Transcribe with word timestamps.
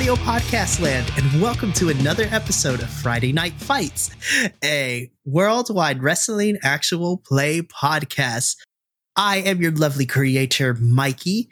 audio 0.00 0.14
podcast 0.14 0.80
land, 0.80 1.12
and 1.18 1.42
welcome 1.42 1.74
to 1.74 1.90
another 1.90 2.26
episode 2.30 2.80
of 2.80 2.88
Friday 2.88 3.34
Night 3.34 3.52
Fights, 3.52 4.10
a 4.64 5.10
worldwide 5.26 6.02
wrestling 6.02 6.56
actual 6.62 7.18
play 7.18 7.60
podcast. 7.60 8.56
I 9.14 9.40
am 9.40 9.60
your 9.60 9.72
lovely 9.72 10.06
creator, 10.06 10.72
Mikey, 10.72 11.50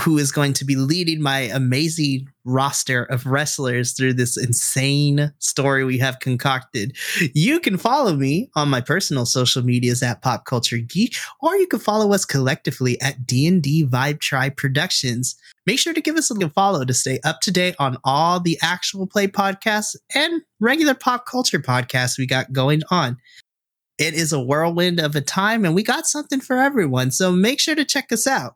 who 0.00 0.18
is 0.18 0.32
going 0.32 0.52
to 0.54 0.64
be 0.64 0.76
leading 0.76 1.20
my 1.20 1.40
amazing 1.40 2.28
roster 2.44 3.04
of 3.04 3.26
wrestlers 3.26 3.92
through 3.92 4.14
this 4.14 4.36
insane 4.36 5.32
story 5.38 5.84
we 5.84 5.98
have 5.98 6.20
concocted. 6.20 6.96
You 7.34 7.60
can 7.60 7.76
follow 7.76 8.14
me 8.14 8.50
on 8.54 8.68
my 8.68 8.80
personal 8.80 9.26
social 9.26 9.62
medias 9.62 10.02
at 10.02 10.22
Pop 10.22 10.44
Culture 10.44 10.78
Geek, 10.78 11.16
or 11.40 11.56
you 11.56 11.66
can 11.66 11.80
follow 11.80 12.12
us 12.12 12.24
collectively 12.24 13.00
at 13.00 13.26
D&D 13.26 13.86
Vibe 13.86 14.20
Tribe 14.20 14.56
Productions. 14.56 15.36
Make 15.66 15.78
sure 15.78 15.92
to 15.92 16.00
give 16.00 16.16
us 16.16 16.30
a 16.30 16.48
follow 16.50 16.84
to 16.84 16.94
stay 16.94 17.20
up 17.24 17.40
to 17.42 17.50
date 17.50 17.74
on 17.78 17.98
all 18.04 18.40
the 18.40 18.58
actual 18.62 19.06
play 19.06 19.26
podcasts 19.26 19.96
and 20.14 20.42
regular 20.60 20.94
pop 20.94 21.26
culture 21.26 21.58
podcasts 21.58 22.18
we 22.18 22.26
got 22.26 22.52
going 22.52 22.82
on. 22.90 23.18
It 23.98 24.14
is 24.14 24.32
a 24.32 24.40
whirlwind 24.40 25.00
of 25.00 25.16
a 25.16 25.20
time 25.20 25.64
and 25.64 25.74
we 25.74 25.82
got 25.82 26.06
something 26.06 26.40
for 26.40 26.56
everyone, 26.56 27.10
so 27.10 27.32
make 27.32 27.58
sure 27.60 27.74
to 27.74 27.84
check 27.84 28.12
us 28.12 28.26
out. 28.26 28.54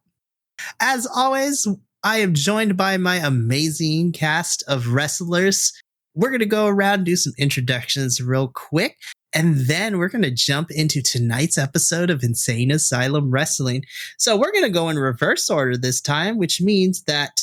As 0.81 1.07
always, 1.07 1.67
I 2.03 2.19
am 2.19 2.35
joined 2.35 2.77
by 2.77 2.97
my 2.97 3.17
amazing 3.17 4.13
cast 4.13 4.63
of 4.67 4.89
wrestlers. 4.89 5.73
We're 6.15 6.31
going 6.31 6.41
to 6.41 6.47
go 6.47 6.67
around 6.67 6.95
and 6.95 7.07
do 7.07 7.17
some 7.17 7.33
introductions 7.39 8.21
real 8.21 8.49
quick. 8.49 8.97
And 9.35 9.57
then 9.57 9.99
we're 9.99 10.09
going 10.09 10.23
to 10.23 10.31
jump 10.31 10.71
into 10.71 11.01
tonight's 11.01 11.57
episode 11.57 12.11
of 12.11 12.23
Insane 12.23 12.71
Asylum 12.71 13.31
Wrestling. 13.31 13.85
So 14.19 14.37
we're 14.37 14.53
going 14.53 14.65
to 14.65 14.71
go 14.71 14.89
in 14.91 14.99
reverse 14.99 15.49
order 15.49 15.77
this 15.77 16.01
time, 16.01 16.37
which 16.37 16.61
means 16.61 17.03
that 17.05 17.41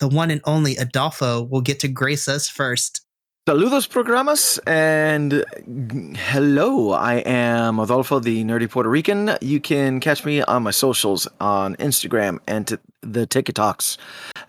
the 0.00 0.08
one 0.08 0.30
and 0.30 0.40
only 0.44 0.76
Adolfo 0.76 1.44
will 1.44 1.60
get 1.60 1.78
to 1.80 1.88
grace 1.88 2.28
us 2.28 2.48
first. 2.48 3.02
Saludos 3.48 3.88
programas 3.88 4.58
and 4.66 5.42
hello. 6.18 6.90
I 6.90 7.14
am 7.24 7.78
Adolfo, 7.78 8.18
the 8.18 8.44
nerdy 8.44 8.68
Puerto 8.68 8.90
Rican. 8.90 9.38
You 9.40 9.58
can 9.58 10.00
catch 10.00 10.22
me 10.22 10.42
on 10.42 10.64
my 10.64 10.70
socials 10.70 11.26
on 11.40 11.74
Instagram 11.76 12.40
and 12.46 12.68
t- 12.68 12.76
the 13.00 13.26
TikToks 13.26 13.96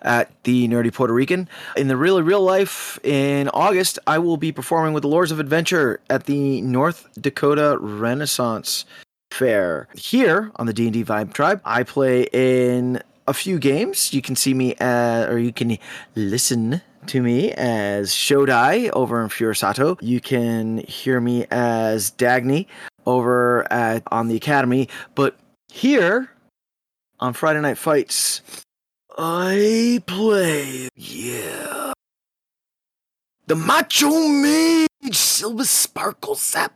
at 0.02 0.30
the 0.44 0.68
nerdy 0.68 0.92
Puerto 0.92 1.14
Rican. 1.14 1.48
In 1.78 1.88
the 1.88 1.96
really 1.96 2.20
real 2.20 2.42
life, 2.42 2.98
in 3.02 3.48
August, 3.54 3.98
I 4.06 4.18
will 4.18 4.36
be 4.36 4.52
performing 4.52 4.92
with 4.92 5.00
the 5.00 5.08
Lords 5.08 5.32
of 5.32 5.40
Adventure 5.40 5.98
at 6.10 6.24
the 6.24 6.60
North 6.60 7.08
Dakota 7.18 7.78
Renaissance 7.80 8.84
Fair. 9.30 9.88
Here 9.94 10.52
on 10.56 10.66
the 10.66 10.74
D&D 10.74 11.04
Vibe 11.04 11.32
Tribe, 11.32 11.62
I 11.64 11.84
play 11.84 12.24
in 12.34 13.02
a 13.26 13.32
few 13.32 13.58
games. 13.58 14.12
You 14.12 14.20
can 14.20 14.36
see 14.36 14.52
me, 14.52 14.74
uh, 14.74 15.26
or 15.32 15.38
you 15.38 15.54
can 15.54 15.78
listen 16.14 16.82
to 17.06 17.20
me 17.22 17.52
as 17.52 18.10
Shodai 18.10 18.90
over 18.92 19.22
in 19.22 19.28
Furusato. 19.28 19.98
You 20.00 20.20
can 20.20 20.78
hear 20.78 21.20
me 21.20 21.46
as 21.50 22.10
Dagny 22.12 22.66
over 23.06 23.70
at 23.72 24.02
on 24.10 24.28
the 24.28 24.36
Academy. 24.36 24.88
But 25.14 25.38
here 25.68 26.30
on 27.18 27.32
Friday 27.32 27.60
Night 27.60 27.78
Fights, 27.78 28.42
I 29.16 30.02
play 30.06 30.88
yeah. 30.96 31.92
The 33.46 33.56
Macho 33.56 34.28
Mage 34.28 34.88
Silver 35.12 35.64
Sparkle 35.64 36.36
Sap. 36.36 36.72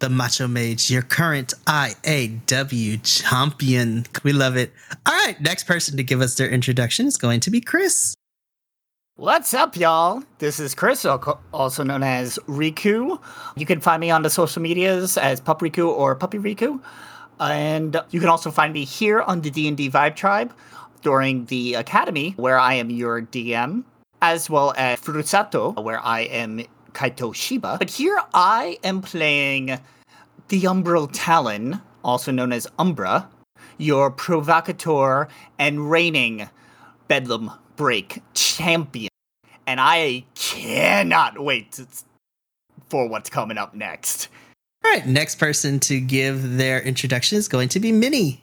The 0.00 0.08
Macho 0.08 0.48
Mage, 0.48 0.90
your 0.90 1.02
current 1.02 1.52
IAW 1.66 3.02
champion. 3.02 4.06
We 4.22 4.32
love 4.32 4.56
it. 4.56 4.72
All 5.04 5.12
right, 5.12 5.38
next 5.40 5.64
person 5.64 5.96
to 5.98 6.02
give 6.02 6.22
us 6.22 6.36
their 6.36 6.48
introduction 6.48 7.06
is 7.06 7.18
going 7.18 7.40
to 7.40 7.50
be 7.50 7.60
Chris. 7.60 8.14
What's 9.18 9.52
up, 9.52 9.76
y'all? 9.76 10.22
This 10.38 10.60
is 10.60 10.76
Chris, 10.76 11.04
also 11.04 11.82
known 11.82 12.04
as 12.04 12.38
Riku. 12.46 13.20
You 13.56 13.66
can 13.66 13.80
find 13.80 14.00
me 14.00 14.12
on 14.12 14.22
the 14.22 14.30
social 14.30 14.62
medias 14.62 15.18
as 15.18 15.40
Pup 15.40 15.58
Riku 15.58 15.88
or 15.88 16.14
Puppy 16.14 16.38
Riku. 16.38 16.80
And 17.40 18.00
you 18.10 18.20
can 18.20 18.28
also 18.28 18.52
find 18.52 18.72
me 18.72 18.84
here 18.84 19.22
on 19.22 19.40
the 19.40 19.50
D&D 19.50 19.90
Vibe 19.90 20.14
Tribe 20.14 20.54
during 21.02 21.46
the 21.46 21.74
Academy, 21.74 22.34
where 22.36 22.60
I 22.60 22.74
am 22.74 22.90
your 22.90 23.22
DM, 23.22 23.82
as 24.22 24.48
well 24.48 24.72
as 24.76 25.00
Furusato, 25.00 25.82
where 25.82 25.98
I 25.98 26.20
am 26.20 26.62
Kaito 26.92 27.34
Shiba. 27.34 27.78
But 27.80 27.90
here 27.90 28.20
I 28.32 28.78
am 28.84 29.02
playing 29.02 29.80
the 30.46 30.62
Umbral 30.62 31.10
Talon, 31.12 31.82
also 32.04 32.30
known 32.30 32.52
as 32.52 32.68
Umbra, 32.78 33.28
your 33.78 34.12
provocateur 34.12 35.26
and 35.58 35.90
reigning 35.90 36.48
Bedlam 37.08 37.50
Break 37.74 38.22
champion. 38.34 39.07
And 39.68 39.78
I 39.78 40.24
cannot 40.34 41.38
wait 41.38 41.72
to, 41.72 41.86
for 42.88 43.06
what's 43.06 43.28
coming 43.28 43.58
up 43.58 43.74
next. 43.74 44.28
All 44.82 44.90
right, 44.90 45.06
next 45.06 45.34
person 45.34 45.78
to 45.80 46.00
give 46.00 46.56
their 46.56 46.80
introduction 46.80 47.36
is 47.36 47.48
going 47.48 47.68
to 47.68 47.78
be 47.78 47.92
Mini. 47.92 48.40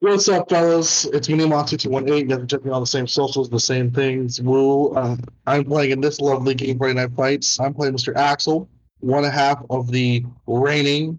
What's 0.00 0.28
up, 0.28 0.50
fellas? 0.50 1.06
It's 1.06 1.30
Mini 1.30 1.46
Monster 1.46 1.78
218. 1.78 2.28
You 2.28 2.36
have 2.36 2.46
to 2.46 2.46
check 2.46 2.62
me 2.62 2.72
on 2.72 2.82
the 2.82 2.86
same 2.86 3.06
socials, 3.06 3.48
the 3.48 3.58
same 3.58 3.90
things. 3.90 4.38
Woo. 4.38 4.92
Uh, 4.94 5.16
I'm 5.46 5.64
playing 5.64 5.92
in 5.92 6.02
this 6.02 6.20
lovely 6.20 6.52
game, 6.52 6.76
Friday 6.76 6.92
Night 6.92 7.12
Fights. 7.16 7.58
I'm 7.58 7.72
playing 7.72 7.94
Mr. 7.94 8.14
Axel, 8.14 8.68
one 9.00 9.24
half 9.24 9.64
of 9.70 9.90
the 9.90 10.26
reigning 10.46 11.18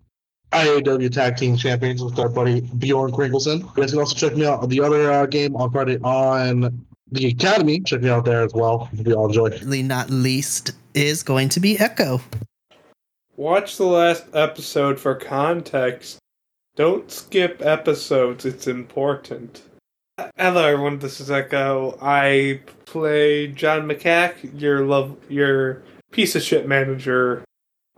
IAW 0.52 1.12
Tag 1.12 1.36
Team 1.36 1.58
Champions 1.58 2.04
with 2.04 2.20
our 2.20 2.30
buddy 2.30 2.62
Bjorn 2.62 3.12
Kringleson. 3.12 3.62
You 3.62 3.72
guys 3.76 3.90
can 3.90 4.00
also 4.00 4.16
check 4.16 4.38
me 4.38 4.46
out 4.46 4.62
on 4.62 4.70
the 4.70 4.82
other 4.82 5.12
uh, 5.12 5.26
game 5.26 5.56
on 5.56 5.72
Friday 5.72 5.98
on 6.04 6.86
the 7.12 7.28
Academy. 7.28 7.80
Check 7.82 8.02
me 8.02 8.10
out 8.10 8.26
there 8.26 8.44
as 8.44 8.54
well. 8.54 8.90
We 9.06 9.14
all 9.14 9.28
enjoy. 9.28 9.50
Not 9.64 10.10
least 10.10 10.72
is 10.94 11.24
going 11.24 11.50
to 11.50 11.60
be 11.60 11.80
Echo. 11.80 12.22
Watch 13.36 13.78
the 13.78 13.86
last 13.86 14.26
episode 14.34 15.00
for 15.00 15.14
context. 15.16 16.18
Don't 16.76 17.12
skip 17.12 17.62
episodes, 17.64 18.46
it's 18.46 18.68
important. 18.68 19.64
Hello 20.38 20.64
everyone, 20.64 21.00
this 21.00 21.20
is 21.20 21.30
Echo. 21.30 21.98
I 22.02 22.62
play 22.86 23.48
John 23.48 23.88
McCack, 23.88 24.60
your 24.60 24.86
love 24.86 25.16
your 25.30 25.84
piece 26.12 26.36
of 26.36 26.42
shit 26.42 26.68
manager 26.68 27.44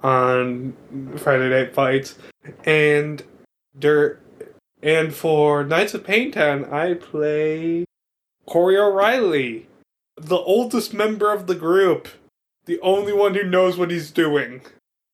on 0.03 0.73
Friday 1.17 1.49
Night 1.49 1.73
Fights. 1.73 2.17
And 2.65 3.23
dirt 3.77 4.21
and 4.81 5.13
for 5.13 5.63
Knights 5.63 5.93
of 5.93 6.03
Paintown, 6.03 6.65
I 6.65 6.95
play 6.95 7.85
Corey 8.49 8.79
O'Reilly, 8.79 9.67
the 10.17 10.37
oldest 10.37 10.91
member 10.91 11.31
of 11.31 11.45
the 11.45 11.53
group, 11.53 12.07
the 12.65 12.79
only 12.81 13.13
one 13.13 13.35
who 13.35 13.43
knows 13.43 13.77
what 13.77 13.91
he's 13.91 14.09
doing. 14.09 14.61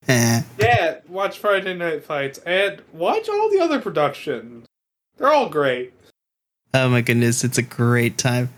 Eh. 0.07 0.44
yeah, 0.57 1.00
watch 1.09 1.38
Friday 1.38 1.74
Night 1.74 2.06
Fights 2.06 2.40
and 2.45 2.81
watch 2.94 3.28
all 3.28 3.50
the 3.51 3.59
other 3.59 3.81
productions. 3.81 4.66
They're 5.18 5.34
all 5.34 5.50
great. 5.50 5.94
Oh 6.74 6.88
my 6.88 7.01
goodness, 7.01 7.44
it's 7.44 7.57
a 7.57 7.63
great 7.63 8.18
time. 8.18 8.53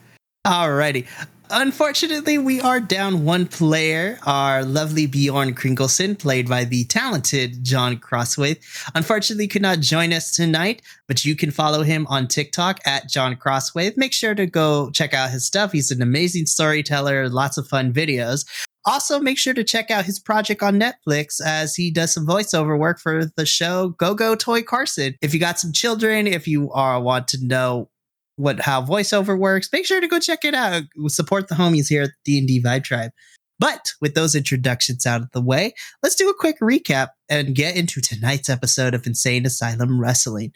Alrighty. 0.45 1.07
Unfortunately, 1.49 2.37
we 2.37 2.59
are 2.59 2.81
down 2.81 3.23
one 3.23 3.45
player, 3.45 4.19
our 4.25 4.65
lovely 4.65 5.07
Bjorn 5.07 5.55
Kringleson, 5.55 6.19
played 6.19 6.49
by 6.49 6.65
the 6.65 6.83
talented 6.85 7.63
John 7.63 7.97
Crossway. 7.97 8.57
Unfortunately, 8.95 9.47
could 9.47 9.61
not 9.61 9.79
join 9.79 10.11
us 10.11 10.35
tonight, 10.35 10.81
but 11.07 11.23
you 11.23 11.37
can 11.37 11.51
follow 11.51 11.83
him 11.83 12.05
on 12.07 12.27
TikTok 12.27 12.79
at 12.85 13.07
John 13.07 13.37
Crossway. 13.37 13.93
Make 13.95 14.11
sure 14.11 14.35
to 14.35 14.45
go 14.45 14.91
check 14.91 15.13
out 15.13 15.29
his 15.29 15.45
stuff. 15.45 15.71
He's 15.71 15.89
an 15.89 16.01
amazing 16.01 16.47
storyteller, 16.47 17.29
lots 17.29 17.57
of 17.57 17.67
fun 17.67 17.93
videos. 17.93 18.45
Also, 18.85 19.19
make 19.19 19.37
sure 19.37 19.53
to 19.53 19.63
check 19.63 19.89
out 19.89 20.05
his 20.05 20.19
project 20.19 20.61
on 20.63 20.79
Netflix 20.79 21.41
as 21.45 21.75
he 21.75 21.91
does 21.91 22.13
some 22.13 22.27
voiceover 22.27 22.77
work 22.77 22.99
for 22.99 23.25
the 23.35 23.45
show 23.45 23.89
Go 23.97 24.13
Go 24.13 24.35
Cory 24.35 24.63
Carson. 24.63 25.15
If 25.21 25.33
you 25.33 25.39
got 25.39 25.59
some 25.59 25.71
children, 25.71 26.27
if 26.27 26.47
you 26.47 26.71
are 26.71 26.99
want 27.01 27.27
to 27.29 27.45
know 27.45 27.89
what 28.37 28.61
how 28.61 28.81
voiceover 28.83 29.37
works, 29.37 29.69
make 29.73 29.85
sure 29.85 29.99
to 29.99 30.07
go 30.07 30.19
check 30.19 30.45
it 30.45 30.55
out. 30.55 30.83
Support 31.07 31.49
the 31.49 31.55
homies 31.55 31.89
here 31.89 32.03
at 32.03 32.11
D 32.23 32.37
and 32.37 32.47
D 32.47 32.61
Vibe 32.61 32.83
Tribe. 32.83 33.11
But 33.59 33.93
with 33.99 34.13
those 34.13 34.35
introductions 34.35 35.05
out 35.05 35.21
of 35.21 35.31
the 35.31 35.41
way, 35.41 35.73
let's 36.03 36.15
do 36.15 36.29
a 36.29 36.37
quick 36.37 36.59
recap 36.59 37.09
and 37.27 37.55
get 37.55 37.75
into 37.75 38.01
tonight's 38.01 38.49
episode 38.49 38.93
of 38.93 39.05
Insane 39.07 39.45
Asylum 39.45 39.99
Wrestling. 39.99 40.53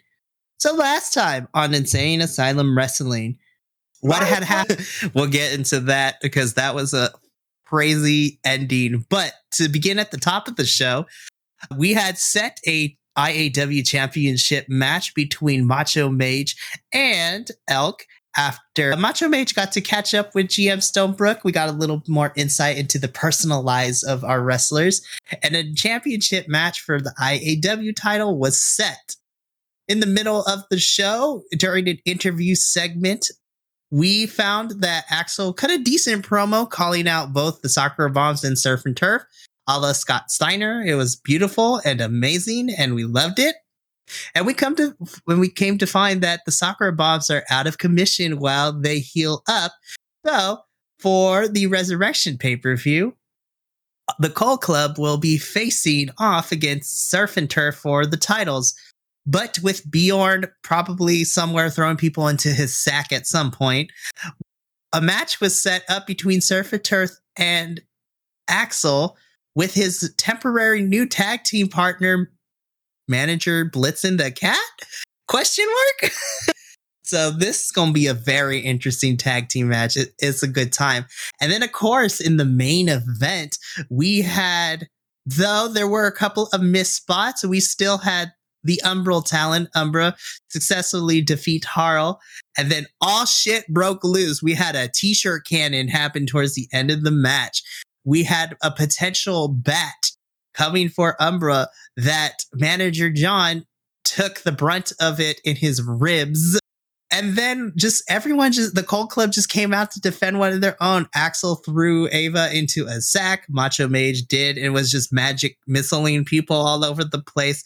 So 0.60 0.72
last 0.74 1.12
time 1.12 1.48
on 1.54 1.74
Insane 1.74 2.20
Asylum 2.20 2.78
Wrestling, 2.78 3.38
what 4.00 4.22
had 4.22 4.44
happened? 4.44 4.86
We'll 5.14 5.26
get 5.26 5.52
into 5.52 5.80
that 5.80 6.16
because 6.22 6.54
that 6.54 6.74
was 6.76 6.94
a 6.94 7.10
crazy 7.66 8.38
ending. 8.44 9.04
But 9.08 9.32
to 9.54 9.68
begin 9.68 9.98
at 9.98 10.12
the 10.12 10.18
top 10.18 10.46
of 10.46 10.54
the 10.54 10.64
show, 10.64 11.06
we 11.76 11.94
had 11.94 12.18
set 12.18 12.60
a 12.66 12.96
IAW 13.16 13.84
championship 13.86 14.66
match 14.68 15.14
between 15.14 15.66
Macho 15.66 16.08
Mage 16.08 16.56
and 16.92 17.48
Elk. 17.68 18.06
After 18.34 18.96
Macho 18.96 19.28
Mage 19.28 19.54
got 19.54 19.72
to 19.72 19.82
catch 19.82 20.14
up 20.14 20.34
with 20.34 20.46
GM 20.46 20.78
Stonebrook, 20.78 21.44
we 21.44 21.52
got 21.52 21.68
a 21.68 21.72
little 21.72 22.02
more 22.08 22.32
insight 22.34 22.78
into 22.78 22.98
the 22.98 23.08
personal 23.08 23.62
lives 23.62 24.02
of 24.02 24.24
our 24.24 24.40
wrestlers. 24.40 25.02
And 25.42 25.54
a 25.54 25.74
championship 25.74 26.48
match 26.48 26.80
for 26.80 26.98
the 26.98 27.12
IAW 27.20 27.94
title 27.94 28.38
was 28.38 28.58
set. 28.60 29.16
in 29.88 30.00
the 30.00 30.06
middle 30.06 30.42
of 30.44 30.60
the 30.70 30.78
show 30.78 31.42
during 31.58 31.88
an 31.88 31.98
interview 32.06 32.54
segment, 32.54 33.30
we 33.90 34.24
found 34.26 34.80
that 34.80 35.04
Axel 35.10 35.52
cut 35.52 35.70
a 35.70 35.76
decent 35.76 36.26
promo 36.26 36.68
calling 36.68 37.06
out 37.06 37.34
both 37.34 37.60
the 37.60 37.68
Sakura 37.68 38.10
Bombs 38.10 38.42
and 38.42 38.58
Surf 38.58 38.86
and 38.86 38.96
Turf, 38.96 39.22
a 39.66 39.78
la 39.78 39.92
Scott 39.92 40.30
Steiner. 40.30 40.82
It 40.84 40.94
was 40.94 41.16
beautiful 41.16 41.80
and 41.84 42.00
amazing, 42.00 42.70
and 42.70 42.94
we 42.94 43.04
loved 43.04 43.38
it. 43.38 43.56
And 44.34 44.46
we 44.46 44.54
come 44.54 44.74
to 44.76 44.96
when 45.24 45.38
we 45.38 45.48
came 45.48 45.78
to 45.78 45.86
find 45.86 46.20
that 46.22 46.40
the 46.44 46.52
Sakura 46.52 46.92
Bombs 46.92 47.30
are 47.30 47.44
out 47.50 47.66
of 47.66 47.78
commission 47.78 48.38
while 48.38 48.72
they 48.72 48.98
heal 48.98 49.42
up. 49.48 49.72
So 50.26 50.58
for 50.98 51.48
the 51.48 51.66
Resurrection 51.66 52.36
pay 52.36 52.56
per 52.56 52.76
view, 52.76 53.16
the 54.18 54.30
Coal 54.30 54.58
Club 54.58 54.98
will 54.98 55.18
be 55.18 55.38
facing 55.38 56.10
off 56.18 56.52
against 56.52 57.10
Surf 57.10 57.36
and 57.36 57.48
Turf 57.48 57.76
for 57.76 58.04
the 58.04 58.16
titles 58.16 58.74
but 59.26 59.58
with 59.62 59.88
Bjorn 59.90 60.46
probably 60.62 61.24
somewhere 61.24 61.70
throwing 61.70 61.96
people 61.96 62.28
into 62.28 62.48
his 62.48 62.76
sack 62.76 63.12
at 63.12 63.26
some 63.26 63.50
point. 63.50 63.90
A 64.92 65.00
match 65.00 65.40
was 65.40 65.60
set 65.60 65.84
up 65.88 66.06
between 66.06 66.40
Surf 66.40 66.72
and 66.72 66.84
Turf 66.84 67.10
and 67.36 67.80
Axel 68.48 69.16
with 69.54 69.74
his 69.74 70.12
temporary 70.16 70.82
new 70.82 71.06
tag 71.06 71.44
team 71.44 71.68
partner, 71.68 72.30
manager 73.08 73.64
Blitzen 73.64 74.18
the 74.18 74.30
Cat? 74.30 74.58
Question 75.28 75.66
mark? 75.66 76.12
so 77.02 77.30
this 77.30 77.64
is 77.64 77.70
going 77.70 77.88
to 77.88 77.94
be 77.94 78.06
a 78.06 78.14
very 78.14 78.58
interesting 78.58 79.16
tag 79.16 79.48
team 79.48 79.68
match. 79.68 79.96
It, 79.96 80.14
it's 80.18 80.42
a 80.42 80.48
good 80.48 80.72
time. 80.72 81.06
And 81.40 81.50
then, 81.50 81.62
of 81.62 81.72
course, 81.72 82.20
in 82.20 82.36
the 82.36 82.44
main 82.44 82.88
event, 82.88 83.58
we 83.90 84.22
had, 84.22 84.88
though 85.26 85.68
there 85.72 85.88
were 85.88 86.06
a 86.06 86.12
couple 86.12 86.48
of 86.52 86.62
missed 86.62 86.96
spots, 86.96 87.44
we 87.44 87.60
still 87.60 87.98
had 87.98 88.32
the 88.64 88.80
Umbral 88.84 89.24
Talon, 89.24 89.68
Umbra, 89.74 90.16
successfully 90.48 91.20
defeat 91.20 91.64
Harl. 91.64 92.20
And 92.56 92.70
then 92.70 92.86
all 93.00 93.26
shit 93.26 93.66
broke 93.68 94.04
loose. 94.04 94.42
We 94.42 94.54
had 94.54 94.76
a 94.76 94.88
t 94.88 95.14
shirt 95.14 95.46
cannon 95.48 95.88
happen 95.88 96.26
towards 96.26 96.54
the 96.54 96.68
end 96.72 96.90
of 96.90 97.02
the 97.02 97.10
match. 97.10 97.62
We 98.04 98.24
had 98.24 98.56
a 98.62 98.70
potential 98.70 99.48
bat 99.48 100.10
coming 100.54 100.88
for 100.88 101.16
Umbra 101.20 101.68
that 101.96 102.44
manager 102.52 103.10
John 103.10 103.64
took 104.04 104.40
the 104.40 104.52
brunt 104.52 104.92
of 105.00 105.20
it 105.20 105.40
in 105.44 105.56
his 105.56 105.82
ribs. 105.82 106.58
And 107.14 107.36
then 107.36 107.72
just 107.76 108.02
everyone 108.08 108.52
just 108.52 108.74
the 108.74 108.82
Coal 108.82 109.06
Club 109.06 109.32
just 109.32 109.50
came 109.50 109.74
out 109.74 109.90
to 109.92 110.00
defend 110.00 110.38
one 110.38 110.52
of 110.52 110.62
their 110.62 110.82
own. 110.82 111.08
Axel 111.14 111.56
threw 111.56 112.08
Ava 112.10 112.50
into 112.56 112.86
a 112.86 113.02
sack. 113.02 113.46
Macho 113.50 113.86
Mage 113.86 114.22
did 114.22 114.56
and 114.56 114.72
was 114.72 114.90
just 114.90 115.12
magic 115.12 115.58
missiling 115.68 116.24
people 116.24 116.56
all 116.56 116.84
over 116.84 117.04
the 117.04 117.22
place 117.22 117.62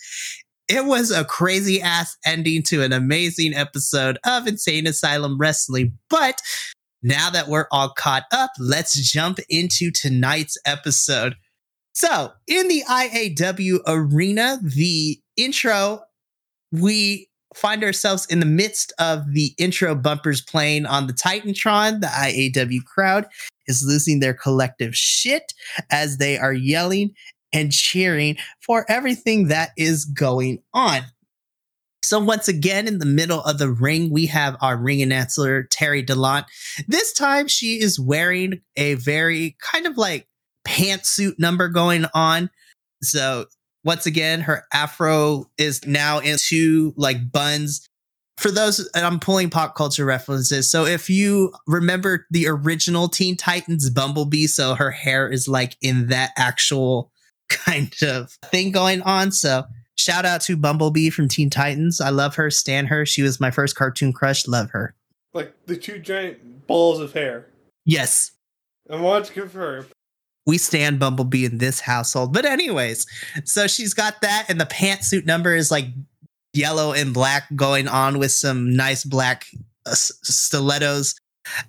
it 0.68 0.84
was 0.84 1.10
a 1.10 1.24
crazy 1.24 1.80
ass 1.80 2.16
ending 2.24 2.62
to 2.64 2.82
an 2.82 2.92
amazing 2.92 3.54
episode 3.54 4.18
of 4.24 4.46
Insane 4.46 4.86
Asylum 4.86 5.38
Wrestling. 5.38 5.96
But 6.10 6.40
now 7.06 7.30
that 7.30 7.46
we're 7.46 7.68
all 7.70 7.90
caught 7.90 8.24
up, 8.32 8.50
let's 8.58 8.94
jump 9.00 9.38
into 9.48 9.92
tonight's 9.92 10.58
episode. 10.66 11.36
So, 11.94 12.32
in 12.48 12.66
the 12.66 12.82
IAW 12.82 13.78
arena, 13.86 14.58
the 14.60 15.20
intro, 15.36 16.00
we 16.72 17.28
find 17.54 17.84
ourselves 17.84 18.26
in 18.26 18.40
the 18.40 18.46
midst 18.46 18.92
of 18.98 19.32
the 19.32 19.54
intro 19.56 19.94
bumpers 19.94 20.42
playing 20.42 20.84
on 20.84 21.06
the 21.06 21.12
Titantron. 21.12 22.00
The 22.00 22.08
IAW 22.08 22.84
crowd 22.84 23.26
is 23.68 23.84
losing 23.86 24.18
their 24.18 24.34
collective 24.34 24.96
shit 24.96 25.54
as 25.90 26.18
they 26.18 26.36
are 26.36 26.52
yelling 26.52 27.12
and 27.52 27.72
cheering 27.72 28.36
for 28.60 28.84
everything 28.88 29.46
that 29.46 29.70
is 29.78 30.04
going 30.04 30.58
on. 30.74 31.02
So 32.06 32.20
once 32.20 32.48
again, 32.48 32.86
in 32.86 32.98
the 32.98 33.06
middle 33.06 33.42
of 33.42 33.58
the 33.58 33.68
ring, 33.68 34.10
we 34.10 34.26
have 34.26 34.56
our 34.60 34.76
ring 34.76 35.02
announcer, 35.02 35.64
Terry 35.64 36.04
DeLont. 36.04 36.44
This 36.86 37.12
time 37.12 37.48
she 37.48 37.80
is 37.80 37.98
wearing 37.98 38.60
a 38.76 38.94
very 38.94 39.56
kind 39.60 39.86
of 39.86 39.98
like 39.98 40.28
pantsuit 40.66 41.38
number 41.38 41.68
going 41.68 42.06
on. 42.14 42.50
So 43.02 43.46
once 43.84 44.06
again, 44.06 44.40
her 44.42 44.64
afro 44.72 45.46
is 45.58 45.84
now 45.86 46.18
into 46.18 46.92
like 46.96 47.30
buns. 47.30 47.88
For 48.36 48.50
those, 48.50 48.88
I'm 48.94 49.18
pulling 49.18 49.48
pop 49.48 49.74
culture 49.74 50.04
references. 50.04 50.70
So 50.70 50.84
if 50.84 51.08
you 51.08 51.52
remember 51.66 52.26
the 52.30 52.48
original 52.48 53.08
Teen 53.08 53.36
Titans 53.36 53.88
Bumblebee, 53.90 54.46
so 54.46 54.74
her 54.74 54.90
hair 54.90 55.28
is 55.28 55.48
like 55.48 55.76
in 55.80 56.08
that 56.08 56.32
actual 56.36 57.10
kind 57.48 57.92
of 58.02 58.30
thing 58.46 58.72
going 58.72 59.02
on. 59.02 59.32
So 59.32 59.64
shout 59.96 60.24
out 60.24 60.40
to 60.42 60.56
Bumblebee 60.56 61.10
from 61.10 61.28
Teen 61.28 61.50
Titans. 61.50 62.00
I 62.00 62.10
love 62.10 62.36
her, 62.36 62.50
stan 62.50 62.86
her. 62.86 63.04
She 63.04 63.22
was 63.22 63.40
my 63.40 63.50
first 63.50 63.76
cartoon 63.76 64.12
crush. 64.12 64.46
Love 64.46 64.70
her. 64.70 64.94
Like 65.34 65.52
the 65.66 65.76
two 65.76 65.98
giant 65.98 66.66
balls 66.66 67.00
of 67.00 67.12
hair. 67.12 67.46
Yes. 67.84 68.32
I 68.90 68.96
want 68.96 69.26
to 69.26 69.32
confirm. 69.32 69.86
We 70.46 70.58
stand 70.58 71.00
Bumblebee 71.00 71.44
in 71.44 71.58
this 71.58 71.80
household. 71.80 72.32
But 72.32 72.44
anyways, 72.44 73.06
so 73.44 73.66
she's 73.66 73.94
got 73.94 74.20
that, 74.20 74.46
and 74.48 74.60
the 74.60 74.66
pantsuit 74.66 75.26
number 75.26 75.54
is 75.54 75.72
like 75.72 75.86
yellow 76.52 76.92
and 76.92 77.12
black 77.12 77.44
going 77.56 77.88
on 77.88 78.18
with 78.18 78.32
some 78.32 78.74
nice 78.74 79.04
black 79.04 79.46
uh, 79.86 79.94
stilettos. 79.94 81.14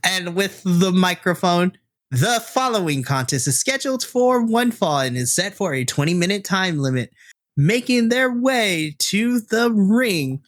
And 0.04 0.36
with 0.36 0.62
the 0.64 0.92
microphone, 0.92 1.74
the 2.12 2.42
following 2.48 3.04
contest 3.04 3.48
is 3.48 3.60
scheduled 3.60 4.04
for 4.04 4.42
one 4.42 4.72
fall 4.72 5.00
and 5.00 5.18
is 5.18 5.36
set 5.36 5.54
for 5.54 5.74
a 5.74 5.84
20 5.84 6.14
minute 6.14 6.44
time 6.44 6.80
limit. 6.80 7.12
Making 7.58 8.10
their 8.10 8.32
way 8.32 8.96
to 9.00 9.40
the 9.40 9.72
ring 9.72 10.44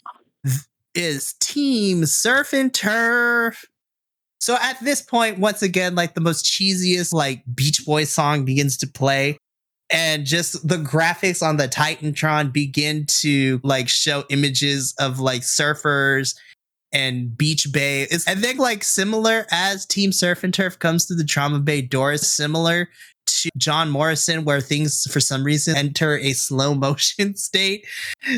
is 0.94 1.34
Team 1.40 2.06
Surf 2.06 2.54
and 2.54 2.74
Turf. 2.74 3.66
So 4.40 4.56
at 4.62 4.80
this 4.82 5.02
point, 5.02 5.40
once 5.40 5.62
again, 5.62 5.96
like 5.96 6.14
the 6.14 6.22
most 6.22 6.46
cheesiest 6.46 7.12
like 7.12 7.44
Beach 7.54 7.86
Boys 7.86 8.12
song 8.12 8.46
begins 8.46 8.78
to 8.78 8.88
play. 8.88 9.38
And 9.92 10.24
just 10.24 10.68
the 10.68 10.78
graphics 10.78 11.42
on 11.42 11.58
the 11.58 11.68
Titantron 11.68 12.54
begin 12.54 13.06
to 13.22 13.60
like 13.64 13.90
show 13.90 14.24
images 14.30 14.94
of 15.00 15.20
like 15.20 15.42
surfers 15.42 16.36
and 16.92 17.36
Beach 17.36 17.68
Bay. 17.72 18.04
It's 18.04 18.28
I 18.28 18.36
think 18.36 18.60
like 18.60 18.84
similar 18.84 19.48
as 19.52 19.86
Team 19.86 20.12
Surf 20.12 20.44
and 20.44 20.54
Turf 20.54 20.78
comes 20.78 21.06
to 21.08 21.16
the 21.16 21.24
Trauma 21.24 21.60
Bay 21.60 21.82
doors, 21.82 22.28
similar 22.28 22.88
to 23.30 23.50
John 23.58 23.90
Morrison, 23.90 24.46
where 24.46 24.62
things 24.62 25.06
for 25.12 25.20
some 25.20 25.44
reason 25.44 25.76
enter 25.76 26.18
a 26.18 26.34
slow 26.34 26.74
motion 26.74 27.36
state. 27.38 27.86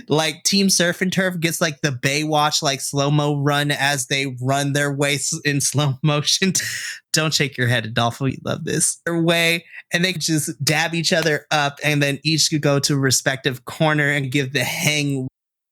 Like 0.07 0.43
Team 0.43 0.69
Surf 0.69 1.01
and 1.01 1.11
Turf 1.11 1.39
gets 1.39 1.61
like 1.61 1.81
the 1.81 1.91
Baywatch 1.91 2.61
like 2.61 2.81
slow 2.81 3.11
mo 3.11 3.41
run 3.41 3.71
as 3.71 4.07
they 4.07 4.35
run 4.41 4.73
their 4.73 4.91
way 4.93 5.19
in 5.45 5.61
slow 5.61 5.93
motion. 6.03 6.53
Don't 7.13 7.33
shake 7.33 7.57
your 7.57 7.67
head, 7.67 7.85
Adolfo. 7.85 8.25
You 8.25 8.37
love 8.45 8.63
this. 8.63 9.01
Their 9.05 9.21
way, 9.21 9.65
and 9.91 10.05
they 10.05 10.13
just 10.13 10.51
dab 10.63 10.93
each 10.93 11.11
other 11.11 11.45
up, 11.51 11.77
and 11.83 12.01
then 12.01 12.19
each 12.23 12.49
could 12.49 12.61
go 12.61 12.79
to 12.79 12.93
a 12.93 12.99
respective 12.99 13.65
corner 13.65 14.09
and 14.09 14.31
give 14.31 14.53
the 14.53 14.63
hang 14.63 15.27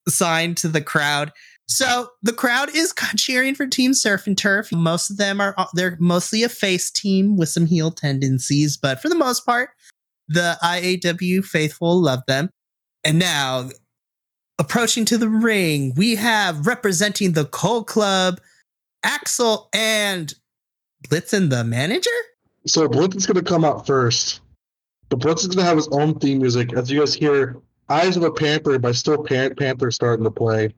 sign 0.07 0.55
to 0.55 0.67
the 0.67 0.81
crowd 0.81 1.31
so 1.69 2.09
the 2.23 2.33
crowd 2.33 2.75
is 2.75 2.93
cheering 3.15 3.53
for 3.53 3.67
Team 3.67 3.93
Surf 3.93 4.25
and 4.25 4.35
Turf. 4.35 4.71
Most 4.71 5.11
of 5.11 5.17
them 5.17 5.39
are 5.39 5.53
uh, 5.55 5.67
they're 5.75 5.97
mostly 5.99 6.41
a 6.41 6.49
face 6.49 6.89
team 6.89 7.37
with 7.37 7.49
some 7.49 7.67
heel 7.67 7.91
tendencies, 7.91 8.75
but 8.75 8.99
for 8.99 9.07
the 9.07 9.15
most 9.15 9.45
part, 9.45 9.69
the 10.27 10.57
IAW 10.63 11.45
faithful 11.45 12.01
love 12.01 12.21
them. 12.27 12.49
And 13.03 13.19
now, 13.19 13.69
approaching 14.57 15.05
to 15.05 15.17
the 15.17 15.29
ring, 15.29 15.93
we 15.95 16.15
have 16.15 16.65
representing 16.65 17.33
the 17.33 17.45
Cold 17.45 17.85
Club, 17.85 18.41
Axel 19.03 19.69
and 19.71 20.33
Blitzen, 21.07 21.51
the 21.51 21.63
manager. 21.63 22.09
So 22.65 22.87
Blitzen's 22.87 23.27
going 23.27 23.43
to 23.43 23.47
come 23.47 23.63
out 23.63 23.85
first. 23.85 24.41
But 25.09 25.19
Blitzen's 25.19 25.55
going 25.55 25.59
to 25.59 25.69
have 25.69 25.77
his 25.77 25.87
own 25.89 26.17
theme 26.17 26.39
music. 26.39 26.73
As 26.73 26.89
you 26.89 26.99
guys 26.99 27.13
hear, 27.13 27.61
Eyes 27.89 28.17
of 28.17 28.23
a 28.23 28.31
Panther 28.31 28.79
by 28.79 28.91
Steel 28.91 29.23
Pan- 29.23 29.55
Panther 29.55 29.91
starting 29.91 30.23
to 30.23 30.31
play 30.31 30.73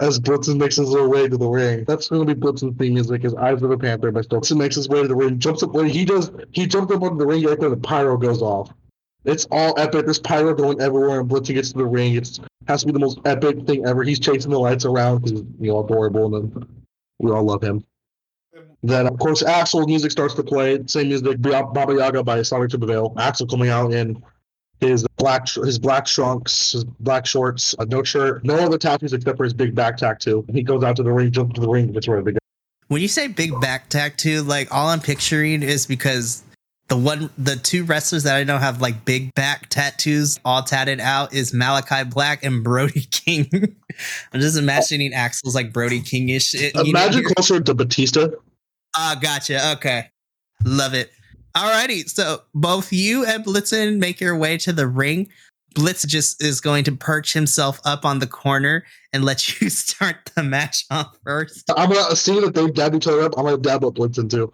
as 0.00 0.18
Blitzen 0.20 0.58
makes 0.58 0.76
his 0.76 0.90
way 0.90 1.28
to 1.28 1.36
the 1.36 1.48
ring. 1.48 1.84
That's 1.86 2.08
going 2.08 2.26
to 2.26 2.34
be 2.34 2.40
Blitzen's 2.40 2.76
theme 2.78 2.94
music, 2.94 3.22
his 3.22 3.34
Eyes 3.34 3.62
of 3.62 3.70
a 3.70 3.78
Panther 3.78 4.12
by 4.12 4.20
Blitzen 4.20 4.56
makes 4.56 4.76
his 4.76 4.88
way 4.88 5.02
to 5.02 5.08
the 5.08 5.16
ring, 5.16 5.38
jumps 5.38 5.62
up, 5.62 5.74
he 5.74 6.04
does, 6.04 6.30
he 6.52 6.66
jumps 6.66 6.92
up 6.94 7.02
on 7.02 7.18
the 7.18 7.26
ring 7.26 7.44
right 7.44 7.58
there, 7.58 7.70
the 7.70 7.76
pyro 7.76 8.16
goes 8.16 8.42
off. 8.42 8.70
It's 9.24 9.46
all 9.50 9.78
epic. 9.78 10.04
There's 10.04 10.20
pyro 10.20 10.54
going 10.54 10.80
everywhere, 10.80 11.20
and 11.20 11.28
Blitzen 11.28 11.54
gets 11.54 11.72
to 11.72 11.78
the 11.78 11.84
ring. 11.84 12.14
It 12.14 12.38
has 12.68 12.80
to 12.80 12.86
be 12.86 12.92
the 12.92 13.00
most 13.00 13.18
epic 13.24 13.66
thing 13.66 13.84
ever. 13.84 14.04
He's 14.04 14.20
chasing 14.20 14.50
the 14.50 14.58
lights 14.58 14.84
around 14.84 15.18
because 15.18 15.32
he's 15.32 15.50
you 15.60 15.72
know 15.72 15.84
adorable, 15.84 16.34
and 16.36 16.66
we 17.18 17.30
all 17.30 17.42
love 17.42 17.62
him. 17.62 17.84
Then 18.82 19.08
of 19.08 19.18
course 19.18 19.42
Axel 19.42 19.86
music 19.86 20.12
starts 20.12 20.34
to 20.34 20.42
play. 20.42 20.80
Same 20.86 21.08
music, 21.08 21.42
Baba 21.42 21.94
Yaga 21.94 22.22
by 22.22 22.40
Slaughter 22.42 22.68
to 22.68 22.78
Prevail. 22.78 23.12
Axel 23.18 23.46
coming 23.46 23.68
out 23.68 23.92
in 23.92 24.22
his 24.80 25.06
black 25.16 25.48
his 25.48 25.78
black 25.78 26.06
trunks, 26.06 26.72
his 26.72 26.84
black 26.84 27.26
shorts, 27.26 27.74
a 27.78 27.86
no 27.86 28.02
shirt, 28.02 28.44
no 28.44 28.54
other 28.56 28.78
tattoos 28.78 29.12
except 29.12 29.36
for 29.36 29.44
his 29.44 29.54
big 29.54 29.74
back 29.74 29.96
tattoo. 29.96 30.44
And 30.48 30.56
he 30.56 30.62
goes 30.62 30.82
out 30.84 30.96
to 30.96 31.02
the 31.02 31.12
ring, 31.12 31.30
jumps 31.32 31.54
to 31.54 31.60
the 31.60 31.68
ring, 31.68 31.92
gets 31.92 32.06
ready 32.08 32.24
to 32.24 32.32
go. 32.32 32.38
When 32.88 33.02
you 33.02 33.08
say 33.08 33.26
big 33.28 33.58
back 33.60 33.88
tattoo, 33.88 34.42
like 34.42 34.72
all 34.74 34.88
I'm 34.88 35.00
picturing 35.00 35.62
is 35.62 35.86
because 35.86 36.42
the 36.88 36.96
one, 36.96 37.28
the 37.36 37.56
two 37.56 37.84
wrestlers 37.84 38.22
that 38.22 38.36
I 38.36 38.44
know 38.44 38.56
have 38.56 38.80
like 38.80 39.04
big 39.04 39.34
back 39.34 39.68
tattoos 39.68 40.40
all 40.42 40.62
tatted 40.62 41.00
out 41.00 41.34
is 41.34 41.52
Malachi 41.52 42.04
Black 42.04 42.42
and 42.44 42.64
Brody 42.64 43.02
King. 43.10 43.50
I'm 44.32 44.40
just 44.40 44.56
imagining 44.56 45.12
Axel's 45.12 45.54
like 45.54 45.70
Brody 45.72 46.00
Kingish. 46.00 46.54
It- 46.54 46.74
you 46.74 46.92
know, 46.92 47.00
Imagine 47.00 47.24
closer 47.24 47.60
to 47.60 47.74
Batista. 47.74 48.28
Ah, 48.96 49.18
gotcha. 49.20 49.72
Okay. 49.72 50.08
Love 50.64 50.94
it. 50.94 51.10
Alrighty. 51.56 52.08
So 52.08 52.42
both 52.54 52.92
you 52.92 53.24
and 53.24 53.44
Blitzen 53.44 53.98
make 53.98 54.20
your 54.20 54.36
way 54.36 54.56
to 54.58 54.72
the 54.72 54.86
ring. 54.86 55.28
Blitz 55.74 56.04
just 56.04 56.42
is 56.42 56.60
going 56.60 56.84
to 56.84 56.92
perch 56.92 57.32
himself 57.32 57.80
up 57.84 58.04
on 58.04 58.18
the 58.18 58.26
corner 58.26 58.84
and 59.12 59.24
let 59.24 59.60
you 59.60 59.68
start 59.70 60.30
the 60.34 60.42
match 60.42 60.84
off 60.90 61.16
first. 61.24 61.64
I'm 61.76 61.90
gonna 61.90 62.16
see 62.16 62.40
that 62.40 62.54
they 62.54 62.70
dab 62.70 62.94
each 62.94 63.06
other 63.06 63.22
up. 63.22 63.34
I'm 63.38 63.44
gonna 63.44 63.58
dab 63.58 63.84
up 63.84 63.94
Blitzen 63.94 64.30
too, 64.30 64.52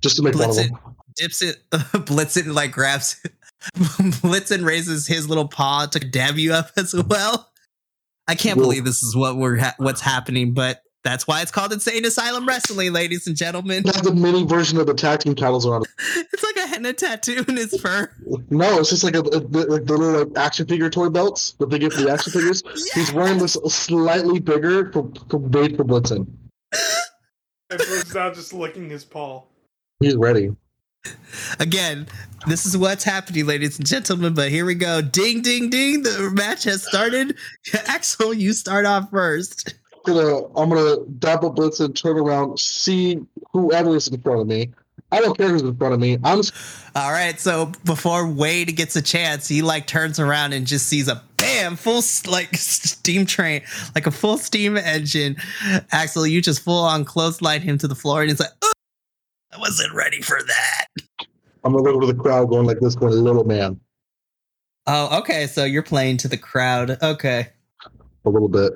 just 0.00 0.16
to 0.16 0.22
make 0.22 0.34
fun 0.34 0.50
of 0.50 0.56
Blitzen 0.56 0.68
them. 0.68 0.96
dips 1.16 1.42
it. 1.42 1.58
Blitzen 1.70 2.54
like 2.54 2.72
grabs. 2.72 3.20
Blitzen 3.76 4.64
raises 4.64 5.06
his 5.06 5.28
little 5.28 5.48
paw 5.48 5.86
to 5.86 5.98
dab 6.00 6.36
you 6.36 6.52
up 6.52 6.70
as 6.76 6.94
well. 6.94 7.50
I 8.26 8.34
can't 8.34 8.58
Whoa. 8.58 8.64
believe 8.64 8.84
this 8.84 9.02
is 9.02 9.16
what 9.16 9.36
we're 9.36 9.56
ha- 9.58 9.74
what's 9.78 10.00
happening, 10.02 10.52
but 10.52 10.82
that's 11.04 11.26
why 11.26 11.42
it's 11.42 11.50
called 11.50 11.72
Insane 11.72 12.04
Asylum 12.04 12.46
Wrestling, 12.46 12.92
ladies 12.92 13.26
and 13.26 13.36
gentlemen. 13.36 13.86
It 13.86 13.94
has 13.94 14.06
a 14.06 14.14
mini 14.14 14.44
version 14.44 14.78
of 14.78 14.86
the 14.86 14.94
tag 14.94 15.20
team 15.20 15.34
titles 15.34 15.64
on 15.64 15.82
it. 15.82 15.88
It's 16.32 16.42
like 16.42 16.56
a 16.56 16.68
henna 16.68 16.92
tattoo 16.92 17.44
in 17.48 17.56
his 17.56 17.80
fur. 17.80 18.10
No, 18.50 18.78
it's 18.78 18.90
just 18.90 19.04
like 19.04 19.14
a, 19.14 19.20
a 19.20 19.40
like 19.40 19.84
the 19.84 19.96
little 19.96 20.24
like, 20.24 20.36
action 20.38 20.66
figure 20.66 20.88
toy 20.90 21.08
belts 21.08 21.52
that 21.52 21.70
they 21.70 21.78
get 21.78 21.92
for 21.92 22.02
the 22.02 22.10
action 22.10 22.32
figures. 22.32 22.62
He's 22.94 23.12
wearing 23.12 23.38
this 23.38 23.54
slightly 23.66 24.38
bigger 24.38 24.92
for, 24.92 25.10
for 25.28 25.40
made 25.40 25.76
for 25.76 25.84
Blitzen. 25.84 26.26
Everyone's 27.70 28.14
now 28.14 28.32
just 28.32 28.52
licking 28.52 28.88
his 28.88 29.04
paw. 29.04 29.42
He's 30.00 30.16
ready. 30.16 30.54
Again, 31.58 32.06
this 32.46 32.66
is 32.66 32.76
what's 32.76 33.04
happening, 33.04 33.46
ladies 33.46 33.78
and 33.78 33.86
gentlemen. 33.86 34.34
But 34.34 34.50
here 34.50 34.64
we 34.64 34.74
go. 34.74 35.00
Ding, 35.00 35.42
ding, 35.42 35.70
ding. 35.70 36.02
The 36.02 36.30
match 36.34 36.64
has 36.64 36.86
started. 36.86 37.36
Axel, 37.86 38.32
you 38.32 38.52
start 38.52 38.86
off 38.86 39.10
first. 39.10 39.74
I'm 40.08 40.14
gonna 40.14 40.46
I'm 40.56 40.68
gonna 40.68 41.04
dab 41.18 41.44
up 41.44 41.56
Blitzen, 41.56 41.94
turn 41.94 42.18
around, 42.18 42.58
see 42.58 43.20
whoever 43.52 43.96
is 43.96 44.08
in 44.08 44.20
front 44.20 44.40
of 44.40 44.46
me. 44.46 44.70
I 45.10 45.20
don't 45.20 45.36
care 45.36 45.48
who's 45.48 45.62
in 45.62 45.76
front 45.76 45.94
of 45.94 46.00
me. 46.00 46.18
I'm 46.24 46.38
just 46.38 46.52
All 46.94 47.12
right. 47.12 47.38
So 47.38 47.72
before 47.84 48.30
Wade 48.30 48.76
gets 48.76 48.96
a 48.96 49.02
chance, 49.02 49.48
he 49.48 49.62
like 49.62 49.86
turns 49.86 50.18
around 50.18 50.52
and 50.52 50.66
just 50.66 50.86
sees 50.86 51.08
a 51.08 51.22
bam, 51.36 51.76
full 51.76 52.02
like 52.30 52.54
steam 52.56 53.26
train, 53.26 53.62
like 53.94 54.06
a 54.06 54.10
full 54.10 54.38
steam 54.38 54.76
engine. 54.76 55.36
Axel, 55.92 56.26
you 56.26 56.42
just 56.42 56.62
full 56.62 56.82
on 56.82 57.04
clothesline 57.04 57.62
him 57.62 57.78
to 57.78 57.88
the 57.88 57.94
floor, 57.94 58.20
and 58.20 58.30
he's 58.30 58.40
like, 58.40 58.50
"Ugh, 58.62 58.72
I 59.52 59.58
wasn't 59.58 59.94
ready 59.94 60.20
for 60.20 60.38
that. 60.42 60.86
I'm 61.64 61.72
gonna 61.72 61.84
go 61.84 62.00
to 62.00 62.06
the 62.06 62.14
crowd 62.14 62.48
going 62.50 62.66
like 62.66 62.80
this, 62.80 62.94
going 62.94 63.12
little 63.12 63.44
man 63.44 63.80
Oh, 64.90 65.18
okay. 65.18 65.46
So 65.46 65.64
you're 65.64 65.82
playing 65.82 66.16
to 66.18 66.28
the 66.28 66.38
crowd. 66.38 66.96
Okay. 67.02 67.48
a 68.24 68.30
little 68.30 68.48
bit. 68.48 68.72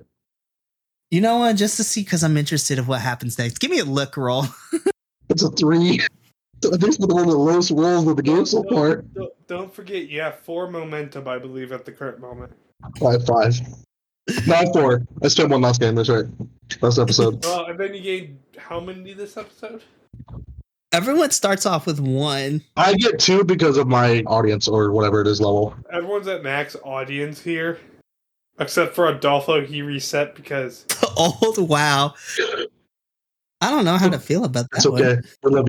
You 1.12 1.20
know 1.20 1.40
what? 1.40 1.56
Just 1.56 1.76
to 1.76 1.84
see, 1.84 2.02
because 2.02 2.24
I'm 2.24 2.38
interested 2.38 2.78
of 2.78 2.88
what 2.88 3.02
happens 3.02 3.38
next. 3.38 3.58
Give 3.58 3.70
me 3.70 3.78
a 3.78 3.84
look 3.84 4.16
roll. 4.16 4.46
It's 5.28 5.42
a 5.42 5.50
three. 5.50 5.98
I 5.98 6.76
think 6.76 6.82
it's 6.82 6.98
one 6.98 7.22
of 7.22 7.30
the 7.30 7.38
lowest 7.38 7.70
rolls 7.70 8.06
of 8.06 8.16
the 8.16 8.22
game 8.22 8.44
so 8.44 8.62
far. 8.64 8.96
Don't, 8.96 9.46
don't 9.46 9.72
forget, 9.72 10.10
you 10.10 10.20
have 10.20 10.40
four 10.40 10.70
momentum, 10.70 11.26
I 11.26 11.38
believe, 11.38 11.72
at 11.72 11.86
the 11.86 11.92
current 11.92 12.20
moment. 12.20 12.52
Five 12.98 13.24
five. 13.24 13.58
Not 14.46 14.74
four. 14.74 15.06
I 15.22 15.28
spent 15.28 15.48
one 15.48 15.62
last 15.62 15.80
game. 15.80 15.94
That's 15.94 16.10
right. 16.10 16.26
Last 16.82 16.98
episode. 16.98 17.42
Well, 17.46 17.64
and 17.64 17.80
then 17.80 17.94
you 17.94 18.02
gained 18.02 18.38
how 18.58 18.78
many 18.78 19.14
this 19.14 19.38
episode? 19.38 19.82
Everyone 20.92 21.30
starts 21.30 21.64
off 21.64 21.86
with 21.86 21.98
one. 21.98 22.62
I 22.76 22.92
get 22.94 23.18
two 23.18 23.42
because 23.42 23.78
of 23.78 23.88
my 23.88 24.22
audience 24.26 24.68
or 24.68 24.92
whatever 24.92 25.22
it 25.22 25.26
is 25.26 25.40
level. 25.40 25.74
Everyone's 25.90 26.28
at 26.28 26.42
max 26.42 26.76
audience 26.84 27.40
here, 27.40 27.78
except 28.62 28.94
for 28.94 29.08
Adolfo. 29.08 29.64
He 29.64 29.82
reset 29.82 30.34
because 30.34 30.86
Old 31.16 31.58
wow. 31.68 32.14
I 33.60 33.70
don't 33.70 33.84
know 33.84 33.96
how 33.96 34.08
to 34.08 34.18
feel 34.18 34.44
about 34.44 34.66
that 34.70 34.76
It's 34.78 34.86
okay. 34.86 35.20
one. 35.42 35.66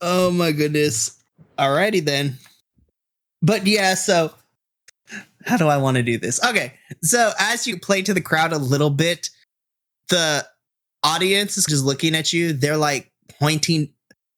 Oh 0.00 0.30
my 0.30 0.52
goodness. 0.52 1.22
Alrighty 1.58 2.04
then. 2.04 2.38
But 3.42 3.66
yeah, 3.66 3.94
so 3.94 4.32
how 5.44 5.56
do 5.56 5.68
I 5.68 5.76
want 5.76 5.96
to 5.98 6.02
do 6.02 6.18
this? 6.18 6.42
Okay. 6.44 6.72
So 7.02 7.32
as 7.38 7.66
you 7.66 7.78
play 7.78 8.02
to 8.02 8.14
the 8.14 8.20
crowd 8.20 8.52
a 8.52 8.58
little 8.58 8.90
bit, 8.90 9.28
the 10.08 10.46
audience 11.02 11.58
is 11.58 11.66
just 11.66 11.84
looking 11.84 12.14
at 12.14 12.32
you. 12.32 12.52
They're 12.54 12.78
like 12.78 13.10
pointing, 13.38 13.90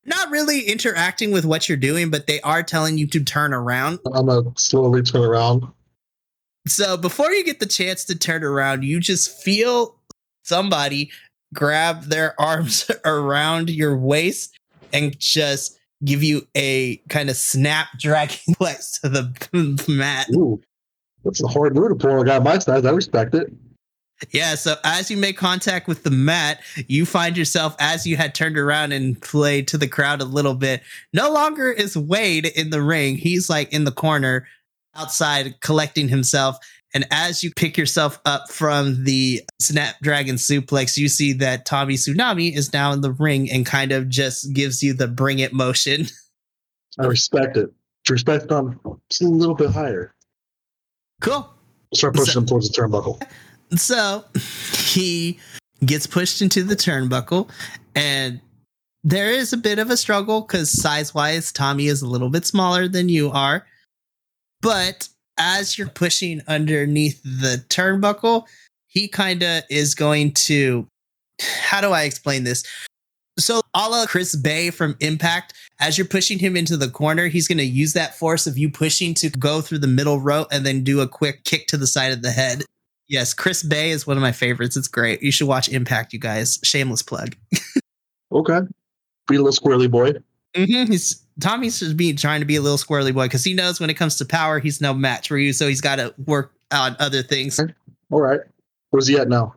not 0.05 0.31
really 0.31 0.63
interacting 0.63 1.31
with 1.31 1.45
what 1.45 1.69
you're 1.69 1.79
doing, 1.79 2.11
but 2.11 2.27
they 2.27 2.41
are 2.41 2.63
telling 2.63 2.99
you 2.99 3.07
to 3.09 3.23
turn 3.23 3.55
around. 3.55 4.01
I'm 4.13 4.27
gonna 4.27 4.51
slowly 4.57 5.03
turn 5.03 5.23
around. 5.23 5.67
So 6.67 6.97
before 6.97 7.31
you 7.31 7.45
get 7.45 7.61
the 7.61 7.67
chance 7.67 8.05
to 8.07 8.19
turn 8.19 8.43
around, 8.43 8.83
you 8.83 9.01
just 9.01 9.43
feel 9.43 9.97
somebody 10.43 11.11
grab 11.55 12.05
their 12.05 12.39
arms 12.41 12.91
around 13.05 13.71
your 13.71 13.97
waist 13.97 14.57
and 14.93 15.19
just 15.19 15.79
give 16.05 16.23
you 16.23 16.47
a 16.57 16.97
kind 17.09 17.31
of 17.31 17.37
snap 17.37 17.89
dragging 17.99 18.55
flex 18.59 19.01
to 19.01 19.09
the 19.09 19.85
mat. 19.89 20.29
Ooh, 20.35 20.61
that's 21.25 21.43
a 21.43 21.49
hard 21.49 21.75
move 21.75 21.91
to 21.91 21.95
pull 21.95 22.21
a 22.21 22.25
guy 22.25 22.39
my 22.39 22.59
size. 22.59 22.85
I 22.85 22.91
respect 22.91 23.35
it. 23.35 23.53
Yeah, 24.31 24.55
so 24.55 24.77
as 24.83 25.11
you 25.11 25.19
make 25.19 25.37
contact 25.37 25.89
with 25.89 26.03
the 26.03 26.11
mat, 26.11 26.63
you 26.89 27.05
find 27.05 27.37
yourself 27.37 27.77
as 27.79 28.07
you 28.07 28.17
had 28.17 28.35
turned 28.35 28.57
around 28.57 28.93
and 28.93 29.21
played 29.21 29.69
to 29.69 29.79
the 29.79 29.89
crowd 29.89 30.23
a 30.23 30.25
little 30.25 30.55
bit. 30.55 30.83
No 31.13 31.31
longer 31.31 31.71
is 31.71 31.99
Wade 31.99 32.47
in 32.47 32.71
the 32.71 32.81
ring. 32.81 33.19
He's 33.19 33.51
like 33.51 33.71
in 33.75 33.85
the 33.85 33.93
corner 33.93 34.47
outside 34.99 35.61
collecting 35.61 36.09
himself. 36.09 36.59
And 36.95 37.07
as 37.11 37.43
you 37.45 37.51
pick 37.55 37.77
yourself 37.77 38.19
up 38.25 38.51
from 38.51 39.05
the 39.05 39.43
Snapdragon 39.61 40.37
suplex, 40.37 40.97
you 40.97 41.09
see 41.09 41.33
that 41.35 41.67
Tommy 41.67 41.95
Tsunami 41.95 42.57
is 42.57 42.73
now 42.73 42.93
in 42.93 43.03
the 43.03 43.13
ring 43.13 43.51
and 43.51 43.67
kind 43.67 43.93
of 43.93 44.09
just 44.09 44.53
gives 44.55 44.83
you 44.83 44.95
the 44.95 45.09
bring 45.09 45.39
it 45.41 45.53
motion. 45.53 46.07
I 46.99 47.07
respect 47.07 47.57
it. 47.57 47.71
Respect 48.09 48.51
on 48.53 48.79
just 49.11 49.23
a 49.23 49.29
little 49.29 49.55
bit 49.55 49.71
higher. 49.71 50.15
Cool. 51.21 51.49
Start 51.93 52.15
pushing 52.15 52.43
him 52.43 52.47
towards 52.47 52.71
the 52.71 52.81
turnbuckle. 52.81 53.23
So 53.79 54.25
he 54.93 55.39
gets 55.85 56.07
pushed 56.07 56.41
into 56.41 56.63
the 56.63 56.77
turnbuckle, 56.77 57.51
and 57.95 58.41
there 59.05 59.31
is 59.31 59.53
a 59.53 59.57
bit 59.57 59.79
of 59.79 59.91
a 59.91 59.97
struggle 59.97 60.41
because 60.41 60.71
size 60.71 61.15
wise, 61.15 61.53
Tommy 61.53 61.87
is 61.87 62.03
a 62.03 62.09
little 62.09 62.31
bit 62.31 62.47
smaller 62.47 62.89
than 62.89 63.09
you 63.09 63.31
are. 63.31 63.67
But 64.61 65.09
as 65.39 65.77
you're 65.77 65.89
pushing 65.89 66.41
underneath 66.49 67.23
the 67.23 67.65
turnbuckle, 67.69 68.47
he 68.87 69.09
kind 69.09 69.43
of 69.43 69.63
is 69.71 69.95
going 69.95 70.33
to. 70.33 70.87
How 71.41 71.81
do 71.83 71.91
I 71.91 72.03
explain 72.05 72.45
this? 72.45 72.65
So, 73.39 73.61
a 73.75 73.91
la 73.91 74.07
Chris 74.07 74.35
Bey 74.35 74.71
from 74.71 74.97
Impact, 75.01 75.53
as 75.79 75.99
you're 75.99 76.07
pushing 76.07 76.39
him 76.39 76.57
into 76.57 76.79
the 76.79 76.89
corner, 76.89 77.29
he's 77.29 77.47
going 77.47 77.59
to 77.59 77.65
use 77.65 77.93
that 77.93 78.19
force 78.19 78.47
of 78.47 78.57
you 78.57 78.71
pushing 78.71 79.13
to 79.15 79.29
go 79.29 79.61
through 79.61 79.81
the 79.81 79.87
middle 79.87 80.21
row 80.21 80.47
and 80.51 80.65
then 80.65 80.83
do 80.83 81.01
a 81.01 81.09
quick 81.09 81.45
kick 81.45 81.67
to 81.67 81.77
the 81.77 81.87
side 81.87 82.13
of 82.13 82.23
the 82.23 82.31
head. 82.31 82.65
Yes, 83.09 83.35
Chris 83.35 83.63
Bey 83.63 83.91
is 83.91 84.07
one 84.07 84.17
of 84.17 84.23
my 84.23 84.33
favorites. 84.33 84.77
It's 84.77 84.89
great. 84.89 85.23
You 85.23 85.31
should 85.31 85.47
watch 85.47 85.69
Impact, 85.69 86.15
you 86.15 86.19
guys. 86.19 86.59
Shameless 86.65 87.03
plug. 87.03 87.37
Okay. 88.33 88.61
Be 89.29 89.37
a 89.37 89.43
little 89.43 89.53
squirrely 89.53 89.91
boy. 89.91 90.13
Mm-hmm. 90.57 90.91
He's 90.93 91.23
Tommy's 91.41 91.79
just 91.81 91.97
being 91.97 92.17
trying 92.17 92.41
to 92.41 92.47
be 92.47 92.57
a 92.57 92.61
little 92.63 92.79
squirrely 92.79 93.13
boy 93.13 93.27
because 93.27 93.45
he 93.45 93.53
knows 93.55 93.79
when 93.79 93.91
it 93.91 93.95
comes 93.95 94.17
to 94.19 94.25
power, 94.25 94.59
he's 94.59 94.81
no 94.81 94.95
match 94.95 95.29
for 95.29 95.37
you. 95.37 95.53
So 95.53 95.69
he's 95.69 95.81
got 95.83 95.97
to 95.97 96.15
work 96.25 96.53
on 96.73 96.97
other 96.99 97.23
things. 97.23 97.61
All 98.11 98.21
right. 98.21 98.41
Where's 98.91 99.07
he 99.07 99.19
at 99.19 99.29
now? 99.29 99.55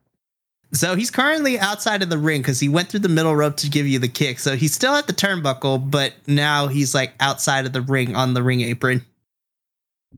So 0.74 0.96
he's 0.96 1.10
currently 1.10 1.58
outside 1.58 2.04
of 2.04 2.10
the 2.10 2.18
ring 2.18 2.42
because 2.42 2.60
he 2.60 2.70
went 2.70 2.90
through 2.90 3.00
the 3.00 3.10
middle 3.10 3.36
rope 3.36 3.58
to 3.58 3.70
give 3.70 3.88
you 3.88 3.98
the 3.98 4.08
kick. 4.08 4.38
So 4.40 4.56
he's 4.56 4.74
still 4.74 4.94
at 4.94 5.08
the 5.08 5.14
turnbuckle, 5.14 5.90
but 5.90 6.14
now 6.28 6.68
he's 6.68 6.94
like 6.94 7.14
outside 7.20 7.66
of 7.66 7.74
the 7.74 7.82
ring 7.82 8.16
on 8.16 8.34
the 8.34 8.44
ring 8.44 8.62
apron. 8.62 9.04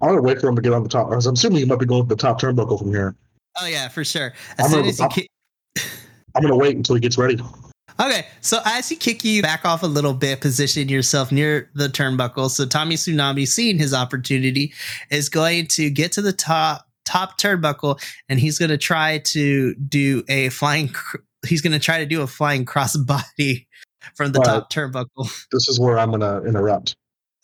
I'm 0.02 0.10
gonna 0.10 0.22
wait 0.22 0.42
for 0.42 0.48
him 0.48 0.56
to 0.56 0.62
get 0.62 0.74
on 0.74 0.84
the 0.84 0.90
top. 0.90 1.12
I'm 1.12 1.18
assuming 1.20 1.60
he 1.60 1.66
might 1.66 1.80
be 1.80 1.86
going 1.86 2.04
to 2.04 2.08
the 2.10 2.16
top 2.20 2.42
turnbuckle 2.42 2.80
from 2.80 2.90
here. 2.90 3.16
Oh 3.62 3.68
yeah, 3.68 3.88
for 3.88 4.04
sure. 4.04 4.34
As 4.58 4.66
I'm 4.66 4.72
soon 4.72 4.80
gonna- 4.80 4.90
as 4.90 5.00
you 5.00 5.08
kick, 5.10 5.28
I'm 6.36 6.42
gonna 6.42 6.58
wait 6.58 6.76
until 6.76 6.96
he 6.96 7.02
gets 7.02 7.18
ready. 7.18 7.40
Okay, 8.02 8.26
so 8.42 8.60
as 8.66 8.90
he 8.90 8.96
kick 8.96 9.24
you 9.24 9.44
back 9.44 9.64
off 9.64 9.84
a 9.84 9.88
little 9.88 10.16
bit, 10.16 10.42
position 10.42 10.90
yourself 10.90 11.32
near 11.32 11.70
the 11.76 11.88
turnbuckle. 11.88 12.50
So 12.50 12.66
Tommy 12.66 12.96
Tsunami, 12.96 13.48
seeing 13.48 13.78
his 13.78 13.94
opportunity, 13.94 14.74
is 15.12 15.30
going 15.30 15.68
to 15.68 15.92
get 15.92 16.12
to 16.14 16.22
the 16.22 16.34
top 16.34 16.88
top 17.06 17.40
turnbuckle, 17.40 18.02
and 18.28 18.40
he's 18.40 18.58
going 18.58 18.70
to 18.70 18.78
try 18.78 19.20
to 19.20 19.76
do 19.76 20.24
a 20.30 20.50
flying. 20.50 20.90
cr- 20.90 21.18
He's 21.48 21.62
going 21.62 21.74
to 21.74 21.80
try 21.80 21.98
to 22.00 22.06
do 22.06 22.22
a 22.22 22.28
flying 22.28 22.66
crossbody 22.66 23.66
from 24.16 24.32
the 24.32 24.40
top 24.40 24.72
turnbuckle. 24.72 25.30
This 25.52 25.68
is 25.68 25.80
where 25.80 26.00
I'm 26.00 26.12
gonna 26.12 26.42
interrupt. 26.44 26.96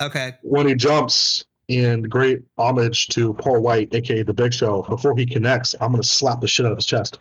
Okay, 0.02 0.34
When 0.44 0.68
he 0.68 0.76
jumps 0.76 1.46
in 1.68 2.04
great 2.04 2.42
homage 2.58 3.08
to 3.10 3.34
Paul 3.36 3.62
White, 3.62 3.94
aka 3.94 4.24
the 4.24 4.34
Big 4.34 4.54
Show, 4.54 4.84
before 4.84 5.16
he 5.18 5.26
connects, 5.26 5.76
I'm 5.82 5.92
gonna 5.92 6.04
slap 6.04 6.42
the 6.42 6.48
shit 6.48 6.66
out 6.66 6.72
of 6.72 6.78
his 6.78 6.86
chest. 6.86 7.20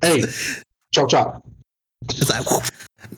Hey, 0.00 0.24
chop 0.94 1.10
chop. 1.10 1.46
It's 2.10 2.30
like, 2.30 2.46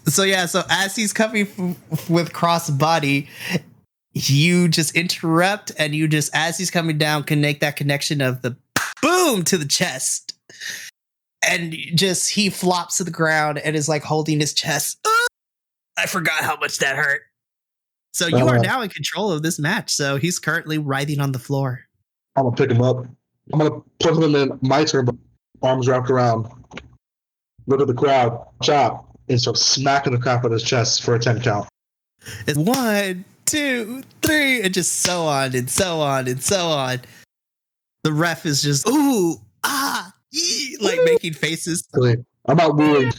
so 0.06 0.22
yeah, 0.22 0.46
so 0.46 0.62
as 0.70 0.94
he's 0.96 1.12
coming 1.12 1.46
f- 1.90 2.08
with 2.10 2.32
crossbody, 2.32 3.28
you 4.12 4.68
just 4.68 4.94
interrupt 4.96 5.72
and 5.78 5.94
you 5.94 6.06
just, 6.08 6.34
as 6.34 6.56
he's 6.58 6.70
coming 6.70 6.98
down, 6.98 7.24
connect 7.24 7.60
that 7.60 7.76
connection 7.76 8.20
of 8.20 8.42
the 8.42 8.56
boom 9.02 9.42
to 9.44 9.58
the 9.58 9.66
chest. 9.66 10.32
And 11.46 11.74
just 11.94 12.30
he 12.30 12.48
flops 12.48 12.96
to 12.98 13.04
the 13.04 13.10
ground 13.10 13.58
and 13.58 13.76
is 13.76 13.88
like 13.88 14.02
holding 14.02 14.40
his 14.40 14.54
chest. 14.54 14.98
"Ah, 15.06 15.26
I 15.98 16.06
forgot 16.06 16.42
how 16.42 16.56
much 16.56 16.78
that 16.78 16.96
hurt. 16.96 17.22
So 18.14 18.28
you 18.28 18.46
are 18.48 18.56
Uh. 18.58 18.62
now 18.62 18.80
in 18.80 18.88
control 18.88 19.30
of 19.30 19.42
this 19.42 19.58
match. 19.58 19.92
So 19.92 20.16
he's 20.16 20.38
currently 20.38 20.78
writhing 20.78 21.20
on 21.20 21.32
the 21.32 21.38
floor. 21.38 21.80
I'm 22.36 22.44
gonna 22.44 22.56
pick 22.56 22.70
him 22.70 22.80
up. 22.80 23.04
I'm 23.52 23.58
gonna 23.58 23.80
put 24.00 24.16
him 24.16 24.34
in 24.34 24.58
my 24.62 24.84
turn, 24.84 25.06
arms 25.62 25.86
wrapped 25.86 26.08
around. 26.08 26.46
Look 27.66 27.80
at 27.80 27.86
the 27.86 27.94
crowd, 27.94 28.46
chop, 28.62 29.08
and 29.28 29.40
start 29.40 29.56
smacking 29.56 30.12
the 30.12 30.18
crap 30.18 30.40
out 30.40 30.46
of 30.46 30.52
his 30.52 30.62
chest 30.62 31.02
for 31.02 31.14
a 31.14 31.18
10 31.18 31.40
count. 31.40 31.68
It's 32.46 32.58
one, 32.58 33.24
two, 33.46 34.02
three, 34.22 34.62
and 34.62 34.72
just 34.72 35.00
so 35.00 35.22
on 35.22 35.54
and 35.54 35.70
so 35.70 36.00
on 36.00 36.28
and 36.28 36.42
so 36.42 36.68
on. 36.68 37.00
The 38.02 38.12
ref 38.12 38.44
is 38.44 38.62
just 38.62 38.86
ooh 38.88 39.36
ah 39.64 40.12
yee, 40.30 40.76
like 40.80 41.00
making 41.04 41.32
faces. 41.32 41.88
I'm 42.46 42.60
out 42.60 42.76
wooing. 42.76 43.12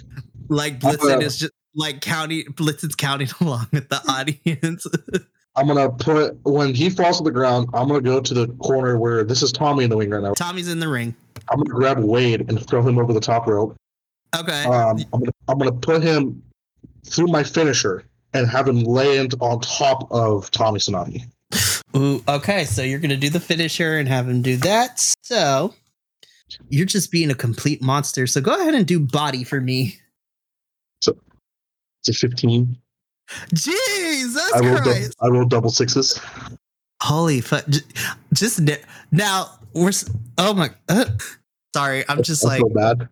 like 0.50 0.80
Blitzen 0.80 1.22
is 1.22 1.38
just 1.38 1.54
like 1.76 2.02
counting 2.02 2.46
Blitzen's 2.54 2.96
counting 2.96 3.30
along 3.42 3.68
with 3.72 3.90
the 3.90 4.02
audience. 4.08 4.86
I'm 5.58 5.68
gonna 5.68 5.90
put 5.90 6.38
when 6.44 6.76
he 6.76 6.90
falls 6.90 7.18
to 7.20 7.24
the 7.24 7.32
ground. 7.32 7.70
I'm 7.74 7.88
gonna 7.88 8.02
go 8.02 8.20
to 8.20 8.34
the 8.34 8.48
corner 8.56 9.00
where 9.00 9.24
this 9.24 9.42
is 9.42 9.52
Tommy 9.52 9.86
in 9.86 9.90
the 9.90 9.98
wing 9.98 10.10
right 10.10 10.22
now. 10.22 10.34
Tommy's 10.34 10.68
in 10.68 10.80
the 10.80 10.88
ring. 10.88 11.16
I'm 11.50 11.58
gonna 11.60 11.70
grab 11.70 12.00
Wade 12.00 12.50
and 12.50 12.66
throw 12.68 12.82
him 12.82 12.98
over 12.98 13.14
the 13.14 13.22
top 13.22 13.48
rope. 13.48 13.76
Okay. 14.40 14.64
Um, 14.66 15.00
I'm 15.14 15.20
gonna 15.20 15.32
I'm 15.48 15.58
gonna 15.58 15.72
put 15.72 16.04
him 16.04 16.42
through 17.06 17.28
my 17.28 17.44
finisher 17.44 18.04
and 18.34 18.48
have 18.48 18.68
him 18.68 18.84
land 18.84 19.36
on 19.40 19.60
top 19.62 20.12
of 20.12 20.52
Tommy 20.52 20.80
Tsunami. 20.80 21.24
Ooh, 21.96 22.22
okay, 22.28 22.66
so 22.66 22.82
you're 22.82 23.00
gonna 23.00 23.16
do 23.18 23.30
the 23.30 23.40
finisher 23.40 23.98
and 23.98 24.08
have 24.08 24.28
him 24.28 24.42
do 24.42 24.58
that. 24.58 25.00
So 25.22 25.74
you're 26.70 26.86
just 26.86 27.12
being 27.12 27.32
a 27.32 27.36
complete 27.36 27.82
monster. 27.82 28.28
So 28.28 28.42
go 28.42 28.60
ahead 28.60 28.74
and 28.74 28.86
do 28.86 29.00
body 29.00 29.44
for 29.44 29.62
me. 29.62 29.98
So 31.02 31.18
it's 32.02 32.10
a 32.10 32.28
15. 32.28 32.78
Jesus 33.54 34.54
I 34.54 34.60
rolled, 34.60 34.84
Christ! 34.84 35.16
dou- 35.20 35.26
I 35.26 35.30
rolled 35.30 35.50
double 35.50 35.70
sixes. 35.70 36.20
Holy 37.02 37.42
fuck! 37.42 37.66
Just 38.34 38.62
now 39.12 39.50
we're. 39.74 39.92
Oh 40.38 40.54
my. 40.54 40.70
Uh, 40.88 41.06
sorry, 41.76 42.04
I'm 42.08 42.22
just 42.22 42.44
like. 42.44 42.60
feel 42.60 42.70
bad. 42.70 43.10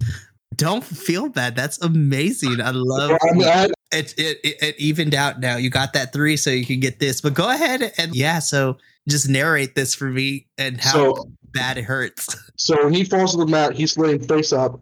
Don't 0.56 0.84
feel 0.84 1.30
bad. 1.30 1.56
That's 1.56 1.82
amazing. 1.82 2.62
I 2.62 2.72
love 2.72 3.12
Well, 3.12 3.20
I 3.22 3.34
mean, 3.34 3.48
I, 3.48 3.66
it, 3.92 4.14
it, 4.18 4.40
it. 4.44 4.58
It 4.62 4.80
evened 4.80 5.16
out 5.16 5.40
now. 5.40 5.58
You 5.58 5.70
got 5.70 5.94
that 5.94 6.12
three, 6.12 6.38
so 6.38 6.50
you 6.50 6.66
can 6.66 6.80
get 6.80 7.00
this. 7.00 7.22
But 7.22 7.34
go 7.34 7.50
ahead 7.50 7.94
and 7.98 8.16
yeah. 8.16 8.40
So 8.40 8.78
just 9.08 9.30
narrate 9.30 9.76
this 9.76 9.96
for 9.96 10.06
me 10.06 10.48
and 10.58 10.80
how 10.80 10.92
so 10.92 11.30
bad 11.54 11.78
it 11.78 11.84
hurts. 11.84 12.36
so 12.58 12.84
when 12.84 12.94
he 12.94 13.04
falls 13.04 13.32
to 13.32 13.38
the 13.38 13.48
mat, 13.48 13.74
he's 13.74 13.98
laying 13.98 14.20
face 14.20 14.52
up. 14.52 14.80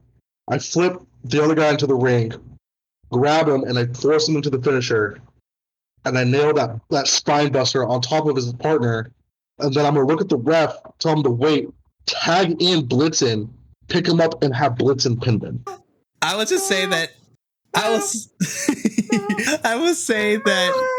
I 0.49 0.57
flip 0.57 1.01
the 1.23 1.43
other 1.43 1.55
guy 1.55 1.69
into 1.69 1.87
the 1.87 1.95
ring, 1.95 2.33
grab 3.11 3.47
him, 3.47 3.63
and 3.63 3.77
I 3.77 3.85
force 3.87 4.27
him 4.27 4.35
into 4.35 4.49
the 4.49 4.61
finisher. 4.61 5.19
And 6.03 6.17
I 6.17 6.23
nail 6.23 6.53
that 6.53 6.79
that 6.89 7.07
spine 7.07 7.51
buster 7.51 7.85
on 7.85 8.01
top 8.01 8.25
of 8.25 8.35
his 8.35 8.51
partner. 8.53 9.11
And 9.59 9.73
then 9.73 9.85
I'm 9.85 9.93
gonna 9.93 10.07
look 10.07 10.21
at 10.21 10.29
the 10.29 10.37
ref, 10.37 10.75
tell 10.97 11.13
him 11.13 11.23
to 11.23 11.29
wait, 11.29 11.69
tag 12.07 12.61
in 12.61 12.87
Blitzen, 12.87 13.49
pick 13.91 14.07
him 14.07 14.19
up, 14.19 14.41
and 14.41 14.55
have 14.55 14.74
Blitzen 14.75 15.21
pinned 15.21 15.43
him. 15.43 15.63
I 16.21 16.36
would 16.36 16.48
just 16.48 16.67
say 16.67 16.86
that. 16.86 17.12
I 17.74 17.89
was. 17.91 18.29
I 19.63 19.75
would 19.77 19.95
say 19.95 20.38
that 20.38 20.89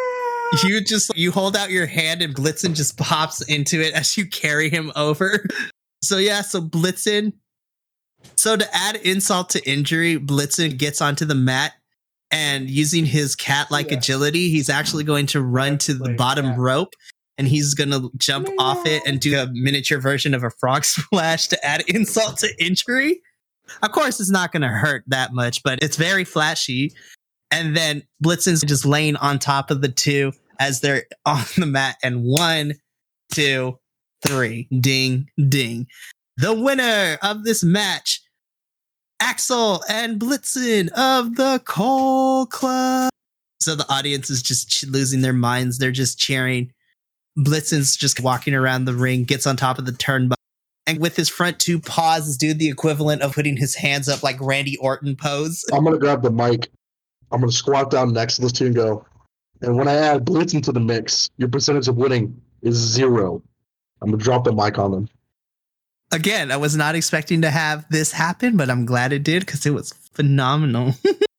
you 0.65 0.81
just 0.83 1.17
you 1.17 1.31
hold 1.33 1.57
out 1.57 1.71
your 1.71 1.87
hand 1.87 2.23
and 2.23 2.35
Blitzen 2.35 2.75
just 2.75 2.97
pops 2.99 3.41
into 3.43 3.81
it 3.81 3.95
as 3.95 4.17
you 4.17 4.27
carry 4.27 4.69
him 4.71 4.93
over. 4.97 5.45
So 6.05 6.19
yeah, 6.19 6.41
so 6.43 6.61
Blitzen. 6.61 7.33
So 8.35 8.57
to 8.57 8.67
add 8.75 8.97
insult 8.97 9.51
to 9.51 9.71
injury, 9.71 10.19
Blitzen 10.19 10.77
gets 10.77 11.01
onto 11.01 11.25
the 11.25 11.37
mat 11.37 11.75
and 12.33 12.69
using 12.69 13.07
his 13.07 13.37
cat-like 13.37 13.93
Yeah. 13.93 13.99
agility, 13.99 14.49
he's 14.51 14.69
actually 14.69 15.05
going 15.05 15.27
to 15.27 15.41
run 15.41 15.79
to 15.79 15.95
the 15.95 16.15
bottom 16.15 16.47
cat. 16.47 16.59
rope 16.59 16.95
and 17.43 17.49
he's 17.49 17.75
gonna 17.75 18.09
jump 18.19 18.47
oh 18.49 18.55
off 18.61 18.87
it 18.87 19.03
and 19.05 19.19
do 19.19 19.37
a 19.37 19.49
miniature 19.53 19.99
version 19.99 20.33
of 20.33 20.45
a 20.45 20.51
frog 20.51 20.85
splash 20.85 21.49
to 21.49 21.67
add 21.67 21.83
insult 21.89 22.39
to 22.39 22.65
injury. 22.65 23.21
Of 23.83 23.91
course, 23.91 24.21
it's 24.21 24.31
not 24.31 24.53
to 24.53 24.69
hurt 24.69 25.03
that 25.09 25.33
much, 25.33 25.65
but 25.65 25.83
it's 25.83 25.97
very 25.97 26.23
flashy. 26.23 26.93
And 27.51 27.77
then 27.77 28.05
Blitzen's 28.25 28.63
just 28.63 28.87
laying 28.87 29.17
on 29.17 29.41
top 29.41 29.73
of 29.73 29.81
the 29.81 29.89
two 29.89 30.33
as 30.61 30.81
they're 30.81 31.05
on 31.27 31.43
the 31.57 31.67
mat. 31.67 31.97
And 32.05 32.23
one, 32.23 32.75
two, 33.33 33.77
three, 34.25 34.69
ding, 34.79 35.29
ding. 35.49 35.89
The 36.37 36.55
winner 36.55 37.19
of 37.23 37.43
this 37.43 37.65
match, 37.65 38.23
Axel 39.21 39.83
and 39.89 40.21
Blitzen 40.21 40.91
of 40.93 41.35
the 41.35 41.61
Coal 41.65 42.47
Club. 42.47 43.11
So 43.61 43.75
the 43.75 43.91
audience 43.93 44.31
is 44.31 44.43
just 44.43 44.71
ch- 44.71 44.87
losing 44.87 45.23
their 45.23 45.33
minds. 45.33 45.79
They're 45.79 45.91
just 45.91 46.21
cheering. 46.21 46.73
Blitzen's 47.39 47.97
just 47.97 48.21
walking 48.21 48.55
around 48.55 48.85
the 48.85 48.95
ring, 48.95 49.25
gets 49.25 49.47
on 49.47 49.57
top 49.57 49.79
of 49.79 49.87
the 49.87 49.93
turnbuckle 49.93 50.35
and 50.87 50.99
with 50.99 51.17
his 51.17 51.29
front 51.29 51.59
two 51.59 51.79
paws 51.81 52.27
is 52.27 52.37
doing 52.37 52.59
the 52.59 52.69
equivalent 52.69 53.23
of 53.23 53.35
putting 53.35 53.57
his 53.57 53.75
hands 53.75 54.09
up 54.09 54.23
like 54.23 54.37
Randy 54.41 54.77
Orton 54.79 55.17
pose. 55.17 55.65
I'm 55.73 55.85
gonna 55.85 55.99
grab 55.99 56.23
the 56.23 56.31
mic. 56.31 56.71
I'm 57.31 57.41
gonna 57.41 57.53
squat 57.53 57.91
down 57.91 58.13
next 58.13 58.37
to 58.37 58.43
this 58.43 58.53
two 58.53 58.67
and 58.67 58.75
go. 58.75 59.07
And 59.61 59.77
when 59.77 59.87
I 59.87 59.95
add 59.95 60.25
Blitzen 60.25 60.63
to 60.65 60.73
the 60.73 60.81
mix, 60.81 61.31
your 61.37 61.49
percentage 61.49 61.89
of 61.89 61.97
winning 61.97 62.41
is 62.63 62.77
zero. 62.77 63.43
I'm 64.01 64.11
gonna 64.11 64.23
drop 64.23 64.45
the 64.45 64.53
mic 64.53 64.79
on 64.79 64.91
them. 64.91 65.09
Again, 66.11 66.51
I 66.51 66.57
was 66.57 66.77
not 66.77 66.95
expecting 66.95 67.41
to 67.43 67.51
have 67.51 67.87
this 67.89 68.13
happen, 68.13 68.57
but 68.57 68.69
I'm 68.69 68.85
glad 68.85 69.13
it 69.13 69.23
did 69.23 69.47
because 69.47 69.65
it 69.65 69.73
was 69.73 69.93
phenomenal. 70.13 70.95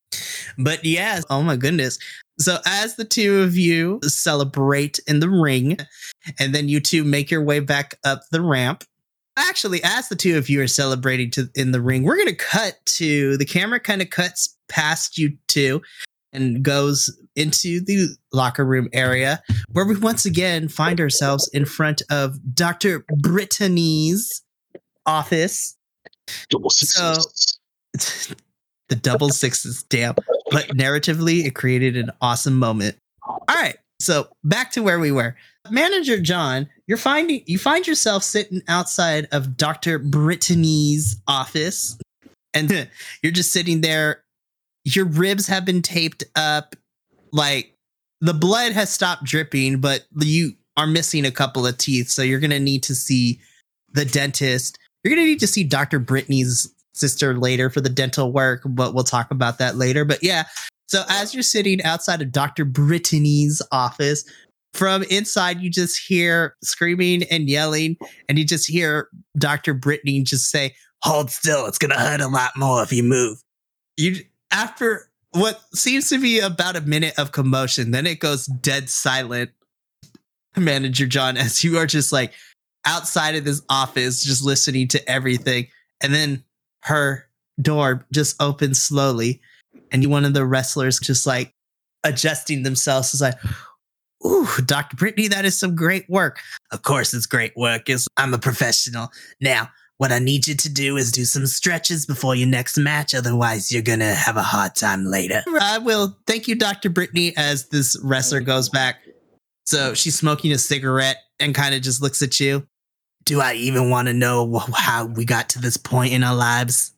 but 0.58 0.84
yeah, 0.84 1.22
oh 1.30 1.44
my 1.44 1.58
goodness. 1.58 2.00
So 2.40 2.58
as 2.66 2.96
the 2.96 3.06
two 3.06 3.42
of 3.42 3.56
you 3.56 4.00
celebrate 4.04 5.00
in 5.08 5.20
the 5.20 5.30
ring, 5.30 5.78
and 6.40 6.54
then 6.54 6.68
you 6.70 6.80
two 6.80 7.04
make 7.04 7.30
your 7.30 7.44
way 7.44 7.60
back 7.60 8.00
up 8.04 8.22
the 8.32 8.42
ramp. 8.42 8.84
Actually, 9.38 9.82
as 9.84 10.10
the 10.10 10.16
two 10.16 10.38
of 10.38 10.50
you 10.50 10.62
are 10.62 10.68
celebrating 10.68 11.32
to 11.32 11.50
in 11.56 11.72
the 11.72 11.82
ring, 11.82 12.04
we're 12.04 12.18
gonna 12.18 12.36
cut 12.36 12.76
to 12.86 13.36
the 13.38 13.46
camera 13.46 13.80
kind 13.80 14.02
of 14.02 14.10
cuts 14.10 14.56
past 14.70 15.18
you 15.18 15.36
two 15.48 15.82
and 16.32 16.64
goes 16.64 17.16
into 17.36 17.80
the 17.82 18.08
locker 18.32 18.66
room 18.66 18.90
area 18.94 19.42
where 19.72 19.86
we 19.86 19.98
once 19.98 20.26
again 20.26 20.68
find 20.68 21.00
ourselves 21.00 21.48
in 21.54 21.66
front 21.66 22.02
of 22.10 22.38
Dr. 22.56 23.06
Brittany's 23.20 24.42
office. 25.06 25.76
Double 26.50 26.70
So- 26.70 27.16
the 28.90 28.96
double 28.96 29.30
sixes, 29.30 29.84
damn. 29.84 30.16
But 30.54 30.70
narratively, 30.70 31.46
it 31.46 31.56
created 31.56 31.98
an 31.98 32.12
awesome 32.22 32.58
moment. 32.58 32.98
All 33.28 33.44
right, 33.50 33.78
so 34.00 34.28
back 34.44 34.72
to 34.72 34.84
where 34.84 35.00
we 35.00 35.12
were. 35.12 35.36
Manager 35.70 36.20
John, 36.20 36.70
you're 36.88 36.98
finding 36.98 37.42
you 37.46 37.58
find 37.58 37.88
yourself 37.88 38.24
sitting 38.24 38.62
outside 38.68 39.28
of 39.32 39.56
Dr. 39.56 40.00
Brittany's 40.00 41.22
office, 41.28 41.98
and 42.54 42.90
you're 43.24 43.32
just 43.32 43.52
sitting 43.52 43.82
there. 43.82 44.24
Your 44.86 45.06
ribs 45.06 45.48
have 45.48 45.64
been 45.64 45.82
taped 45.82 46.26
up, 46.36 46.76
like 47.32 47.74
the 48.20 48.34
blood 48.34 48.74
has 48.74 48.90
stopped 48.90 49.24
dripping, 49.24 49.80
but 49.80 50.06
you 50.20 50.54
are 50.76 50.88
missing 50.88 51.26
a 51.26 51.32
couple 51.32 51.66
of 51.66 51.78
teeth, 51.78 52.10
so 52.10 52.22
you're 52.22 52.40
gonna 52.40 52.60
need 52.60 52.84
to 52.84 52.96
see 52.96 53.40
the 53.94 54.06
dentist. 54.06 54.78
You're 55.04 55.16
gonna 55.16 55.28
need 55.28 55.40
to 55.40 55.48
see 55.48 55.64
Dr. 55.64 56.00
Brittany's 56.00 56.74
sister 56.94 57.38
later 57.38 57.70
for 57.70 57.82
the 57.82 57.90
dental 57.90 58.32
work, 58.32 58.62
but 58.66 58.94
we'll 58.94 59.04
talk 59.04 59.32
about 59.32 59.58
that 59.58 59.76
later. 59.76 60.06
But 60.06 60.24
yeah, 60.24 60.46
so 60.88 61.04
as 61.10 61.34
you're 61.34 61.44
sitting 61.44 61.82
outside 61.84 62.22
of 62.22 62.32
Dr. 62.32 62.66
Brittany's 62.66 63.62
office, 63.72 64.24
from 64.74 65.04
inside 65.04 65.62
you 65.62 65.70
just 65.70 66.00
hear 66.00 66.56
screaming 66.64 67.24
and 67.24 67.50
yelling, 67.50 67.98
and 68.28 68.40
you 68.40 68.46
just 68.46 68.68
hear 68.68 69.10
Dr. 69.38 69.74
Brittany 69.74 70.22
just 70.24 70.50
say, 70.50 70.76
"Hold 71.04 71.30
still, 71.30 71.68
it's 71.68 71.78
gonna 71.78 72.00
hurt 72.00 72.22
a 72.22 72.28
lot 72.28 72.58
more 72.58 72.82
if 72.82 72.92
you 72.92 73.04
move." 73.04 73.40
You 73.98 74.24
after 74.52 75.10
what 75.32 75.62
seems 75.74 76.10
to 76.10 76.20
be 76.20 76.40
about 76.40 76.76
a 76.76 76.82
minute 76.82 77.14
of 77.18 77.32
commotion, 77.32 77.92
then 77.92 78.08
it 78.08 78.20
goes 78.20 78.46
dead 78.46 78.90
silent. 78.90 79.52
Manager 80.56 81.08
John, 81.08 81.38
as 81.38 81.64
you 81.64 81.78
are 81.78 81.88
just 81.88 82.12
like 82.12 82.34
outside 82.86 83.36
of 83.36 83.44
this 83.44 83.62
office, 83.70 84.24
just 84.24 84.44
listening 84.44 84.88
to 84.90 85.10
everything, 85.10 85.68
and 86.02 86.14
then 86.14 86.44
her 86.84 87.28
door 87.62 88.06
just 88.12 88.42
opens 88.42 88.82
slowly, 88.82 89.42
and 89.92 90.06
one 90.08 90.26
of 90.26 90.34
the 90.34 90.46
wrestlers 90.46 91.00
just 91.00 91.26
like 91.26 91.54
adjusting 92.04 92.64
themselves 92.64 93.14
is 93.14 93.22
like, 93.22 93.36
"Ooh, 94.26 94.48
Dr. 94.66 94.96
Brittany, 94.96 95.28
that 95.28 95.46
is 95.46 95.58
some 95.58 95.76
great 95.76 96.10
work." 96.10 96.40
Of 96.72 96.82
course, 96.84 97.14
it's 97.14 97.26
great 97.26 97.56
work. 97.56 97.88
I'm 98.18 98.34
a 98.34 98.40
professional. 98.40 99.12
Now, 99.40 99.70
what 99.98 100.12
I 100.12 100.20
need 100.20 100.48
you 100.48 100.56
to 100.56 100.70
do 100.70 100.98
is 100.98 101.12
do 101.12 101.24
some 101.24 101.46
stretches 101.48 102.06
before 102.06 102.36
your 102.36 102.48
next 102.48 102.78
match. 102.78 103.14
Otherwise, 103.14 103.72
you're 103.72 103.82
gonna 103.82 104.14
have 104.14 104.36
a 104.36 104.42
hard 104.42 104.76
time 104.76 105.06
later. 105.06 105.44
I 105.62 105.78
will. 105.78 106.18
Thank 106.28 106.48
you, 106.48 106.56
Dr. 106.56 106.90
Brittany. 106.90 107.34
As 107.38 107.68
this 107.70 107.96
wrestler 108.04 108.42
goes 108.42 108.70
back, 108.70 108.98
So 109.66 109.94
she's 109.94 110.18
smoking 110.18 110.52
a 110.52 110.58
cigarette 110.58 111.18
and 111.40 111.56
kind 111.56 111.74
of 111.74 111.82
just 111.82 112.02
looks 112.02 112.22
at 112.22 112.40
you. 112.40 112.68
Do 113.26 113.40
I 113.40 113.54
even 113.54 113.90
want 113.90 114.08
to 114.08 114.14
know 114.14 114.60
how 114.76 115.06
we 115.06 115.26
got 115.26 115.50
to 115.50 115.60
this 115.60 115.78
point 115.78 116.14
in 116.14 116.24
our 116.24 116.36
lives? 116.36 116.94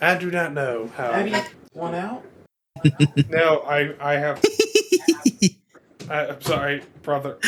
I 0.00 0.16
do 0.16 0.30
not 0.30 0.52
know 0.52 0.90
how. 0.96 1.12
Have 1.12 1.28
you 1.28 1.40
one 1.72 1.94
out? 1.94 2.24
No, 3.28 3.60
I 3.60 3.94
I 4.00 4.16
have. 4.16 4.42
I, 6.10 6.26
I'm 6.26 6.40
sorry, 6.40 6.82
brother. 7.02 7.38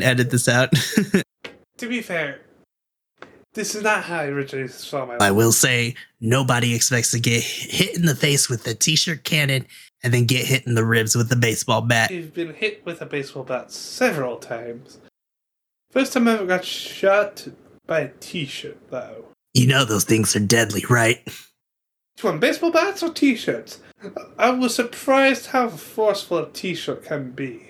Edit 0.00 0.30
this 0.30 0.48
out. 0.48 0.72
To 1.78 1.88
be 1.88 2.02
fair, 2.02 2.40
this 3.54 3.76
is 3.76 3.84
not 3.84 4.02
how 4.02 4.18
I 4.18 4.26
originally 4.26 4.66
saw 4.66 5.06
my 5.06 5.12
Life. 5.12 5.22
I 5.22 5.30
will 5.30 5.52
say 5.52 5.94
nobody 6.20 6.74
expects 6.74 7.12
to 7.12 7.20
get 7.20 7.40
hit 7.40 7.94
in 7.94 8.04
the 8.04 8.16
face 8.16 8.50
with 8.50 8.66
a 8.66 8.74
t-shirt 8.74 9.22
cannon 9.22 9.64
and 10.02 10.12
then 10.12 10.24
get 10.24 10.44
hit 10.44 10.66
in 10.66 10.74
the 10.74 10.84
ribs 10.84 11.14
with 11.14 11.30
a 11.30 11.36
baseball 11.36 11.82
bat. 11.82 12.10
You've 12.10 12.34
been 12.34 12.52
hit 12.52 12.84
with 12.84 13.00
a 13.00 13.06
baseball 13.06 13.44
bat 13.44 13.70
several 13.70 14.38
times. 14.38 14.98
First 15.90 16.12
time 16.12 16.28
I 16.28 16.34
ever 16.34 16.46
got 16.46 16.64
shot 16.64 17.48
by 17.86 18.00
a 18.00 18.08
t-shirt, 18.20 18.78
though. 18.90 19.24
You 19.54 19.66
know 19.66 19.84
those 19.84 20.04
things 20.04 20.36
are 20.36 20.40
deadly, 20.40 20.84
right? 20.88 21.24
Which 21.24 22.24
one, 22.24 22.38
baseball 22.38 22.70
bats 22.70 23.02
or 23.02 23.12
t-shirts? 23.12 23.80
I 24.38 24.50
was 24.50 24.74
surprised 24.74 25.46
how 25.46 25.68
forceful 25.70 26.38
a 26.38 26.50
t-shirt 26.50 27.04
can 27.04 27.30
be. 27.30 27.62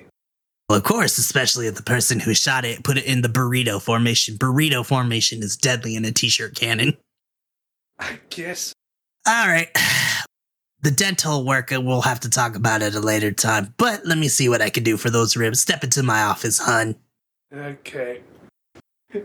Well, 0.68 0.78
of 0.78 0.84
course, 0.84 1.16
especially 1.16 1.66
if 1.68 1.76
the 1.76 1.82
person 1.82 2.20
who 2.20 2.34
shot 2.34 2.64
it 2.64 2.82
put 2.82 2.98
it 2.98 3.06
in 3.06 3.22
the 3.22 3.28
burrito 3.28 3.80
formation. 3.80 4.36
Burrito 4.36 4.84
formation 4.84 5.42
is 5.42 5.56
deadly 5.56 5.94
in 5.94 6.04
a 6.04 6.12
t-shirt 6.12 6.56
cannon. 6.56 6.96
I 7.98 8.18
guess. 8.30 8.72
All 9.26 9.46
right. 9.46 9.68
The 10.80 10.92
dental 10.92 11.44
work, 11.44 11.70
we'll 11.72 12.02
have 12.02 12.20
to 12.20 12.30
talk 12.30 12.54
about 12.54 12.82
at 12.82 12.94
a 12.94 13.00
later 13.00 13.32
time, 13.32 13.74
but 13.78 14.06
let 14.06 14.16
me 14.16 14.28
see 14.28 14.48
what 14.48 14.62
I 14.62 14.70
can 14.70 14.84
do 14.84 14.96
for 14.96 15.10
those 15.10 15.36
ribs. 15.36 15.58
Step 15.58 15.82
into 15.82 16.04
my 16.04 16.22
office, 16.22 16.60
hun. 16.60 16.94
Okay. 17.54 18.20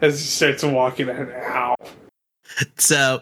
As 0.01 0.19
he 0.19 0.25
starts 0.27 0.63
walking, 0.63 1.09
and 1.09 1.31
ow. 1.31 1.75
So, 2.77 3.21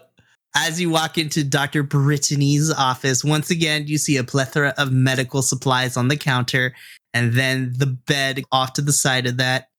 as 0.55 0.79
you 0.79 0.89
walk 0.89 1.17
into 1.17 1.43
Dr. 1.43 1.83
Brittany's 1.83 2.71
office, 2.71 3.23
once 3.23 3.49
again, 3.49 3.87
you 3.87 3.97
see 3.97 4.17
a 4.17 4.23
plethora 4.23 4.73
of 4.77 4.91
medical 4.91 5.41
supplies 5.41 5.97
on 5.97 6.07
the 6.07 6.17
counter 6.17 6.73
and 7.13 7.33
then 7.33 7.73
the 7.77 7.87
bed 7.87 8.43
off 8.51 8.73
to 8.73 8.81
the 8.81 8.93
side 8.93 9.25
of 9.25 9.37
that. 9.37 9.69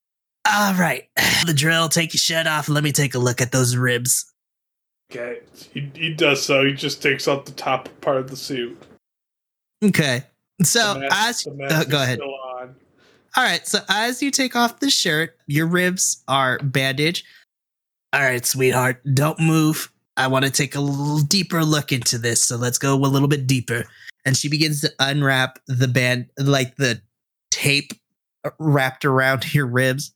All 0.50 0.74
right, 0.74 1.04
the 1.46 1.54
drill, 1.54 1.88
take 1.88 2.14
your 2.14 2.18
shirt 2.18 2.46
off. 2.46 2.68
Let 2.68 2.82
me 2.82 2.92
take 2.92 3.14
a 3.14 3.18
look 3.18 3.40
at 3.40 3.52
those 3.52 3.76
ribs. 3.76 4.26
Okay. 5.10 5.40
He, 5.72 5.90
he 5.94 6.14
does 6.14 6.42
so. 6.42 6.64
He 6.64 6.72
just 6.72 7.02
takes 7.02 7.28
off 7.28 7.44
the 7.44 7.52
top 7.52 7.88
part 8.00 8.16
of 8.16 8.30
the 8.30 8.36
suit. 8.36 8.80
Okay. 9.84 10.24
So, 10.62 10.94
The 10.94 11.00
mask- 11.00 11.46
as 11.46 11.56
the 11.56 11.64
uh, 11.70 11.84
go 11.84 12.02
ahead. 12.02 12.18
All 13.34 13.42
right, 13.42 13.66
so 13.66 13.78
as 13.88 14.22
you 14.22 14.30
take 14.30 14.54
off 14.54 14.80
the 14.80 14.90
shirt, 14.90 15.38
your 15.46 15.66
ribs 15.66 16.22
are 16.28 16.58
bandaged. 16.58 17.24
All 18.12 18.20
right, 18.20 18.44
sweetheart, 18.44 19.00
don't 19.14 19.40
move. 19.40 19.90
I 20.18 20.26
want 20.26 20.44
to 20.44 20.50
take 20.50 20.74
a 20.74 20.80
little 20.80 21.20
deeper 21.20 21.64
look 21.64 21.92
into 21.92 22.18
this, 22.18 22.44
so 22.44 22.56
let's 22.56 22.76
go 22.76 22.94
a 22.94 22.96
little 22.96 23.28
bit 23.28 23.46
deeper. 23.46 23.84
And 24.26 24.36
she 24.36 24.50
begins 24.50 24.82
to 24.82 24.92
unwrap 24.98 25.58
the 25.66 25.88
band, 25.88 26.26
like 26.38 26.76
the 26.76 27.00
tape 27.50 27.92
wrapped 28.58 29.06
around 29.06 29.54
your 29.54 29.66
ribs. 29.66 30.12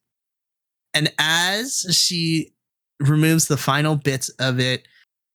And 0.93 1.11
as 1.19 1.87
she 1.91 2.53
removes 3.01 3.49
the 3.49 3.57
final 3.57 3.97
bits 3.97 4.29
of 4.39 4.61
it, 4.61 4.87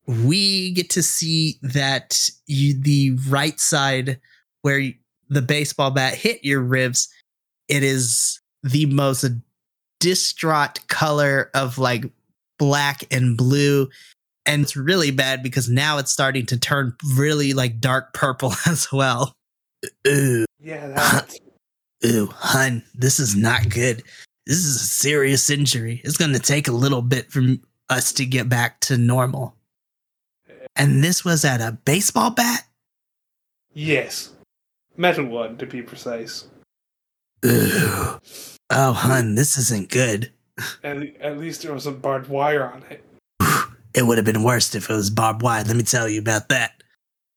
we 0.05 0.71
get 0.73 0.91
to 0.91 1.01
see 1.01 1.57
that 1.63 2.29
you, 2.45 2.79
the 2.79 3.17
right 3.27 3.59
side 3.59 4.19
where 4.61 4.91
the 5.29 5.41
baseball 5.41 5.89
bat 5.89 6.13
hit 6.13 6.43
your 6.43 6.61
ribs 6.61 7.09
it 7.67 7.83
is 7.83 8.39
the 8.63 8.85
most 8.87 9.25
distraught 9.99 10.85
color 10.87 11.49
of 11.53 11.77
like 11.77 12.05
black 12.57 13.03
and 13.11 13.37
blue. 13.37 13.89
And 14.45 14.63
it's 14.63 14.75
really 14.75 15.11
bad 15.11 15.43
because 15.43 15.69
now 15.69 15.97
it's 15.97 16.11
starting 16.11 16.45
to 16.47 16.57
turn 16.57 16.95
really 17.15 17.53
like 17.53 17.79
dark 17.79 18.13
purple 18.13 18.53
as 18.67 18.91
well. 18.91 19.33
Ooh. 20.07 20.45
Yeah, 20.59 20.87
that's. 20.95 21.39
ooh 22.05 22.27
hun 22.27 22.83
this 22.93 23.19
is 23.19 23.35
not 23.35 23.69
good. 23.69 24.03
This 24.45 24.57
is 24.57 24.75
a 24.75 24.85
serious 24.85 25.49
injury. 25.49 26.01
It's 26.03 26.17
going 26.17 26.33
to 26.33 26.39
take 26.39 26.67
a 26.67 26.73
little 26.73 27.01
bit 27.01 27.31
for 27.31 27.41
us 27.89 28.11
to 28.13 28.25
get 28.25 28.49
back 28.49 28.79
to 28.81 28.97
normal. 28.97 29.55
And 30.75 31.03
this 31.03 31.23
was 31.23 31.45
at 31.45 31.61
a 31.61 31.77
baseball 31.85 32.31
bat? 32.31 32.65
Yes. 33.73 34.31
Metal 34.97 35.25
one, 35.25 35.57
to 35.57 35.65
be 35.65 35.81
precise. 35.81 36.45
Oh 37.43 38.93
hun 38.93 39.35
this 39.35 39.57
isn't 39.57 39.89
good 39.89 40.31
At, 40.83 40.97
at 41.21 41.37
least 41.37 41.63
there 41.63 41.73
was 41.73 41.87
a 41.87 41.91
barbed 41.91 42.29
wire 42.29 42.71
on 42.71 42.83
it. 42.89 43.03
It 43.93 44.03
would 44.03 44.17
have 44.17 44.25
been 44.25 44.43
worse 44.43 44.73
if 44.73 44.89
it 44.89 44.93
was 44.93 45.09
barbed 45.09 45.41
wire. 45.41 45.65
Let 45.65 45.75
me 45.75 45.83
tell 45.83 46.07
you 46.07 46.21
about 46.21 46.47
that. 46.47 46.81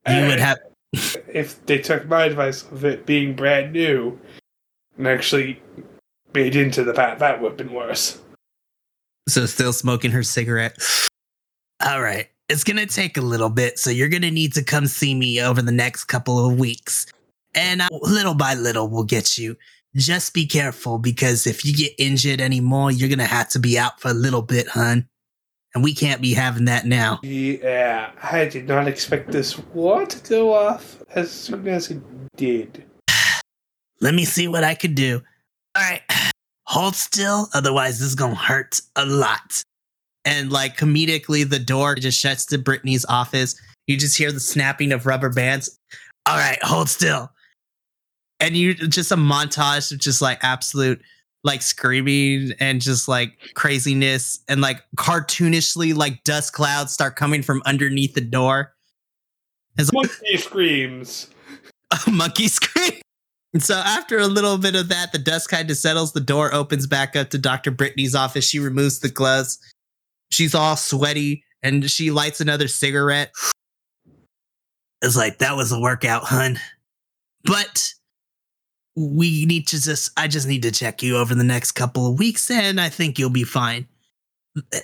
You 0.09 0.27
would 0.27 0.39
have. 0.39 0.59
If 1.27 1.67
they 1.67 1.79
took 1.79 2.07
my 2.07 2.27
advice 2.27 2.63
of 2.63 2.85
it 2.85 3.05
being 3.07 3.35
brand 3.35 3.73
new 3.73 4.17
and 4.97 5.09
actually 5.09 5.61
made 6.33 6.55
into 6.55 6.85
the 6.85 6.93
bat, 6.93 7.19
that 7.19 7.43
would 7.43 7.49
have 7.49 7.57
been 7.57 7.73
worse. 7.73 8.21
So, 9.29 9.47
still 9.47 9.73
smoking 9.73 10.13
her 10.13 10.23
cigarette. 10.23 10.79
All 11.85 12.01
right. 12.01 12.29
It's 12.49 12.63
going 12.63 12.77
to 12.77 12.87
take 12.87 13.17
a 13.17 13.21
little 13.21 13.51
bit. 13.51 13.81
So, 13.81 13.91
you're 13.91 14.09
going 14.09 14.23
to 14.23 14.31
need 14.31 14.53
to 14.53 14.63
come 14.63 14.87
see 14.87 15.17
me 15.17 15.43
over 15.43 15.61
the 15.61 15.73
next 15.73 16.05
couple 16.05 16.47
of 16.49 16.57
weeks. 16.57 17.07
And 17.57 17.83
I, 17.83 17.89
little 17.91 18.35
by 18.35 18.55
little, 18.55 18.87
we'll 18.87 19.03
get 19.03 19.37
you. 19.37 19.57
Just 19.97 20.35
be 20.35 20.47
careful 20.47 20.99
because 20.99 21.47
if 21.47 21.65
you 21.65 21.75
get 21.75 21.93
injured 21.99 22.41
anymore, 22.41 22.91
you're 22.91 23.09
going 23.09 23.19
to 23.19 23.25
have 23.25 23.49
to 23.51 23.59
be 23.59 23.79
out 23.79 24.01
for 24.01 24.09
a 24.09 24.15
little 24.15 24.43
bit, 24.43 24.69
hun. 24.69 25.09
And 25.75 25.83
we 25.83 25.95
can't 25.95 26.23
be 26.23 26.35
having 26.35 26.67
that 26.67 26.87
now. 26.87 27.21
Yeah, 27.23 28.13
I 28.23 28.47
did 28.47 28.69
not 28.69 28.87
expect 28.87 29.33
this 29.33 29.59
war 29.59 30.07
to 30.07 30.29
go 30.29 30.53
off 30.53 31.03
as 31.15 31.31
soon 31.31 31.67
as 31.69 31.91
it 31.91 32.01
did. 32.37 32.85
Let 34.01 34.15
me 34.15 34.25
see 34.25 34.47
what 34.47 34.65
I 34.65 34.75
could 34.75 34.95
do. 34.95 35.23
All 35.77 35.83
right. 35.83 36.03
Hold 36.67 36.95
still, 36.95 37.49
otherwise 37.53 37.99
this 37.99 38.09
is 38.09 38.15
gonna 38.15 38.35
hurt 38.35 38.81
a 38.97 39.05
lot. 39.05 39.63
And 40.25 40.51
like 40.51 40.79
comedically, 40.79 41.49
the 41.49 41.59
door 41.59 41.95
just 41.95 42.19
shuts 42.19 42.47
to 42.47 42.59
Brittany's 42.59 43.05
office. 43.05 43.61
You 43.87 43.99
just 43.99 44.17
hear 44.17 44.33
the 44.33 44.41
snapping 44.41 44.93
of 44.93 45.05
rubber 45.05 45.29
bands. 45.29 45.79
All 46.27 46.39
right, 46.39 46.59
hold 46.63 46.89
still. 46.89 47.31
And 48.41 48.57
you 48.57 48.75
just 48.75 49.13
a 49.13 49.17
montage 49.17 49.93
of 49.93 49.99
just 49.99 50.21
like 50.21 50.39
absolute 50.43 51.01
like 51.45 51.61
screaming 51.61 52.53
and 52.59 52.81
just 52.81 53.07
like 53.07 53.39
craziness 53.55 54.41
and 54.49 54.61
like 54.63 54.83
cartoonishly 54.97 55.95
like 55.95 56.25
dust 56.25 56.55
clouds 56.55 56.93
start 56.93 57.17
coming 57.17 57.43
from 57.43 57.63
underneath 57.67 58.15
the 58.15 58.21
door. 58.21 58.75
Like 59.77 59.93
Monkey 59.93 60.37
screams. 60.39 61.29
a 61.91 62.11
monkey 62.11 62.49
scream. 62.49 63.01
And 63.53 63.63
so 63.63 63.75
after 63.75 64.19
a 64.19 64.27
little 64.27 64.59
bit 64.59 64.75
of 64.75 64.89
that, 64.89 65.13
the 65.13 65.19
dust 65.19 65.49
kind 65.49 65.71
of 65.71 65.77
settles. 65.77 66.13
The 66.13 66.21
door 66.21 66.53
opens 66.53 66.87
back 66.87 67.15
up 67.15 67.31
to 67.31 67.39
Dr. 67.39 67.71
Brittany's 67.71 68.15
office. 68.15 68.45
She 68.45 68.59
removes 68.59 68.99
the 69.01 69.09
gloves. 69.09 69.59
She's 70.31 70.55
all 70.55 70.77
sweaty 70.77 71.45
and 71.63 71.89
she 71.89 72.11
lights 72.11 72.41
another 72.41 72.67
cigarette. 72.69 73.33
It's 75.03 75.17
like, 75.17 75.39
that 75.39 75.55
was 75.57 75.71
a 75.71 75.79
workout, 75.79 76.25
hun. 76.25 76.59
But 77.45 77.93
we 78.97 79.45
need 79.47 79.67
to 79.69 79.81
just, 79.83 80.13
I 80.17 80.29
just 80.29 80.47
need 80.47 80.63
to 80.63 80.71
check 80.71 81.03
you 81.03 81.17
over 81.17 81.35
the 81.35 81.45
next 81.45 81.73
couple 81.73 82.07
of 82.07 82.19
weeks 82.19 82.51
and 82.51 82.81
I 82.81 82.89
think 82.89 83.19
you'll 83.19 83.31
be 83.31 83.45
fine. 83.45 83.87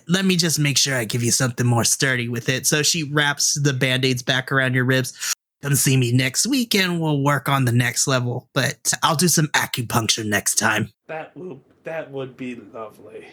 Let 0.08 0.24
me 0.24 0.36
just 0.36 0.58
make 0.58 0.76
sure 0.76 0.96
I 0.96 1.04
give 1.04 1.22
you 1.22 1.30
something 1.30 1.66
more 1.66 1.84
sturdy 1.84 2.28
with 2.28 2.48
it. 2.48 2.66
So 2.66 2.82
she 2.82 3.04
wraps 3.04 3.54
the 3.60 3.72
band 3.72 4.04
aids 4.04 4.22
back 4.22 4.50
around 4.50 4.74
your 4.74 4.84
ribs 4.84 5.34
come 5.62 5.74
see 5.74 5.96
me 5.96 6.12
next 6.12 6.46
week 6.46 6.74
and 6.74 7.00
we'll 7.00 7.22
work 7.22 7.48
on 7.48 7.64
the 7.64 7.72
next 7.72 8.06
level. 8.06 8.48
But 8.54 8.92
I'll 9.02 9.16
do 9.16 9.28
some 9.28 9.48
acupuncture 9.48 10.24
next 10.24 10.56
time. 10.56 10.90
That 11.08 11.36
will 11.36 11.60
that 11.84 12.10
would 12.10 12.36
be 12.36 12.56
lovely. 12.56 13.26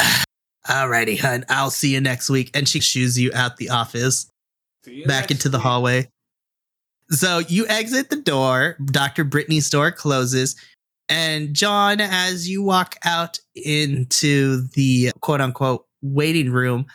Alrighty, 0.66 1.18
hun. 1.18 1.44
I'll 1.48 1.70
see 1.70 1.92
you 1.92 2.00
next 2.00 2.30
week. 2.30 2.50
And 2.54 2.68
she 2.68 2.80
shoos 2.80 3.18
you 3.18 3.30
out 3.34 3.56
the 3.56 3.70
office, 3.70 4.30
See 4.84 4.94
you 4.96 5.06
back 5.06 5.30
into 5.30 5.48
the 5.48 5.58
week. 5.58 5.64
hallway. 5.64 6.08
So 7.10 7.38
you 7.38 7.66
exit 7.68 8.10
the 8.10 8.16
door. 8.16 8.76
Dr. 8.84 9.24
Brittany's 9.24 9.68
door 9.70 9.90
closes. 9.90 10.56
And 11.08 11.54
John, 11.54 12.00
as 12.00 12.48
you 12.48 12.62
walk 12.62 12.96
out 13.04 13.38
into 13.54 14.62
the 14.74 15.10
quote 15.20 15.40
unquote 15.40 15.86
waiting 16.02 16.50
room, 16.50 16.86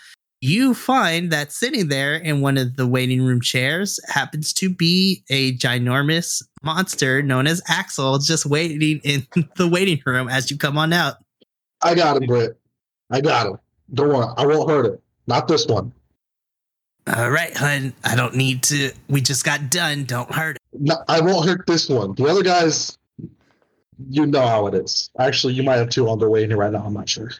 you 0.41 0.73
find 0.73 1.31
that 1.31 1.51
sitting 1.51 1.89
there 1.89 2.15
in 2.15 2.41
one 2.41 2.57
of 2.57 2.77
the 2.77 2.87
waiting 2.87 3.21
room 3.21 3.41
chairs 3.41 3.99
happens 4.07 4.53
to 4.53 4.69
be 4.69 5.23
a 5.29 5.55
ginormous 5.57 6.41
monster 6.63 7.21
known 7.21 7.45
as 7.45 7.61
Axel, 7.67 8.19
just 8.19 8.45
waiting 8.45 9.01
in 9.03 9.27
the 9.57 9.67
waiting 9.67 10.01
room 10.05 10.29
as 10.29 10.49
you 10.49 10.57
come 10.57 10.77
on 10.77 10.93
out. 10.93 11.15
I 11.81 11.93
got 11.93 12.17
him, 12.17 12.27
Britt. 12.27 12.59
I 13.09 13.21
got 13.21 13.47
him. 13.47 13.59
Don't 13.93 14.09
worry. 14.09 14.27
I 14.37 14.45
won't 14.45 14.69
hurt 14.69 14.85
it. 14.85 15.01
Not 15.27 15.47
this 15.47 15.65
one. 15.67 15.91
All 17.15 17.31
right, 17.31 17.55
hun. 17.55 17.93
I 18.03 18.15
don't 18.15 18.35
need 18.35 18.61
to. 18.63 18.91
We 19.07 19.21
just 19.21 19.43
got 19.43 19.71
done. 19.71 20.03
Don't 20.03 20.31
hurt. 20.31 20.57
No, 20.73 20.95
I 21.07 21.21
won't 21.21 21.47
hurt 21.47 21.65
this 21.65 21.89
one. 21.89 22.13
The 22.13 22.25
other 22.25 22.43
guys, 22.43 22.97
you 24.09 24.25
know 24.27 24.45
how 24.45 24.67
it 24.67 24.75
is. 24.75 25.09
Actually, 25.17 25.53
you 25.53 25.63
might 25.63 25.77
have 25.77 25.89
two 25.89 26.07
on 26.07 26.19
their 26.19 26.29
way 26.29 26.43
in 26.43 26.49
here 26.49 26.57
right 26.57 26.71
now. 26.71 26.83
I'm 26.85 26.93
not 26.93 27.09
sure. 27.09 27.31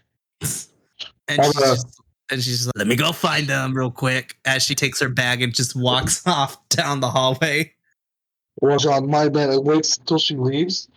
And 1.27 1.41
I'll, 1.41 1.51
she's, 1.51 1.61
uh, 1.61 1.75
just, 1.75 2.01
and 2.31 2.41
she's 2.41 2.65
like, 2.65 2.73
let 2.77 2.87
me 2.87 2.95
go 2.95 3.11
find 3.11 3.45
them 3.45 3.75
real 3.75 3.91
quick 3.91 4.37
as 4.45 4.63
she 4.63 4.73
takes 4.73 4.99
her 5.01 5.09
bag 5.09 5.43
and 5.43 5.53
just 5.53 5.75
walks 5.75 6.23
off 6.27 6.57
down 6.69 6.99
the 6.99 7.09
hallway. 7.09 7.71
Well, 8.61 8.77
John, 8.77 9.09
my 9.09 9.29
man, 9.29 9.51
it 9.51 9.63
waits 9.63 9.97
until 9.97 10.17
she 10.17 10.35
leaves. 10.35 10.89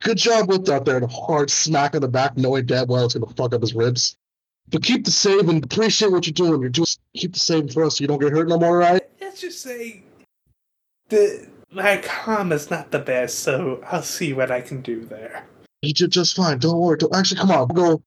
Good 0.00 0.18
job 0.18 0.48
with 0.48 0.64
that 0.66 0.84
there. 0.84 1.00
The 1.00 1.08
hard 1.08 1.50
smack 1.50 1.94
on 1.94 2.00
the 2.00 2.08
back, 2.08 2.36
knowing 2.36 2.66
damn 2.66 2.86
well 2.86 3.04
it's 3.04 3.14
gonna 3.14 3.32
fuck 3.34 3.54
up 3.54 3.60
his 3.60 3.74
ribs. 3.74 4.16
But 4.72 4.82
keep 4.82 5.04
the 5.04 5.10
save 5.10 5.48
and 5.48 5.62
appreciate 5.62 6.10
what 6.10 6.26
you're 6.26 6.32
doing. 6.32 6.62
You're 6.62 6.70
just 6.70 6.98
keep 7.14 7.34
the 7.34 7.38
save 7.38 7.72
for 7.72 7.84
us 7.84 7.98
so 7.98 8.02
you 8.02 8.08
don't 8.08 8.18
get 8.18 8.32
hurt 8.32 8.48
no 8.48 8.58
more, 8.58 8.78
right? 8.78 9.02
Let's 9.20 9.40
just 9.40 9.60
say 9.60 10.02
the 11.10 11.46
my 11.70 11.98
karma's 11.98 12.70
not 12.70 12.90
the 12.90 12.98
best, 12.98 13.40
so 13.40 13.82
I'll 13.86 14.02
see 14.02 14.32
what 14.32 14.50
I 14.50 14.62
can 14.62 14.80
do 14.80 15.04
there. 15.04 15.44
You 15.82 15.92
did 15.92 16.10
just 16.10 16.36
fine. 16.36 16.58
Don't 16.58 16.78
worry. 16.78 16.96
Don't, 16.96 17.14
actually, 17.14 17.40
come 17.40 17.50
on. 17.50 17.68
We'll 17.68 17.96
go. 17.96 18.02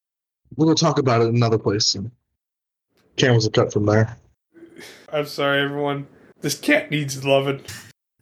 We'll 0.56 0.68
go 0.70 0.74
talk 0.74 0.98
about 0.98 1.22
it 1.22 1.28
another 1.28 1.58
place. 1.58 1.94
And 1.94 2.10
cameras 3.16 3.48
are 3.48 3.52
cut 3.52 3.72
from 3.72 3.86
there. 3.86 4.18
I'm 5.10 5.26
sorry, 5.26 5.62
everyone. 5.62 6.08
This 6.42 6.58
cat 6.58 6.90
needs 6.90 7.24
loving. 7.24 7.62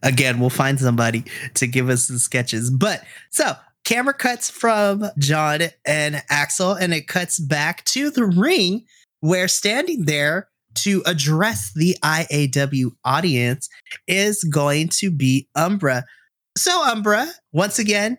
Again, 0.02 0.38
we'll 0.38 0.50
find 0.50 0.78
somebody 0.78 1.24
to 1.54 1.66
give 1.66 1.88
us 1.88 2.08
the 2.08 2.18
sketches. 2.18 2.70
But 2.70 3.04
so 3.30 3.54
camera 3.84 4.14
cuts 4.14 4.50
from 4.50 5.04
John 5.18 5.60
and 5.86 6.22
Axel, 6.30 6.72
and 6.72 6.92
it 6.92 7.06
cuts 7.06 7.38
back 7.38 7.84
to 7.86 8.10
the 8.10 8.24
ring 8.24 8.84
where 9.20 9.48
standing 9.48 10.04
there 10.04 10.48
to 10.74 11.02
address 11.06 11.72
the 11.74 11.96
IAW 12.02 12.90
audience 13.04 13.68
is 14.06 14.42
going 14.44 14.88
to 14.88 15.10
be 15.10 15.48
Umbra. 15.54 16.04
So, 16.56 16.84
Umbra, 16.84 17.28
once 17.52 17.78
again, 17.78 18.18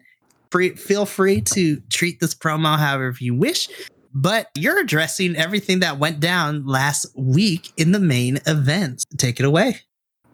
free, 0.51 0.75
feel 0.75 1.05
free 1.05 1.41
to 1.41 1.81
treat 1.91 2.19
this 2.19 2.33
promo 2.33 2.77
however 2.77 3.15
you 3.19 3.35
wish, 3.35 3.67
but 4.13 4.47
you're 4.55 4.79
addressing 4.79 5.35
everything 5.35 5.79
that 5.79 5.99
went 5.99 6.19
down 6.19 6.65
last 6.65 7.07
week 7.15 7.73
in 7.77 7.91
the 7.91 7.99
main 7.99 8.39
event. 8.47 9.03
Take 9.17 9.39
it 9.39 9.45
away. 9.45 9.81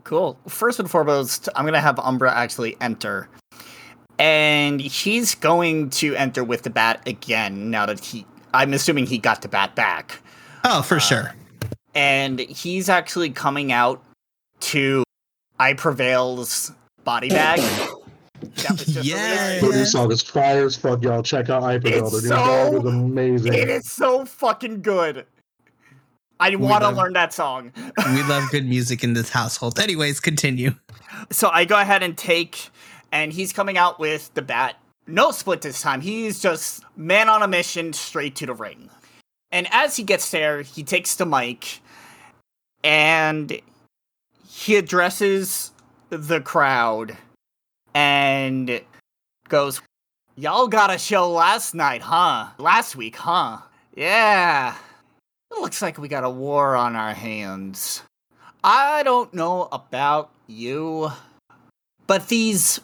Cool. 0.04 0.40
First 0.48 0.80
and 0.80 0.90
foremost, 0.90 1.50
I'm 1.56 1.66
gonna 1.66 1.82
have 1.82 2.00
Umbra 2.00 2.34
actually 2.34 2.76
enter, 2.82 3.30
and 4.22 4.80
he's 4.80 5.34
going 5.36 5.90
to 5.90 6.16
enter 6.16 6.44
with 6.44 6.62
the 6.62 6.70
bat 6.70 7.02
again. 7.08 7.70
Now 7.72 7.88
that 7.88 8.00
he, 8.00 8.26
I'm 8.54 8.74
assuming 8.74 9.08
he 9.08 9.18
got 9.18 9.42
the 9.42 9.48
bat 9.50 9.76
back, 9.76 10.20
Oh, 10.64 10.82
for 10.84 10.96
uh, 10.98 11.00
sure. 11.00 11.36
and 11.96 12.40
he's 12.40 12.88
actually 12.88 13.32
coming 13.32 13.72
out 13.72 14.02
to 14.62 15.04
I 15.60 15.74
Prevail's 15.74 16.72
body 17.04 17.30
bag. 17.30 17.60
That 18.56 18.72
was 18.72 18.86
just 18.88 19.06
Yes. 19.06 19.62
But 19.62 19.68
released. 19.68 19.78
this 19.84 19.92
song 19.92 20.12
is 20.12 20.24
fire 20.24 20.66
as 20.66 20.76
fuck, 20.76 21.04
y'all. 21.04 21.22
Check 21.22 21.50
out 21.52 21.62
Hyperdrill. 21.62 22.08
It's 22.08 22.22
Their 22.24 22.32
new 22.32 22.44
dog 22.44 22.72
so- 22.72 22.78
is 22.80 22.86
amazing. 22.86 23.54
It 23.54 23.70
is 23.70 23.92
so 23.92 24.26
fucking 24.26 24.82
good. 24.82 25.28
I 26.40 26.56
want 26.56 26.84
to 26.84 26.90
learn 26.90 27.14
that 27.14 27.34
song. 27.34 27.72
we 28.04 28.24
love 28.24 28.50
good 28.50 28.66
music 28.66 29.04
in 29.04 29.14
this 29.14 29.30
household. 29.30 29.80
Anyways, 29.80 30.20
continue. 30.20 30.74
So 31.30 31.52
I 31.54 31.66
go 31.66 31.80
ahead 31.80 32.02
and 32.02 32.18
take, 32.18 32.70
and 33.12 33.34
he's 33.34 33.54
coming 33.54 33.78
out 33.78 34.00
with 34.00 34.34
the 34.34 34.42
bat. 34.42 34.78
No 35.08 35.32
split 35.32 35.62
this 35.62 35.82
time. 35.82 36.02
He's 36.02 36.42
just 36.42 36.84
man 36.96 37.30
on 37.30 37.44
a 37.44 37.48
mission 37.48 37.94
straight 37.94 38.36
to 38.38 38.46
the 38.46 38.54
ring. 38.54 38.90
And 39.52 39.68
as 39.72 39.98
he 39.98 40.04
gets 40.04 40.32
there, 40.32 40.62
he 40.62 40.84
takes 40.84 41.16
the 41.16 41.26
mic 41.26 41.82
and 42.84 43.60
he 44.48 44.76
addresses 44.76 45.72
the 46.10 46.42
crowd 46.42 47.18
and 47.94 48.82
goes, 49.50 49.82
Y'all 50.38 50.68
got 50.68 50.94
a 50.94 50.98
show 50.98 51.30
last 51.30 51.76
night, 51.76 52.02
huh? 52.02 52.48
Last 52.58 52.96
week, 52.96 53.18
huh? 53.18 53.58
Yeah. 53.96 54.76
It 55.52 55.62
looks 55.62 55.82
like 55.82 55.98
we 55.98 56.08
got 56.08 56.24
a 56.24 56.30
war 56.30 56.76
on 56.78 56.96
our 56.96 57.14
hands. 57.14 58.02
I 58.64 59.04
don't 59.04 59.34
know 59.34 59.68
about 59.72 60.32
you, 60.48 61.12
but 62.08 62.30
these 62.30 62.80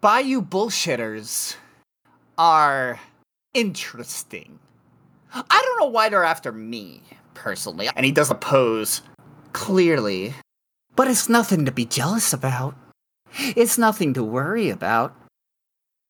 Bayou 0.00 0.42
bullshitters 0.42 1.56
are 2.36 3.00
interesting. 3.52 4.60
I 5.34 5.62
don't 5.64 5.80
know 5.80 5.90
why 5.90 6.08
they're 6.08 6.22
after 6.22 6.52
me, 6.52 7.02
personally. 7.34 7.88
And 7.96 8.06
he 8.06 8.12
does 8.12 8.30
oppose, 8.30 9.02
clearly. 9.52 10.34
But 10.94 11.08
it's 11.08 11.28
nothing 11.28 11.64
to 11.64 11.72
be 11.72 11.84
jealous 11.84 12.32
about. 12.32 12.76
It's 13.38 13.76
nothing 13.76 14.14
to 14.14 14.22
worry 14.22 14.70
about. 14.70 15.16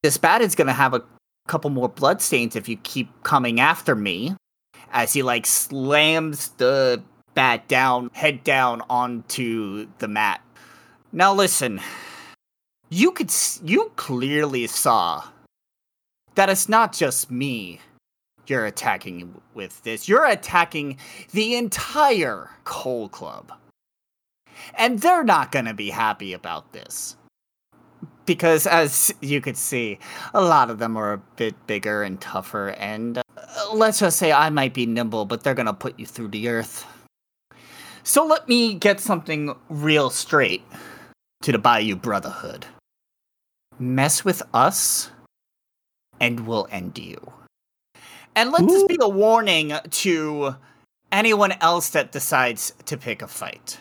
This 0.02 0.18
bat 0.18 0.42
is 0.42 0.54
gonna 0.54 0.74
have 0.74 0.92
a 0.92 1.02
couple 1.46 1.70
more 1.70 1.88
bloodstains 1.88 2.56
if 2.56 2.68
you 2.68 2.76
keep 2.76 3.22
coming 3.22 3.58
after 3.58 3.94
me. 3.94 4.36
As 4.92 5.14
he, 5.14 5.22
like, 5.22 5.46
slams 5.46 6.48
the 6.58 7.02
bat 7.32 7.68
down, 7.68 8.10
head 8.12 8.44
down 8.44 8.82
onto 8.90 9.88
the 9.98 10.08
mat. 10.08 10.42
Now 11.10 11.32
listen, 11.32 11.80
you 12.90 13.12
could 13.12 13.32
you 13.62 13.92
clearly 13.96 14.66
saw 14.66 15.24
that 16.34 16.48
it's 16.48 16.68
not 16.68 16.92
just 16.92 17.30
me 17.30 17.80
you're 18.48 18.66
attacking 18.66 19.40
with 19.54 19.82
this. 19.82 20.08
You're 20.08 20.24
attacking 20.24 20.98
the 21.32 21.56
entire 21.56 22.50
Coal 22.64 23.08
Club. 23.08 23.52
And 24.74 25.00
they're 25.00 25.24
not 25.24 25.52
going 25.52 25.66
to 25.66 25.74
be 25.74 25.90
happy 25.90 26.32
about 26.32 26.72
this. 26.72 27.16
Because 28.26 28.66
as 28.66 29.12
you 29.20 29.40
could 29.40 29.56
see, 29.56 29.98
a 30.34 30.40
lot 30.40 30.70
of 30.70 30.78
them 30.78 30.96
are 30.96 31.14
a 31.14 31.18
bit 31.36 31.54
bigger 31.66 32.02
and 32.02 32.20
tougher 32.20 32.70
and 32.70 33.18
uh, 33.18 33.22
let's 33.72 34.00
just 34.00 34.18
say 34.18 34.32
I 34.32 34.50
might 34.50 34.74
be 34.74 34.84
nimble, 34.84 35.24
but 35.24 35.42
they're 35.42 35.54
going 35.54 35.66
to 35.66 35.72
put 35.72 35.98
you 35.98 36.04
through 36.04 36.28
the 36.28 36.48
earth. 36.48 36.86
So 38.02 38.26
let 38.26 38.48
me 38.48 38.74
get 38.74 39.00
something 39.00 39.54
real 39.70 40.10
straight 40.10 40.62
to 41.42 41.52
the 41.52 41.58
Bayou 41.58 41.96
Brotherhood. 41.96 42.66
Mess 43.78 44.24
with 44.24 44.42
us, 44.52 45.10
and 46.20 46.46
we'll 46.46 46.68
end 46.70 46.98
you. 46.98 47.32
And 48.34 48.52
let 48.52 48.66
this 48.66 48.84
be 48.84 48.98
a 49.00 49.08
warning 49.08 49.72
to 49.90 50.54
anyone 51.10 51.52
else 51.60 51.90
that 51.90 52.12
decides 52.12 52.72
to 52.86 52.96
pick 52.96 53.22
a 53.22 53.26
fight. 53.28 53.78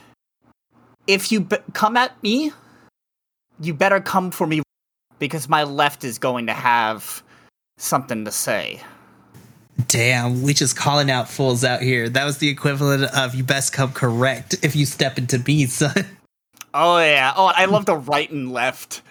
If 1.05 1.31
you 1.31 1.41
be- 1.41 1.57
come 1.73 1.97
at 1.97 2.21
me, 2.23 2.51
you 3.59 3.73
better 3.73 3.99
come 3.99 4.31
for 4.31 4.47
me 4.47 4.61
because 5.19 5.47
my 5.47 5.63
left 5.63 6.03
is 6.03 6.19
going 6.19 6.47
to 6.47 6.53
have 6.53 7.23
something 7.77 8.25
to 8.25 8.31
say. 8.31 8.81
Damn, 9.87 10.41
we 10.41 10.53
just 10.53 10.75
calling 10.75 11.11
out 11.11 11.29
fools 11.29 11.63
out 11.63 11.81
here. 11.81 12.09
That 12.09 12.25
was 12.25 12.39
the 12.39 12.49
equivalent 12.49 13.03
of 13.15 13.35
you 13.35 13.43
best 13.43 13.73
come 13.73 13.91
correct 13.93 14.55
if 14.63 14.75
you 14.75 14.85
step 14.85 15.17
into 15.17 15.39
me, 15.39 15.65
son. 15.67 15.93
Oh 16.73 16.99
yeah. 16.99 17.33
Oh, 17.35 17.51
I 17.55 17.65
love 17.65 17.85
the 17.85 17.95
right 17.95 18.29
and 18.29 18.51
left 18.51 19.01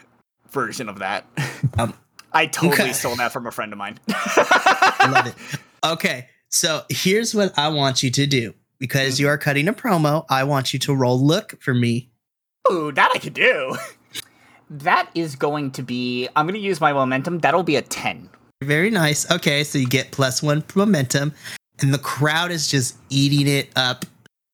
version 0.57 0.89
of 0.89 0.99
that. 0.99 1.27
Um, 1.79 1.93
I 2.33 2.47
totally 2.47 2.85
okay. 2.85 2.93
stole 2.93 3.17
that 3.17 3.33
from 3.33 3.47
a 3.47 3.51
friend 3.51 3.71
of 3.71 3.79
mine. 3.79 3.99
I 4.09 5.11
love 5.13 5.27
it. 5.27 5.35
Okay, 5.85 6.29
so 6.49 6.85
here's 6.89 7.35
what 7.35 7.59
I 7.59 7.69
want 7.69 8.03
you 8.03 8.11
to 8.13 8.27
do. 8.27 8.55
Because 8.79 9.21
you 9.21 9.29
are 9.29 9.37
cutting 9.37 9.69
a 9.69 9.75
promo, 9.75 10.25
I 10.31 10.45
want 10.45 10.73
you 10.73 10.79
to 10.81 10.95
roll 10.95 11.21
look 11.21 11.61
for 11.61 11.75
me. 11.75 12.09
Ooh, 12.71 12.93
that 12.93 13.11
I 13.15 13.19
could 13.19 13.35
do. 13.35 13.77
That 14.71 15.11
is 15.15 15.37
going 15.37 15.73
to 15.73 15.83
be. 15.83 16.29
I'm 16.35 16.47
going 16.47 16.59
to 16.59 16.67
use 16.67 16.81
my 16.81 16.93
momentum. 16.93 17.41
That'll 17.41 17.63
be 17.63 17.77
a 17.77 17.83
10. 17.83 18.31
Very 18.63 18.91
nice. 18.91 19.31
Okay, 19.31 19.63
so 19.65 19.79
you 19.79 19.87
get 19.87 20.13
plus 20.13 20.43
one 20.43 20.65
momentum, 20.75 21.35
and 21.81 21.93
the 21.93 21.99
crowd 21.99 22.51
is 22.51 22.69
just 22.69 22.97
eating 23.11 23.49
it 23.49 23.71
up. 23.77 24.07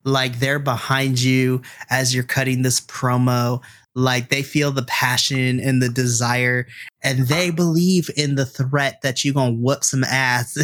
Like 0.05 0.41
they're 0.41 0.59
behind 0.59 1.23
you 1.23 1.63
as 1.89 2.13
you're 2.15 2.25
cutting 2.25 2.63
this 2.63 2.81
promo. 2.81 3.63
Like 3.95 4.31
they 4.31 4.43
feel 4.43 4.71
the 4.73 4.85
passion 4.85 5.61
and 5.61 5.83
the 5.83 5.89
desire, 5.89 6.67
and 7.03 7.27
they 7.29 7.51
believe 7.51 8.09
in 8.17 8.37
the 8.37 8.47
threat 8.47 9.01
that 9.03 9.25
you're 9.25 9.35
gonna 9.35 9.53
whoop 9.53 9.85
some 9.85 10.05
ass 10.05 10.57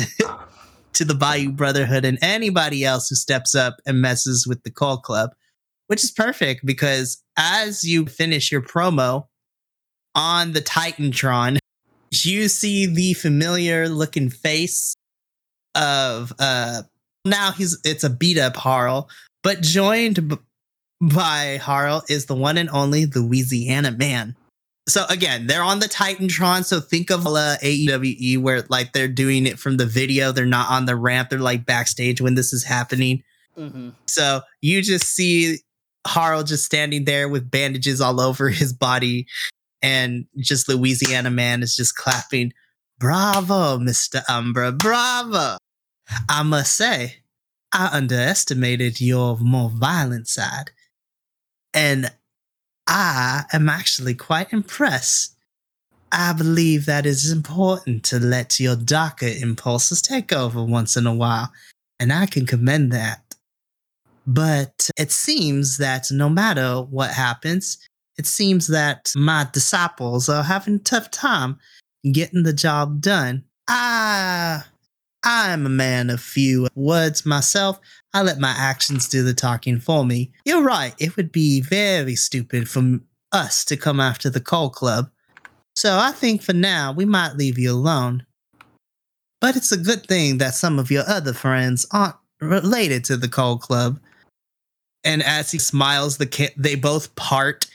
to 0.95 1.05
the 1.05 1.15
Bayou 1.15 1.53
Brotherhood 1.53 2.05
and 2.05 2.19
anybody 2.23 2.85
else 2.85 3.09
who 3.09 3.15
steps 3.15 3.55
up 3.55 3.77
and 3.87 4.01
messes 4.01 4.47
with 4.47 4.63
the 4.63 4.71
Coal 4.71 4.97
Club, 4.97 5.31
which 5.89 6.03
is 6.03 6.11
perfect 6.11 6.65
because 6.65 7.23
as 7.37 7.85
you 7.85 8.07
finish 8.07 8.51
your 8.51 8.63
promo 8.63 9.27
on 10.15 10.53
the 10.53 10.61
Titantron, 10.61 11.59
you 12.11 12.49
see 12.49 12.87
the 12.87 13.13
familiar 13.15 13.89
looking 13.89 14.31
face 14.31 14.95
of 15.75 16.33
uh 16.39 16.83
now 17.25 17.53
he's 17.53 17.79
it's 17.85 18.05
a 18.05 18.11
beat 18.11 18.39
up 18.39 18.57
Harl, 18.57 19.09
but 19.43 19.61
joined 19.61 20.39
by 21.01 21.59
Harl 21.63 22.03
is 22.09 22.27
the 22.27 22.35
one 22.35 22.59
and 22.59 22.71
only 22.71 23.07
Louisiana 23.07 23.93
man. 23.93 24.37
So 24.89 25.05
again, 25.11 25.47
they're 25.47 25.63
on 25.63 25.81
the 25.81 25.87
Titantron. 25.87 26.65
So 26.65 26.81
think 26.81 27.11
of 27.11 27.27
uh, 27.27 27.57
AEWE 27.63 28.39
where 28.41 28.65
like 28.69 28.93
they're 28.93 29.07
doing 29.07 29.47
it 29.47 29.59
from 29.59 29.77
the 29.77 29.87
video. 29.87 30.33
They're 30.33 30.47
not 30.47 30.71
on 30.71 30.87
the 30.87 30.97
ramp. 30.97 31.29
They're 31.29 31.39
like 31.39 31.67
backstage 31.67 32.21
when 32.21 32.35
this 32.35 32.53
is 32.53 32.65
happening. 32.65 33.23
Mm-hmm. 33.57 33.91
So 34.07 34.41
you 34.63 34.83
just 34.83 35.07
see 35.07 35.59
Harl 36.07 36.43
just 36.43 36.65
standing 36.65 37.05
there 37.05 37.29
with 37.29 37.51
bandages 37.51 38.01
all 38.01 38.21
over 38.21 38.49
his 38.49 38.73
body, 38.73 39.27
and 39.83 40.27
just 40.39 40.69
Louisiana 40.69 41.31
man 41.31 41.63
is 41.63 41.77
just 41.77 41.95
clapping. 41.95 42.53
Bravo, 42.99 43.79
Mr. 43.79 44.23
Umbra, 44.29 44.73
bravo. 44.73 45.57
I 46.29 46.43
must 46.43 46.75
say, 46.75 47.17
I 47.73 47.91
underestimated 47.93 49.01
your 49.01 49.37
more 49.39 49.71
violent 49.71 50.27
side. 50.27 50.71
And 51.75 52.11
I 52.87 53.45
am 53.53 53.69
actually 53.69 54.15
quite 54.15 54.53
impressed. 54.53 55.35
I 56.11 56.33
believe 56.33 56.87
that 56.87 57.05
it 57.05 57.11
is 57.11 57.31
important 57.31 58.03
to 58.05 58.19
let 58.19 58.59
your 58.59 58.77
darker 58.77 59.29
impulses 59.29 60.01
take 60.01 60.33
over 60.33 60.63
once 60.65 60.97
in 60.97 61.07
a 61.07 61.15
while, 61.15 61.53
and 62.01 62.13
I 62.13 62.27
can 62.27 62.47
commend 62.47 62.93
that. 62.93 63.35
But 64.27 64.89
it 64.99 65.13
seems 65.13 65.79
that 65.79 66.11
no 66.11 66.29
matter 66.29 66.81
what 66.81 67.11
happens, 67.11 67.79
it 68.17 68.27
seems 68.27 68.67
that 68.69 69.13
my 69.15 69.47
disciples 69.53 70.29
are 70.29 70.43
having 70.43 70.77
a 70.77 70.79
tough 70.79 71.11
time 71.11 71.59
getting 72.13 72.43
the 72.43 72.53
job 72.53 73.01
done. 73.01 73.45
I 73.69 74.63
I'm 75.25 75.67
a 75.67 75.71
man 75.71 76.11
of 76.11 76.21
few 76.21 76.69
words 76.75 77.27
myself. 77.27 77.81
I 78.15 78.23
let 78.23 78.39
my 78.39 78.55
actions 78.57 79.09
do 79.09 79.23
the 79.23 79.35
talking 79.35 79.81
for 79.81 80.05
me. 80.05 80.33
You're 80.45 80.63
right, 80.63 80.95
it 80.99 81.17
would 81.17 81.33
be 81.33 81.61
very 81.61 82.15
stupid 82.15 82.69
for 82.69 83.01
us 83.33 83.65
to 83.67 83.77
come 83.77 84.01
after 84.01 84.31
the 84.31 84.41
coal 84.41 84.71
club. 84.71 85.11
So 85.77 85.99
I 85.99 86.13
think 86.13 86.43
for 86.43 86.55
now 86.55 86.93
we 86.93 87.05
might 87.05 87.37
leave 87.37 87.59
you 87.59 87.73
alone. 87.73 88.27
But 89.41 89.57
it's 89.57 89.71
a 89.71 89.77
good 89.77 90.07
thing 90.07 90.39
that 90.39 90.55
some 90.55 90.79
of 90.79 90.91
your 90.91 91.05
other 91.07 91.33
friends 91.33 91.87
aren't 91.93 92.17
related 92.41 93.05
to 93.05 93.17
the 93.17 93.29
coal 93.29 93.59
club. 93.59 94.01
And 95.05 95.23
as 95.23 95.51
he 95.51 95.59
smiles, 95.59 96.19
the 96.19 96.27
ca- 96.27 96.55
they 96.57 96.75
both 96.75 97.15
part, 97.15 97.67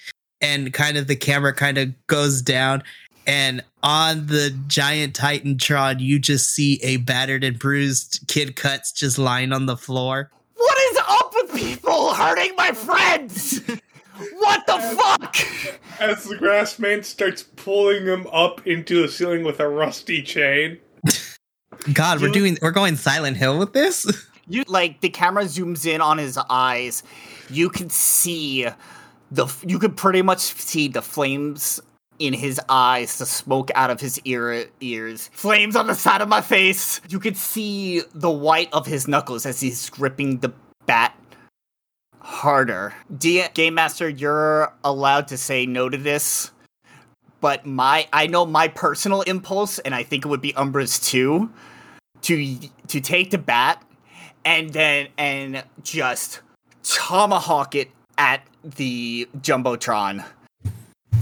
and 0.41 0.73
kind 0.73 0.97
of 0.97 1.08
the 1.08 1.15
camera 1.15 1.53
kind 1.53 1.77
of 1.77 1.93
goes 2.08 2.41
down, 2.41 2.84
and 3.25 3.63
on 3.81 4.27
the 4.27 4.57
giant 4.67 5.13
Titantron, 5.15 5.99
you 5.99 6.19
just 6.19 6.49
see 6.49 6.79
a 6.83 6.97
battered 6.97 7.43
and 7.43 7.57
bruised 7.57 8.25
Kid 8.27 8.55
Cuts 8.55 8.91
just 8.91 9.17
lying 9.17 9.51
on 9.51 9.65
the 9.65 9.77
floor. 9.77 10.31
What 10.55 10.77
is 10.91 10.99
up 11.07 11.33
with 11.36 11.55
people 11.55 12.13
hurting 12.13 12.55
my 12.55 12.71
friends? 12.71 13.62
What 14.33 14.65
the 14.67 14.77
fuck? 14.77 15.36
As 15.99 16.23
the 16.25 16.38
grass 16.38 16.79
man 16.79 17.03
starts 17.03 17.43
pulling 17.43 18.05
him 18.05 18.27
up 18.31 18.65
into 18.67 19.01
the 19.01 19.07
ceiling 19.07 19.43
with 19.43 19.59
a 19.59 19.67
rusty 19.67 20.21
chain. 20.21 20.77
God, 21.93 22.21
we're 22.21 22.29
doing 22.29 22.57
we're 22.62 22.71
going 22.71 22.95
Silent 22.95 23.38
Hill 23.38 23.57
with 23.57 23.73
this. 23.73 24.05
You 24.45 24.65
like 24.67 24.99
the 24.99 25.07
camera 25.07 25.45
zooms 25.45 25.86
in 25.86 26.01
on 26.01 26.17
his 26.17 26.38
eyes. 26.49 27.01
You 27.49 27.69
can 27.69 27.89
see 27.89 28.67
the 29.31 29.47
you 29.65 29.79
could 29.79 29.95
pretty 29.95 30.21
much 30.21 30.41
see 30.41 30.89
the 30.89 31.01
flames 31.01 31.79
in 32.23 32.33
his 32.33 32.59
eyes, 32.69 33.17
the 33.17 33.25
smoke 33.25 33.69
out 33.75 33.89
of 33.89 33.99
his 33.99 34.17
ear 34.23 34.65
ears, 34.79 35.29
flames 35.33 35.75
on 35.75 35.88
the 35.88 35.93
side 35.93 36.21
of 36.21 36.29
my 36.29 36.39
face. 36.39 37.01
You 37.09 37.19
could 37.19 37.36
see 37.36 38.01
the 38.15 38.31
white 38.31 38.69
of 38.71 38.86
his 38.86 39.09
knuckles 39.09 39.45
as 39.45 39.59
he's 39.59 39.89
gripping 39.89 40.39
the 40.39 40.53
bat 40.86 41.13
harder. 42.19 42.93
D- 43.15 43.43
Game 43.53 43.73
Master, 43.73 44.07
you're 44.07 44.73
allowed 44.86 45.27
to 45.27 45.38
say 45.38 45.65
no 45.65 45.89
to 45.89 45.97
this. 45.97 46.51
But 47.41 47.65
my 47.65 48.07
I 48.13 48.27
know 48.27 48.45
my 48.45 48.69
personal 48.69 49.21
impulse, 49.23 49.79
and 49.79 49.93
I 49.93 50.03
think 50.03 50.23
it 50.23 50.29
would 50.29 50.39
be 50.39 50.55
Umbra's 50.55 50.97
too, 50.97 51.51
to 52.21 52.57
to 52.88 53.01
take 53.01 53.31
the 53.31 53.38
bat 53.38 53.83
and 54.45 54.69
then 54.71 55.09
and 55.17 55.62
just 55.83 56.39
tomahawk 56.83 57.75
it 57.75 57.91
at 58.17 58.47
the 58.63 59.27
jumbotron 59.41 60.23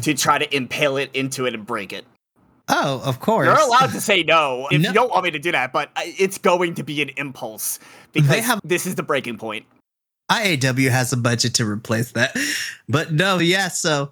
to 0.02 0.14
try 0.14 0.38
to 0.38 0.56
impale 0.56 0.98
it 0.98 1.10
into 1.16 1.46
it 1.46 1.54
and 1.54 1.66
break 1.66 1.94
it. 1.94 2.06
Oh, 2.68 3.02
of 3.04 3.20
course. 3.20 3.48
You're 3.48 3.60
allowed 3.60 3.92
to 3.92 4.00
say 4.02 4.24
no 4.24 4.68
if 4.72 4.82
No. 4.82 4.90
you 4.90 4.94
don't 4.94 5.10
want 5.12 5.24
me 5.26 5.32
to 5.32 5.40
do 5.40 5.52
that, 5.52 5.74
but 5.74 5.92
it's 5.98 6.38
going 6.38 6.76
to 6.76 6.84
be 6.84 7.02
an 7.02 7.10
impulse 7.18 7.80
because 8.14 8.30
They 8.30 8.42
have- 8.42 8.62
this 8.64 8.86
is 8.86 8.96
the 8.96 9.04
breaking 9.04 9.38
point. 9.38 9.66
IAW 10.32 10.90
has 10.90 11.12
a 11.12 11.18
budget 11.18 11.54
to 11.56 11.66
replace 11.66 12.12
that. 12.14 12.36
But 12.88 13.12
no, 13.12 13.40
yeah, 13.40 13.68
so 13.68 14.12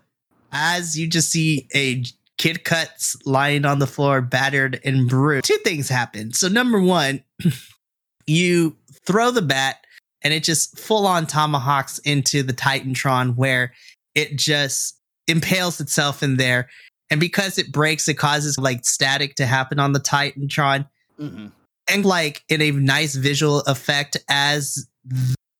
as 0.52 0.97
you 0.99 1.08
just 1.08 1.32
see 1.32 1.67
a 1.75 2.04
Kid 2.38 2.63
Cuts 2.63 3.15
lying 3.25 3.65
on 3.65 3.80
the 3.80 3.88
floor, 3.88 4.21
battered 4.21 4.80
and 4.84 5.08
bruised, 5.10 5.45
two 5.45 5.58
things 5.63 5.88
happen. 5.89 6.32
So, 6.34 6.47
number 6.47 6.82
one, 6.82 7.23
you 8.28 8.75
throw 9.06 9.32
the 9.32 9.41
bat 9.41 9.86
and 10.21 10.34
it 10.34 10.43
just 10.43 10.78
full 10.80 11.08
on 11.08 11.25
tomahawks 11.28 11.99
into 11.99 12.43
the 12.43 12.54
Titantron 12.54 13.36
where 13.36 13.73
it 14.15 14.38
just 14.38 14.98
impales 15.30 15.80
itself 15.80 16.24
in 16.24 16.38
there. 16.38 16.70
And 17.12 17.20
because 17.20 17.58
it 17.58 17.72
breaks, 17.72 18.08
it 18.08 18.15
causes 18.15 18.58
like 18.58 18.86
static 18.86 19.36
to 19.36 19.46
happen 19.46 19.80
on 19.80 19.94
the 19.94 20.00
Titantron 20.00 20.88
hmm 21.18 21.48
and 21.89 22.06
like 22.06 22.44
in 22.50 22.62
a 22.62 22.72
nice 22.72 23.15
visual 23.15 23.62
effect 23.62 24.18
as 24.30 24.88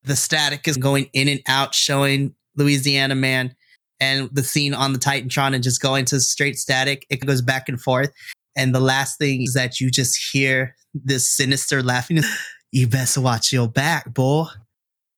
the 0.04 0.16
static 0.16 0.68
is 0.68 0.78
going 0.78 1.10
in 1.14 1.28
and 1.28 1.42
out, 1.48 1.74
showing 1.74 2.36
Louisiana 2.56 3.16
Man 3.16 3.56
and 4.00 4.30
the 4.32 4.44
scene 4.44 4.74
on 4.74 4.94
the 4.94 5.00
Titantron 5.00 5.54
and 5.54 5.64
just 5.64 5.82
going 5.82 6.06
to 6.06 6.20
straight 6.20 6.58
static. 6.58 7.06
It 7.10 7.26
goes 7.26 7.42
back 7.42 7.68
and 7.68 7.82
forth. 7.82 8.12
And 8.56 8.74
the 8.74 8.80
last 8.80 9.18
thing 9.18 9.42
is 9.42 9.54
that 9.56 9.80
you 9.80 9.90
just 9.90 10.32
hear 10.32 10.76
this 10.94 11.28
sinister 11.28 11.84
laughing. 11.84 12.20
You 12.72 12.86
best 12.86 13.18
watch 13.18 13.52
your 13.52 13.68
back, 13.68 14.14
boy, 14.14 14.46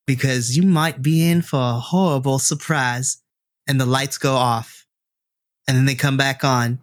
because 0.07 0.55
you 0.55 0.63
might 0.63 1.01
be 1.01 1.29
in 1.29 1.41
for 1.41 1.59
a 1.59 1.79
horrible 1.81 2.39
surprise. 2.39 3.20
And 3.67 3.79
the 3.79 3.85
lights 3.85 4.17
go 4.17 4.33
off. 4.33 4.85
And 5.67 5.77
then 5.77 5.85
they 5.85 5.95
come 5.95 6.17
back 6.17 6.43
on 6.43 6.79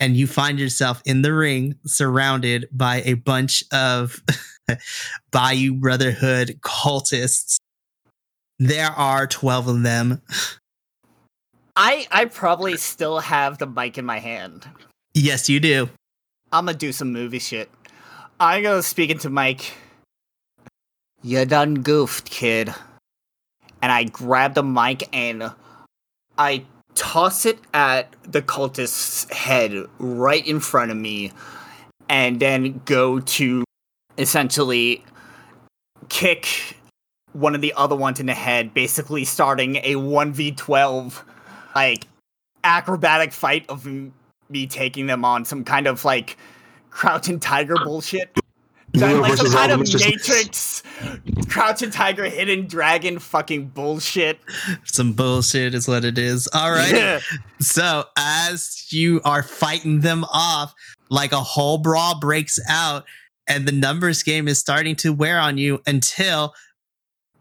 and 0.00 0.16
you 0.16 0.26
find 0.26 0.58
yourself 0.58 1.02
in 1.04 1.22
the 1.22 1.32
ring 1.32 1.76
surrounded 1.84 2.66
by 2.72 3.02
a 3.02 3.14
bunch 3.14 3.62
of 3.70 4.22
Bayou 5.30 5.74
Brotherhood 5.74 6.58
cultists. 6.62 7.58
There 8.58 8.90
are 8.90 9.26
12 9.26 9.68
of 9.68 9.82
them. 9.82 10.22
I 11.76 12.06
I 12.10 12.24
probably 12.24 12.76
still 12.76 13.20
have 13.20 13.58
the 13.58 13.66
mic 13.66 13.96
in 13.96 14.04
my 14.04 14.18
hand. 14.18 14.68
Yes, 15.14 15.48
you 15.48 15.60
do. 15.60 15.88
I'm 16.52 16.66
gonna 16.66 16.76
do 16.76 16.92
some 16.92 17.12
movie 17.12 17.38
shit. 17.38 17.70
I 18.38 18.60
go 18.60 18.80
speaking 18.80 19.18
to 19.18 19.30
Mike. 19.30 19.72
You 21.22 21.44
done 21.44 21.74
goofed, 21.76 22.30
kid. 22.30 22.74
And 23.82 23.92
I 23.92 24.04
grab 24.04 24.54
the 24.54 24.62
mic 24.62 25.08
and 25.14 25.52
I 26.40 26.64
toss 26.94 27.44
it 27.44 27.58
at 27.74 28.16
the 28.22 28.40
cultist's 28.40 29.30
head 29.30 29.74
right 29.98 30.44
in 30.46 30.58
front 30.58 30.90
of 30.90 30.96
me, 30.96 31.32
and 32.08 32.40
then 32.40 32.80
go 32.86 33.20
to 33.20 33.62
essentially 34.16 35.04
kick 36.08 36.78
one 37.34 37.54
of 37.54 37.60
the 37.60 37.74
other 37.76 37.94
ones 37.94 38.20
in 38.20 38.26
the 38.26 38.32
head, 38.32 38.72
basically 38.72 39.26
starting 39.26 39.76
a 39.76 39.96
1v12 39.96 41.22
like 41.76 42.06
acrobatic 42.64 43.32
fight 43.32 43.68
of 43.68 43.86
me 44.48 44.66
taking 44.66 45.06
them 45.06 45.26
on 45.26 45.44
some 45.44 45.62
kind 45.62 45.86
of 45.86 46.06
like 46.06 46.38
crouching 46.88 47.38
tiger 47.38 47.76
bullshit. 47.84 48.39
Leo 48.94 49.20
like 49.20 49.36
some 49.36 49.52
kind 49.52 49.72
all 49.72 49.80
of. 49.80 49.94
Matrix, 49.94 50.82
crouching 51.48 51.90
tiger, 51.90 52.24
hidden 52.24 52.66
dragon, 52.66 53.18
fucking 53.18 53.68
bullshit. 53.68 54.40
Some 54.84 55.12
bullshit 55.12 55.74
is 55.74 55.86
what 55.86 56.04
it 56.04 56.18
is. 56.18 56.48
All 56.52 56.70
right. 56.70 57.20
So, 57.60 58.04
as 58.16 58.86
you 58.90 59.20
are 59.24 59.42
fighting 59.42 60.00
them 60.00 60.24
off, 60.24 60.74
like 61.08 61.32
a 61.32 61.40
whole 61.40 61.78
brawl 61.78 62.18
breaks 62.18 62.58
out, 62.68 63.04
and 63.46 63.66
the 63.66 63.72
numbers 63.72 64.22
game 64.22 64.48
is 64.48 64.58
starting 64.58 64.96
to 64.96 65.12
wear 65.12 65.38
on 65.38 65.58
you 65.58 65.80
until 65.86 66.54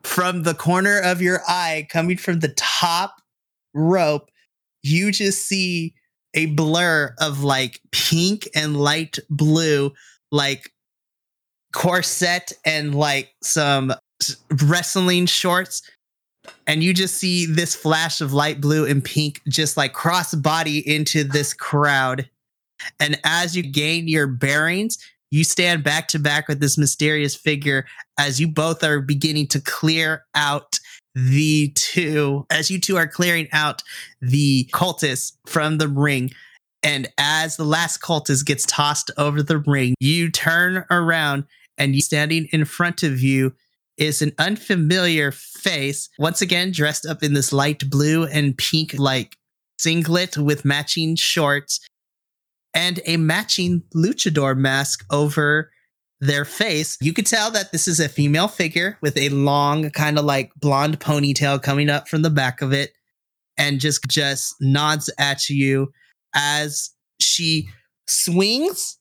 from 0.03 0.43
the 0.43 0.53
corner 0.53 0.99
of 0.99 1.21
your 1.21 1.41
eye, 1.47 1.87
coming 1.89 2.17
from 2.17 2.39
the 2.39 2.53
top 2.55 3.15
rope, 3.73 4.29
you 4.81 5.11
just 5.11 5.45
see 5.45 5.93
a 6.33 6.47
blur 6.47 7.13
of 7.19 7.43
like 7.43 7.81
pink 7.91 8.47
and 8.55 8.77
light 8.77 9.19
blue, 9.29 9.91
like 10.31 10.71
corset 11.73 12.51
and 12.65 12.95
like 12.95 13.33
some 13.41 13.93
wrestling 14.63 15.25
shorts 15.25 15.81
and 16.67 16.83
you 16.83 16.93
just 16.93 17.15
see 17.15 17.45
this 17.45 17.75
flash 17.75 18.21
of 18.21 18.33
light 18.33 18.61
blue 18.61 18.85
and 18.85 19.03
pink 19.03 19.41
just 19.47 19.77
like 19.77 19.93
cross 19.93 20.33
body 20.33 20.87
into 20.87 21.23
this 21.23 21.53
crowd. 21.53 22.29
And 22.99 23.19
as 23.23 23.55
you 23.55 23.63
gain 23.63 24.07
your 24.07 24.27
bearings, 24.27 24.97
you 25.31 25.43
stand 25.43 25.83
back 25.83 26.07
to 26.09 26.19
back 26.19 26.47
with 26.47 26.59
this 26.59 26.77
mysterious 26.77 27.35
figure 27.35 27.85
as 28.17 28.39
you 28.39 28.47
both 28.47 28.83
are 28.83 29.01
beginning 29.01 29.47
to 29.47 29.61
clear 29.61 30.25
out 30.33 30.79
the 31.13 31.71
two, 31.75 32.45
as 32.49 32.71
you 32.71 32.79
two 32.79 32.97
are 32.97 33.07
clearing 33.07 33.47
out 33.51 33.83
the 34.21 34.69
cultists 34.73 35.33
from 35.45 35.77
the 35.77 35.87
ring. 35.87 36.31
And 36.81 37.09
as 37.17 37.57
the 37.57 37.65
last 37.65 38.01
cultist 38.01 38.45
gets 38.45 38.65
tossed 38.65 39.11
over 39.17 39.43
the 39.43 39.57
ring, 39.57 39.95
you 39.99 40.31
turn 40.31 40.85
around 40.89 41.45
and 41.79 41.95
standing 42.03 42.47
in 42.51 42.65
front 42.65 43.01
of 43.01 43.21
you 43.21 43.53
is 43.97 44.21
an 44.21 44.33
unfamiliar 44.37 45.31
face, 45.31 46.09
once 46.19 46.41
again 46.41 46.71
dressed 46.71 47.05
up 47.05 47.23
in 47.23 47.33
this 47.33 47.51
light 47.51 47.89
blue 47.89 48.25
and 48.25 48.57
pink 48.57 48.93
like 48.97 49.37
singlet 49.77 50.37
with 50.37 50.65
matching 50.65 51.15
shorts 51.15 51.79
and 52.73 52.99
a 53.05 53.17
matching 53.17 53.81
luchador 53.95 54.55
mask 54.55 55.05
over 55.11 55.71
their 56.21 56.45
face. 56.45 56.97
You 57.01 57.13
could 57.13 57.25
tell 57.25 57.49
that 57.51 57.71
this 57.71 57.87
is 57.87 57.99
a 57.99 58.09
female 58.09 58.47
figure 58.47 58.97
with 59.01 59.17
a 59.17 59.29
long, 59.29 59.89
kind 59.91 60.19
of 60.19 60.25
like 60.25 60.51
blonde 60.55 60.99
ponytail 60.99 61.61
coming 61.61 61.89
up 61.89 62.07
from 62.07 62.21
the 62.21 62.29
back 62.29 62.61
of 62.61 62.73
it 62.73 62.91
and 63.57 63.79
just 63.79 64.05
just 64.07 64.55
nods 64.61 65.09
at 65.17 65.49
you 65.49 65.91
as 66.35 66.91
she 67.19 67.67
swings 68.07 68.98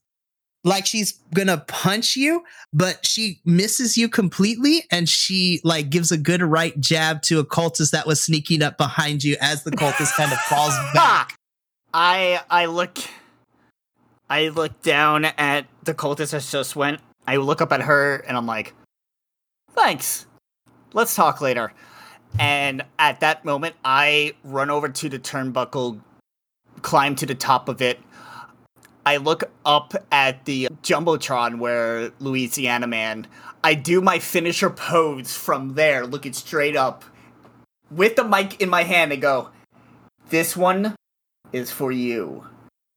like 0.68 0.86
she's 0.86 1.12
gonna 1.34 1.64
punch 1.66 2.14
you, 2.14 2.44
but 2.72 3.04
she 3.04 3.40
misses 3.44 3.96
you 3.96 4.08
completely, 4.08 4.84
and 4.90 5.08
she 5.08 5.60
like 5.64 5.90
gives 5.90 6.12
a 6.12 6.18
good 6.18 6.42
right 6.42 6.78
jab 6.78 7.22
to 7.22 7.40
a 7.40 7.44
cultist 7.44 7.90
that 7.92 8.06
was 8.06 8.22
sneaking 8.22 8.62
up 8.62 8.76
behind 8.76 9.24
you 9.24 9.36
as 9.40 9.64
the 9.64 9.70
cultist 9.70 10.14
kind 10.14 10.32
of 10.32 10.38
falls 10.42 10.74
back. 10.94 11.34
I 11.94 12.40
I 12.50 12.66
look 12.66 12.98
I 14.28 14.48
look 14.48 14.80
down 14.82 15.24
at 15.24 15.66
the 15.84 15.94
cultist 15.94 16.30
that 16.30 16.42
just 16.42 16.76
went. 16.76 17.00
I 17.26 17.36
look 17.36 17.60
up 17.60 17.72
at 17.72 17.80
her 17.82 18.16
and 18.16 18.36
I'm 18.36 18.46
like, 18.46 18.74
"Thanks. 19.72 20.26
Let's 20.92 21.14
talk 21.14 21.40
later." 21.40 21.72
And 22.38 22.84
at 22.98 23.20
that 23.20 23.44
moment, 23.44 23.74
I 23.84 24.34
run 24.44 24.68
over 24.68 24.88
to 24.90 25.08
the 25.08 25.18
turnbuckle, 25.18 26.00
climb 26.82 27.14
to 27.16 27.26
the 27.26 27.34
top 27.34 27.70
of 27.70 27.80
it. 27.80 27.98
I 29.08 29.16
look 29.16 29.44
up 29.64 29.94
at 30.12 30.44
the 30.44 30.68
jumbotron 30.82 31.60
where 31.60 32.12
Louisiana 32.18 32.86
Man. 32.86 33.26
I 33.64 33.72
do 33.72 34.02
my 34.02 34.18
finisher 34.18 34.68
pose 34.68 35.34
from 35.34 35.76
there, 35.76 36.06
looking 36.06 36.34
straight 36.34 36.76
up, 36.76 37.06
with 37.90 38.16
the 38.16 38.24
mic 38.24 38.60
in 38.60 38.68
my 38.68 38.82
hand, 38.82 39.10
and 39.14 39.22
go, 39.22 39.48
"This 40.28 40.54
one 40.54 40.94
is 41.54 41.70
for 41.70 41.90
you." 41.90 42.48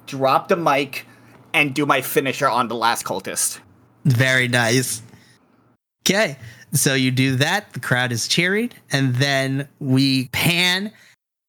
Drop 0.06 0.50
the 0.50 0.58
mic 0.58 1.06
and 1.54 1.74
do 1.74 1.86
my 1.86 2.02
finisher 2.02 2.50
on 2.50 2.68
the 2.68 2.76
last 2.76 3.06
cultist. 3.06 3.60
Very 4.04 4.50
nice. 4.50 5.02
Okay. 6.06 6.36
So 6.74 6.94
you 6.94 7.12
do 7.12 7.38
that, 7.38 7.72
the 7.72 7.80
crowd 7.80 8.12
is 8.12 8.28
cheering, 8.28 8.72
and 8.92 9.16
then 9.16 9.70
we 9.80 10.28
pan 10.34 10.92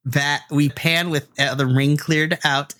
that 0.05 0.43
we 0.53 0.69
pan 0.69 1.11
with 1.11 1.29
uh, 1.37 1.57
the 1.57 1.67
ring 1.67 1.97
cleared 1.97 2.39
out. 2.45 2.75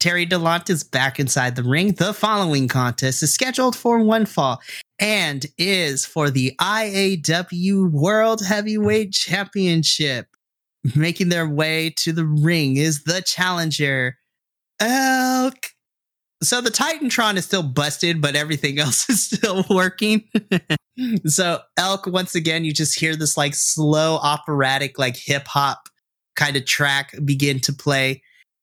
Terry 0.00 0.26
DeLont 0.26 0.70
is 0.70 0.84
back 0.84 1.18
inside 1.18 1.56
the 1.56 1.62
ring. 1.62 1.92
The 1.92 2.14
following 2.14 2.68
contest 2.68 3.22
is 3.22 3.32
scheduled 3.32 3.76
for 3.76 3.98
one 4.02 4.26
fall 4.26 4.60
and 4.98 5.44
is 5.56 6.06
for 6.06 6.30
the 6.30 6.54
IAW 6.60 7.90
World 7.90 8.44
Heavyweight 8.44 9.12
Championship. 9.12 10.26
Making 10.94 11.28
their 11.28 11.48
way 11.48 11.92
to 11.98 12.12
the 12.12 12.24
ring 12.24 12.76
is 12.76 13.02
the 13.02 13.20
challenger, 13.20 14.16
Elk 14.80 15.56
so 16.42 16.60
the 16.60 16.70
Titantron 16.70 17.36
is 17.36 17.44
still 17.44 17.62
busted, 17.62 18.20
but 18.20 18.36
everything 18.36 18.78
else 18.78 19.08
is 19.08 19.24
still 19.24 19.64
working. 19.68 20.24
so 21.26 21.60
Elk, 21.76 22.06
once 22.06 22.34
again, 22.34 22.64
you 22.64 22.72
just 22.72 22.98
hear 22.98 23.16
this 23.16 23.36
like 23.36 23.54
slow 23.54 24.16
operatic, 24.16 24.98
like 24.98 25.16
hip 25.16 25.46
hop 25.46 25.88
kind 26.36 26.56
of 26.56 26.64
track 26.64 27.14
begin 27.24 27.58
to 27.60 27.72
play, 27.72 28.22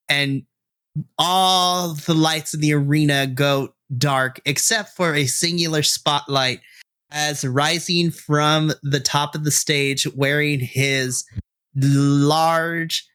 and 0.10 0.44
all 1.18 1.94
the 1.94 2.14
lights 2.14 2.54
in 2.54 2.62
the 2.62 2.74
arena 2.74 3.28
go 3.28 3.70
dark 3.98 4.40
except 4.46 4.96
for 4.96 5.14
a 5.14 5.26
singular 5.26 5.84
spotlight 5.84 6.60
as 7.12 7.46
rising 7.46 8.12
from 8.12 8.72
the 8.82 9.00
top 9.00 9.36
of 9.36 9.44
the 9.44 9.52
stage 9.52 10.08
wearing 10.16 10.60
his 10.60 11.26
large 11.76 13.08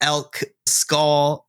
elk 0.00 0.40
skull 0.66 1.48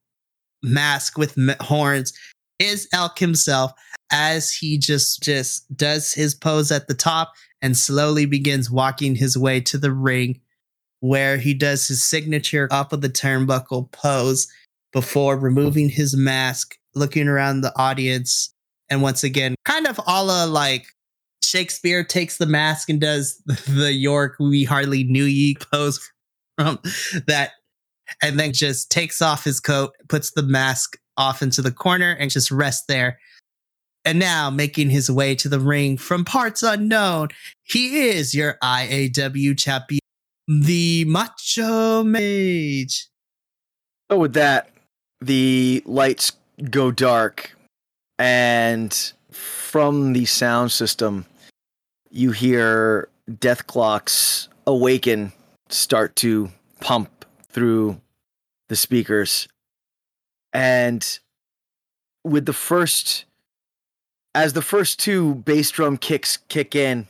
mask 0.62 1.18
with 1.18 1.36
horns 1.62 2.14
is 2.60 2.88
elk 2.94 3.18
himself 3.18 3.72
as 4.12 4.54
he 4.54 4.78
just 4.78 5.24
just 5.24 5.66
does 5.76 6.14
his 6.14 6.36
pose 6.36 6.72
at 6.72 6.88
the 6.88 6.94
top 6.94 7.34
and 7.62 7.78
slowly 7.78 8.26
begins 8.26 8.70
walking 8.70 9.16
his 9.16 9.38
way 9.38 9.60
to 9.60 9.78
the 9.78 9.92
ring 9.92 10.40
where 11.00 11.38
he 11.38 11.54
does 11.54 11.88
his 11.88 12.04
signature 12.04 12.68
up 12.72 12.92
of 12.92 13.02
the 13.02 13.10
turnbuckle 13.10 13.90
pose 13.92 14.48
before 14.92 15.38
removing 15.38 15.90
his 15.90 16.16
mask 16.16 16.76
looking 16.96 17.28
around 17.28 17.62
the 17.62 17.78
audience 17.78 18.54
and 18.90 19.02
once 19.02 19.24
again 19.24 19.56
kind 19.66 19.88
of 19.88 20.00
a 20.08 20.24
la 20.24 20.44
like 20.46 20.88
shakespeare 21.44 22.04
takes 22.04 22.38
the 22.38 22.46
mask 22.46 22.90
and 22.90 23.00
does 23.00 23.38
the 23.68 23.94
york 23.94 24.36
we 24.40 24.64
hardly 24.64 25.04
knew 25.04 25.26
ye 25.26 25.56
pose 25.56 26.12
from 26.58 26.80
that 27.28 27.52
and 28.22 28.40
then 28.40 28.54
just 28.54 28.92
takes 28.92 29.22
off 29.22 29.44
his 29.44 29.60
coat, 29.60 29.94
puts 30.08 30.32
the 30.32 30.44
mask 30.44 30.98
off 31.18 31.42
into 31.42 31.62
the 31.62 31.72
corner, 31.72 32.16
and 32.20 32.32
just 32.32 32.52
rests 32.52 32.86
there. 32.88 33.20
And 34.06 34.20
now, 34.20 34.50
making 34.50 34.90
his 34.90 35.12
way 35.12 35.36
to 35.36 35.50
the 35.50 35.60
ring 35.60 35.98
from 35.98 36.24
parts 36.24 36.64
unknown, 36.64 37.30
he 37.64 38.10
is 38.10 38.34
your 38.34 38.58
IAW 38.64 39.58
champion, 39.58 40.00
the 40.48 41.06
Macho 41.06 42.04
Mage. 42.04 43.08
So, 44.10 44.20
with 44.20 44.34
that, 44.34 44.72
the 45.22 45.84
lights 45.86 46.32
go 46.70 46.92
dark, 46.92 47.58
and 48.18 49.14
from 49.32 50.14
the 50.14 50.26
sound 50.26 50.72
system, 50.72 51.26
you 52.10 52.32
hear 52.32 53.10
death 53.40 53.68
clocks 53.68 54.50
awaken 54.66 55.32
start 55.70 56.16
to 56.18 56.50
pump 56.82 57.26
through 57.50 58.00
the 58.70 58.76
speakers. 58.76 59.48
And 60.54 61.20
with 62.24 62.46
the 62.46 62.54
first, 62.54 63.26
as 64.34 64.54
the 64.54 64.62
first 64.62 65.00
two 65.00 65.36
bass 65.36 65.70
drum 65.72 65.98
kicks 65.98 66.38
kick 66.50 66.76
in, 66.76 67.08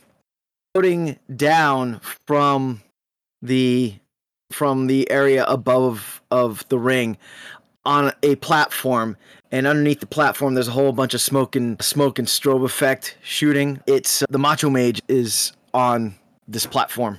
floating 0.74 1.18
down 1.34 2.00
from 2.26 2.82
the 3.42 3.94
from 4.50 4.88
the 4.88 5.08
area 5.10 5.44
above 5.44 6.20
of 6.30 6.68
the 6.68 6.78
ring 6.78 7.16
on 7.84 8.12
a 8.22 8.34
platform 8.36 9.16
and 9.50 9.66
underneath 9.66 10.00
the 10.00 10.06
platform 10.06 10.54
there's 10.54 10.68
a 10.68 10.72
whole 10.72 10.92
bunch 10.92 11.14
of 11.14 11.20
smoke 11.20 11.56
and 11.56 11.80
smoke 11.82 12.18
and 12.18 12.28
strobe 12.28 12.64
effect 12.64 13.16
shooting 13.22 13.80
it's 13.86 14.22
uh, 14.22 14.26
the 14.28 14.38
macho 14.38 14.68
mage 14.68 15.00
is 15.08 15.52
on 15.72 16.14
this 16.46 16.66
platform 16.66 17.18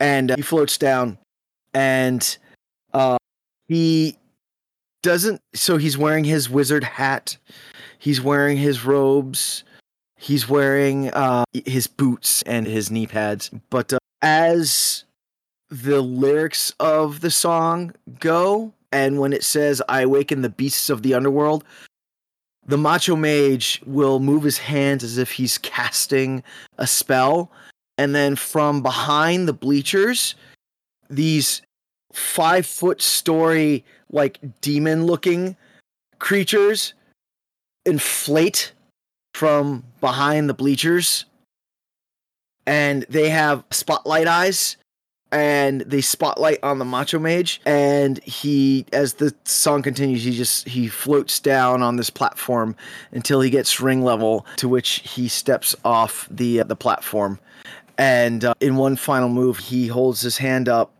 and 0.00 0.30
uh, 0.30 0.36
he 0.36 0.42
floats 0.42 0.76
down 0.76 1.16
and 1.72 2.36
uh, 2.92 3.16
he 3.68 4.16
doesn't. 5.04 5.40
So 5.54 5.76
he's 5.76 5.98
wearing 5.98 6.24
his 6.24 6.48
wizard 6.48 6.82
hat. 6.82 7.36
He's 7.98 8.20
wearing 8.20 8.56
his 8.56 8.84
robes. 8.84 9.64
He's 10.16 10.48
wearing 10.48 11.10
uh, 11.12 11.44
his 11.52 11.86
boots 11.86 12.42
and 12.42 12.66
his 12.66 12.90
knee 12.90 13.06
pads. 13.06 13.50
But 13.70 13.92
uh, 13.92 13.98
as 14.22 15.04
the 15.70 16.00
lyrics 16.00 16.72
of 16.80 17.20
the 17.20 17.30
song 17.30 17.94
go, 18.18 18.72
and 18.94 19.18
when 19.18 19.32
it 19.32 19.42
says, 19.42 19.82
I 19.88 20.02
awaken 20.02 20.42
the 20.42 20.48
beasts 20.48 20.88
of 20.88 21.02
the 21.02 21.14
underworld, 21.14 21.64
the 22.64 22.78
Macho 22.78 23.16
Mage 23.16 23.82
will 23.84 24.20
move 24.20 24.44
his 24.44 24.56
hands 24.56 25.02
as 25.02 25.18
if 25.18 25.32
he's 25.32 25.58
casting 25.58 26.44
a 26.78 26.86
spell. 26.86 27.50
And 27.98 28.14
then 28.14 28.36
from 28.36 28.82
behind 28.82 29.48
the 29.48 29.52
bleachers, 29.52 30.36
these 31.10 31.60
five 32.12 32.66
foot 32.66 33.02
story, 33.02 33.84
like 34.10 34.38
demon 34.60 35.06
looking 35.06 35.56
creatures 36.20 36.94
inflate 37.84 38.72
from 39.34 39.82
behind 40.00 40.48
the 40.48 40.54
bleachers. 40.54 41.24
And 42.64 43.04
they 43.08 43.28
have 43.28 43.64
spotlight 43.72 44.28
eyes 44.28 44.76
and 45.34 45.82
they 45.82 46.00
spotlight 46.00 46.58
on 46.62 46.78
the 46.78 46.84
macho 46.84 47.18
mage 47.18 47.60
and 47.66 48.22
he 48.24 48.86
as 48.92 49.14
the 49.14 49.34
song 49.44 49.82
continues 49.82 50.24
he 50.24 50.30
just 50.30 50.66
he 50.66 50.88
floats 50.88 51.40
down 51.40 51.82
on 51.82 51.96
this 51.96 52.08
platform 52.08 52.74
until 53.12 53.40
he 53.40 53.50
gets 53.50 53.80
ring 53.80 54.02
level 54.02 54.46
to 54.56 54.68
which 54.68 55.02
he 55.04 55.28
steps 55.28 55.74
off 55.84 56.26
the 56.30 56.60
uh, 56.60 56.64
the 56.64 56.76
platform 56.76 57.38
and 57.98 58.44
uh, 58.44 58.54
in 58.60 58.76
one 58.76 58.96
final 58.96 59.28
move 59.28 59.58
he 59.58 59.86
holds 59.86 60.20
his 60.20 60.38
hand 60.38 60.68
up 60.68 60.94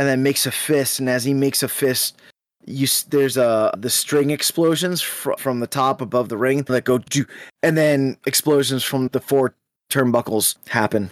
and 0.00 0.08
then 0.08 0.22
makes 0.22 0.46
a 0.46 0.50
fist. 0.50 0.98
And 0.98 1.10
as 1.10 1.24
he 1.24 1.34
makes 1.34 1.62
a 1.62 1.68
fist, 1.68 2.16
you 2.64 2.86
there's 3.10 3.36
a 3.36 3.70
the 3.76 3.90
string 3.90 4.30
explosions 4.30 5.02
fr- 5.02 5.36
from 5.38 5.60
the 5.60 5.66
top 5.66 6.00
above 6.00 6.30
the 6.30 6.38
ring 6.38 6.62
that 6.62 6.84
go, 6.84 6.98
do 6.98 7.26
and 7.62 7.76
then 7.76 8.16
explosions 8.24 8.82
from 8.82 9.08
the 9.08 9.20
four 9.20 9.54
turnbuckles 9.90 10.56
happen. 10.68 11.10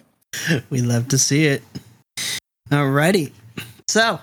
We 0.70 0.80
love 0.80 1.08
to 1.08 1.18
see 1.18 1.46
it. 1.46 1.62
Alrighty, 2.70 3.32
so 3.88 4.20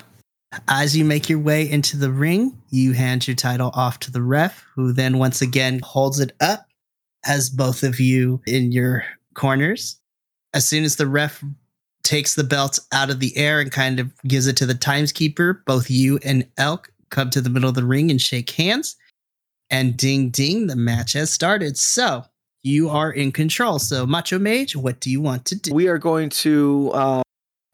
as 0.68 0.96
you 0.96 1.04
make 1.04 1.30
your 1.30 1.40
way 1.40 1.70
into 1.70 1.98
the 1.98 2.12
ring, 2.12 2.62
you 2.70 2.94
hand 2.94 3.28
your 3.28 3.36
title 3.36 3.72
off 3.74 4.00
to 4.02 4.12
the 4.12 4.22
ref, 4.22 4.64
who 4.76 4.94
then 4.94 5.18
once 5.18 5.42
again 5.42 5.80
holds 5.84 6.20
it 6.20 6.34
up 6.40 6.68
as 7.26 7.50
both 7.50 7.82
of 7.82 8.00
you 8.00 8.42
in 8.46 8.72
your 8.72 9.04
corners. 9.34 10.00
As 10.54 10.68
soon 10.68 10.84
as 10.84 10.96
the 10.96 11.08
ref 11.08 11.44
takes 12.06 12.36
the 12.36 12.44
belt 12.44 12.80
out 12.94 13.10
of 13.10 13.20
the 13.20 13.36
air 13.36 13.60
and 13.60 13.72
kind 13.72 14.00
of 14.00 14.12
gives 14.28 14.48
it 14.48 14.56
to 14.58 14.66
the 14.66 14.76
timeskeeper. 14.76 15.62
Both 15.66 15.90
you 15.90 16.20
and 16.24 16.48
Elk 16.58 16.92
come 17.10 17.30
to 17.32 17.42
the 17.42 17.50
middle 17.50 17.68
of 17.68 17.76
the 17.76 17.84
ring 17.84 18.12
and 18.12 18.22
shake 18.22 18.52
hands. 18.52 18.96
And 19.72 19.98
ding 19.98 20.30
ding, 20.30 20.68
the 20.68 20.76
match 20.76 21.14
has 21.14 21.34
started. 21.34 21.78
So 21.78 22.24
you 22.62 22.90
are 22.90 23.12
in 23.12 23.32
control. 23.32 23.80
So 23.80 24.06
Macho 24.06 24.38
Mage, 24.38 24.76
what 24.76 25.00
do 25.00 25.10
you 25.10 25.20
want 25.20 25.46
to 25.46 25.56
do? 25.56 25.74
We 25.74 25.88
are 25.88 25.98
going 25.98 26.30
to 26.30 26.92
uh, 26.94 27.22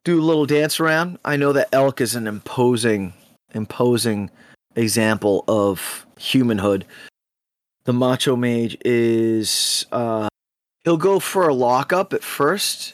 do 0.04 0.20
a 0.20 0.24
little 0.24 0.46
dance 0.46 0.80
around. 0.80 1.20
I 1.24 1.36
know 1.36 1.54
that 1.54 1.70
Elk 1.72 2.02
is 2.02 2.16
an 2.16 2.28
imposing, 2.28 3.14
imposing 3.54 4.30
example 4.76 5.44
of 5.48 6.06
humanhood. 6.18 6.86
The 7.84 7.94
Macho 7.94 8.36
Mage 8.36 8.78
is 8.86 9.86
uh, 9.92 10.30
he'll 10.84 10.98
go 10.98 11.20
for 11.20 11.48
a 11.48 11.54
lockup 11.54 12.14
at 12.14 12.24
first, 12.24 12.94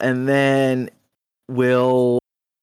and 0.00 0.28
then 0.28 0.90
we'll 1.48 2.18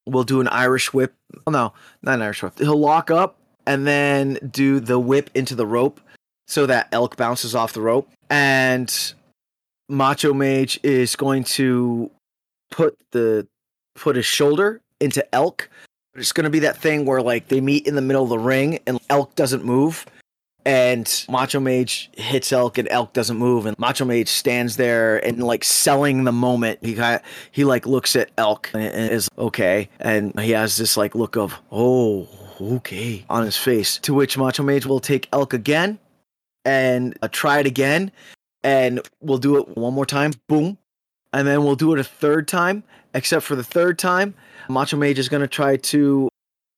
we'll 0.05 0.23
do 0.23 0.41
an 0.41 0.47
Irish 0.47 0.93
whip. 0.93 1.13
Oh, 1.45 1.51
no, 1.51 1.73
not 2.01 2.15
an 2.15 2.21
Irish 2.23 2.41
whip. 2.41 2.57
He'll 2.57 2.79
lock 2.79 3.11
up 3.11 3.37
and 3.65 3.85
then 3.85 4.39
do 4.49 4.79
the 4.79 4.99
whip 4.99 5.29
into 5.35 5.53
the 5.53 5.67
rope 5.67 6.01
so 6.47 6.65
that 6.65 6.87
Elk 6.91 7.15
bounces 7.15 7.53
off 7.53 7.73
the 7.73 7.81
rope. 7.81 8.09
And 8.29 9.13
Macho 9.87 10.33
Mage 10.33 10.79
is 10.83 11.15
going 11.15 11.43
to 11.43 12.09
put 12.71 12.97
the 13.11 13.47
put 13.95 14.15
his 14.15 14.25
shoulder 14.25 14.81
into 14.99 15.23
Elk. 15.33 15.69
It's 16.15 16.31
going 16.31 16.45
to 16.45 16.49
be 16.49 16.59
that 16.59 16.77
thing 16.77 17.05
where 17.05 17.21
like 17.21 17.47
they 17.47 17.61
meet 17.61 17.87
in 17.87 17.95
the 17.95 18.01
middle 18.01 18.23
of 18.23 18.29
the 18.29 18.39
ring 18.39 18.79
and 18.87 18.99
Elk 19.09 19.35
doesn't 19.35 19.63
move. 19.63 20.05
And 20.65 21.25
Macho 21.29 21.59
Mage 21.59 22.09
hits 22.13 22.51
Elk 22.51 22.77
and 22.77 22.87
Elk 22.89 23.13
doesn't 23.13 23.37
move. 23.37 23.65
And 23.65 23.79
Macho 23.79 24.05
Mage 24.05 24.27
stands 24.27 24.75
there 24.77 25.25
and 25.25 25.41
like 25.41 25.63
selling 25.63 26.25
the 26.25 26.31
moment. 26.31 26.79
He 26.83 26.93
got, 26.93 27.23
he 27.51 27.63
like 27.63 27.85
looks 27.85 28.15
at 28.15 28.29
Elk 28.37 28.69
and 28.73 29.11
is 29.11 29.29
okay. 29.37 29.89
And 29.99 30.37
he 30.39 30.51
has 30.51 30.77
this 30.77 30.97
like 30.97 31.15
look 31.15 31.37
of, 31.37 31.59
oh, 31.71 32.27
okay 32.61 33.25
on 33.29 33.45
his 33.45 33.57
face. 33.57 33.97
To 33.99 34.13
which 34.13 34.37
Macho 34.37 34.63
Mage 34.63 34.85
will 34.85 34.99
take 34.99 35.29
Elk 35.31 35.53
again 35.53 35.97
and 36.65 37.17
uh, 37.21 37.29
try 37.29 37.59
it 37.59 37.65
again. 37.65 38.11
And 38.63 38.99
we'll 39.21 39.37
do 39.37 39.57
it 39.57 39.77
one 39.77 39.93
more 39.93 40.05
time. 40.05 40.33
Boom. 40.47 40.77
And 41.31 41.47
then 41.47 41.63
we'll 41.63 41.75
do 41.75 41.93
it 41.93 41.99
a 41.99 42.03
third 42.03 42.47
time. 42.47 42.83
Except 43.13 43.43
for 43.43 43.55
the 43.55 43.63
third 43.63 43.97
time, 43.97 44.35
Macho 44.69 44.97
Mage 44.97 45.17
is 45.17 45.29
going 45.29 45.41
to 45.41 45.47
try 45.47 45.77
to 45.77 46.29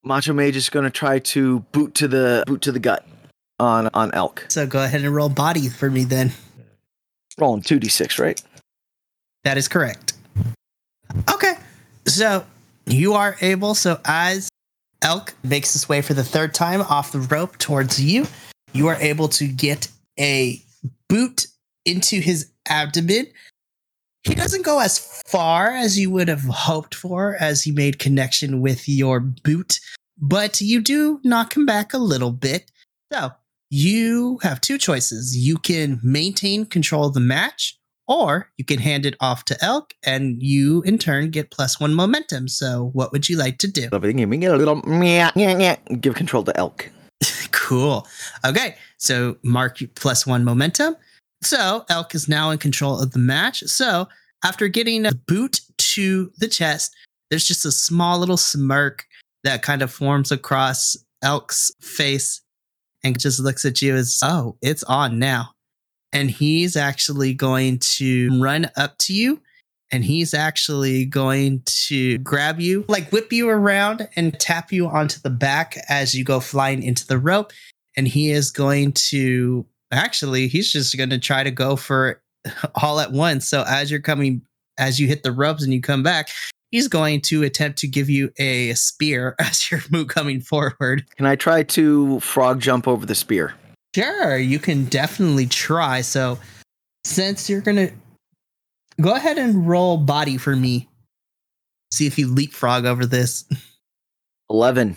Macho 0.03 0.33
Mage 0.33 0.55
is 0.55 0.69
going 0.69 0.85
to 0.85 0.89
try 0.89 1.19
to 1.19 1.59
boot 1.71 1.93
to 1.95 2.07
the 2.07 2.43
boot 2.47 2.61
to 2.61 2.71
the 2.71 2.79
gut 2.79 3.05
on 3.59 3.89
on 3.93 4.13
Elk. 4.13 4.45
So 4.49 4.65
go 4.65 4.83
ahead 4.83 5.01
and 5.01 5.13
roll 5.13 5.29
body 5.29 5.67
for 5.67 5.89
me 5.89 6.05
then. 6.05 6.31
Rolling 7.37 7.61
two 7.61 7.79
d 7.79 7.89
six, 7.89 8.17
right? 8.17 8.41
That 9.43 9.57
is 9.57 9.67
correct. 9.67 10.13
Okay. 11.29 11.55
So 12.07 12.45
you 12.85 13.13
are 13.13 13.35
able, 13.41 13.75
so 13.75 13.99
as 14.05 14.49
Elk 15.01 15.33
makes 15.43 15.73
his 15.73 15.89
way 15.89 16.01
for 16.01 16.13
the 16.13 16.23
third 16.23 16.53
time 16.53 16.81
off 16.81 17.11
the 17.11 17.19
rope 17.19 17.57
towards 17.57 18.01
you, 18.01 18.25
you 18.73 18.87
are 18.87 18.95
able 18.95 19.27
to 19.29 19.47
get 19.47 19.87
a 20.19 20.61
boot 21.09 21.47
into 21.85 22.19
his 22.21 22.51
abdomen. 22.67 23.27
He 24.23 24.35
doesn't 24.35 24.63
go 24.63 24.79
as 24.79 24.99
far 25.27 25.71
as 25.71 25.97
you 25.97 26.11
would 26.11 26.27
have 26.27 26.43
hoped 26.43 26.93
for 26.93 27.35
as 27.39 27.63
he 27.63 27.71
made 27.71 27.97
connection 27.97 28.61
with 28.61 28.87
your 28.87 29.19
boot, 29.19 29.79
but 30.19 30.61
you 30.61 30.79
do 30.81 31.19
knock 31.23 31.55
him 31.57 31.65
back 31.65 31.93
a 31.93 31.97
little 31.97 32.31
bit. 32.31 32.71
So 33.11 33.31
you 33.71 34.37
have 34.43 34.61
two 34.61 34.77
choices. 34.77 35.35
You 35.35 35.57
can 35.57 35.99
maintain 36.03 36.65
control 36.65 37.07
of 37.07 37.13
the 37.13 37.19
match, 37.19 37.79
or 38.07 38.51
you 38.57 38.65
can 38.65 38.79
hand 38.79 39.05
it 39.05 39.15
off 39.21 39.45
to 39.45 39.57
Elk, 39.63 39.93
and 40.03 40.43
you 40.43 40.81
in 40.83 40.97
turn 40.97 41.31
get 41.31 41.49
plus 41.49 41.79
one 41.79 41.93
momentum. 41.93 42.47
So, 42.47 42.89
what 42.93 43.11
would 43.13 43.29
you 43.29 43.37
like 43.37 43.57
to 43.59 43.67
do? 43.67 43.87
Give 43.89 44.29
me 44.29 44.45
a 44.45 44.57
little 44.57 44.81
give 45.99 46.15
control 46.15 46.43
to 46.43 46.57
Elk. 46.57 46.89
cool. 47.51 48.05
Okay, 48.45 48.75
so 48.97 49.37
mark 49.41 49.79
plus 49.95 50.27
one 50.27 50.43
momentum. 50.43 50.95
So 51.43 51.85
Elk 51.89 52.13
is 52.15 52.27
now 52.27 52.51
in 52.51 52.57
control 52.57 53.01
of 53.01 53.11
the 53.11 53.19
match. 53.19 53.63
So 53.63 54.07
after 54.43 54.67
getting 54.67 55.05
a 55.05 55.13
boot 55.13 55.61
to 55.77 56.31
the 56.37 56.47
chest, 56.47 56.95
there's 57.29 57.47
just 57.47 57.65
a 57.65 57.71
small 57.71 58.19
little 58.19 58.37
smirk 58.37 59.05
that 59.43 59.63
kind 59.63 59.81
of 59.81 59.91
forms 59.91 60.31
across 60.31 60.95
Elk's 61.23 61.71
face 61.81 62.41
and 63.03 63.19
just 63.19 63.39
looks 63.39 63.65
at 63.65 63.81
you 63.81 63.95
as, 63.95 64.19
oh, 64.23 64.57
it's 64.61 64.83
on 64.83 65.17
now. 65.17 65.51
And 66.13 66.29
he's 66.29 66.75
actually 66.75 67.33
going 67.33 67.79
to 67.79 68.39
run 68.41 68.69
up 68.75 68.97
to 68.99 69.13
you 69.13 69.41
and 69.91 70.03
he's 70.05 70.33
actually 70.33 71.05
going 71.05 71.63
to 71.65 72.17
grab 72.19 72.59
you, 72.59 72.85
like 72.87 73.11
whip 73.11 73.31
you 73.33 73.49
around 73.49 74.07
and 74.15 74.39
tap 74.39 74.71
you 74.71 74.87
onto 74.87 75.19
the 75.19 75.29
back 75.29 75.77
as 75.89 76.13
you 76.13 76.23
go 76.23 76.39
flying 76.39 76.83
into 76.83 77.05
the 77.07 77.17
rope. 77.17 77.51
And 77.97 78.07
he 78.07 78.31
is 78.31 78.51
going 78.51 78.93
to 78.93 79.65
actually, 79.91 80.47
he's 80.47 80.71
just 80.71 80.95
going 80.97 81.09
to 81.09 81.19
try 81.19 81.43
to 81.43 81.51
go 81.51 81.75
for 81.75 82.21
all 82.81 82.99
at 82.99 83.11
once. 83.11 83.47
So 83.47 83.63
as 83.67 83.91
you're 83.91 84.01
coming, 84.01 84.41
as 84.77 84.99
you 84.99 85.07
hit 85.07 85.23
the 85.23 85.31
rubs 85.31 85.63
and 85.63 85.73
you 85.73 85.81
come 85.81 86.03
back, 86.03 86.29
he's 86.71 86.87
going 86.87 87.21
to 87.21 87.43
attempt 87.43 87.77
to 87.79 87.87
give 87.87 88.09
you 88.09 88.31
a 88.37 88.73
spear 88.73 89.35
as 89.39 89.69
you're 89.69 89.81
move 89.89 90.07
coming 90.07 90.41
forward. 90.41 91.05
Can 91.15 91.25
I 91.25 91.35
try 91.35 91.63
to 91.63 92.19
frog 92.19 92.59
jump 92.59 92.87
over 92.87 93.05
the 93.05 93.15
spear? 93.15 93.53
Sure, 93.95 94.37
you 94.37 94.57
can 94.57 94.85
definitely 94.85 95.47
try. 95.47 96.01
So 96.01 96.39
since 97.03 97.49
you're 97.49 97.61
going 97.61 97.75
to 97.75 97.93
go 99.01 99.15
ahead 99.15 99.37
and 99.37 99.67
roll 99.67 99.97
body 99.97 100.37
for 100.37 100.55
me. 100.55 100.89
See 101.91 102.07
if 102.07 102.17
you 102.17 102.27
leapfrog 102.27 102.85
over 102.85 103.05
this. 103.05 103.45
11. 104.49 104.95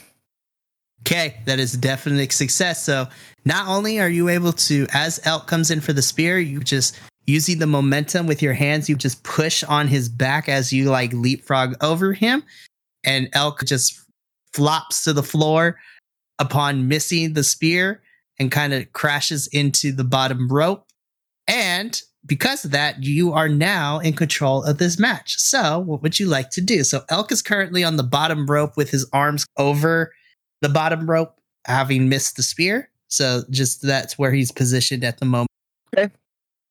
Okay, 1.07 1.37
that 1.45 1.59
is 1.59 1.73
definite 1.73 2.33
success. 2.33 2.83
So 2.83 3.07
not 3.45 3.69
only 3.69 4.01
are 4.01 4.09
you 4.09 4.31
able 4.31 4.55
to, 4.55 4.87
as 4.95 5.21
Elk 5.25 5.47
comes 5.47 5.71
in 5.71 5.83
for 5.83 5.93
the 5.93 6.01
spear, 6.01 6.39
you 6.39 6.61
just 6.61 6.99
using 7.27 7.59
the 7.59 7.67
momentum 7.67 8.27
with 8.27 8.41
your 8.41 8.55
hands, 8.55 8.89
you 8.89 8.97
just 8.97 9.23
push 9.23 9.63
on 9.65 9.87
his 9.87 10.09
back 10.09 10.49
as 10.49 10.73
you 10.73 10.89
like 10.91 11.13
leapfrog 11.13 11.75
over 11.83 12.15
him, 12.15 12.43
and 13.05 13.29
Elk 13.35 13.65
just 13.67 14.01
flops 14.55 15.05
to 15.05 15.13
the 15.13 15.23
floor 15.23 15.79
upon 16.39 16.89
missing 16.89 17.35
the 17.35 17.45
spear 17.45 18.03
and 18.39 18.51
kind 18.51 18.73
of 18.73 18.91
crashes 18.95 19.47
into 19.49 19.93
the 19.93 20.05
bottom 20.05 20.49
rope. 20.49 20.87
And 21.47 22.01
because 22.25 22.65
of 22.65 22.71
that, 22.71 23.03
you 23.03 23.35
are 23.35 23.49
now 23.49 23.99
in 23.99 24.15
control 24.15 24.65
of 24.65 24.79
this 24.79 24.99
match. 24.99 25.37
So, 25.39 25.81
what 25.81 26.03
would 26.03 26.19
you 26.19 26.27
like 26.27 26.49
to 26.51 26.63
do? 26.63 26.83
So, 26.83 27.05
Elk 27.11 27.31
is 27.31 27.43
currently 27.43 27.85
on 27.85 27.97
the 27.97 28.03
bottom 28.03 28.47
rope 28.47 28.75
with 28.79 28.91
his 28.91 29.07
arms 29.13 29.45
over 29.59 30.11
the 30.65 30.69
bottom 30.71 31.09
rope, 31.09 31.39
having 31.67 32.09
missed 32.09 32.37
the 32.37 32.43
spear. 32.43 32.89
So, 33.09 33.43
just 33.51 33.83
that's 33.83 34.19
where 34.19 34.33
he's 34.33 34.51
positioned 34.51 35.05
at 35.05 35.19
the 35.19 35.27
moment. 35.27 35.51
Okay. 35.97 36.13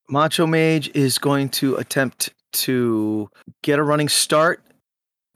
Macho 0.09 0.45
Mage 0.45 0.89
is 0.93 1.17
going 1.17 1.49
to 1.49 1.75
attempt 1.75 2.31
to 2.53 3.29
get 3.61 3.79
a 3.79 3.83
running 3.83 4.09
start 4.09 4.61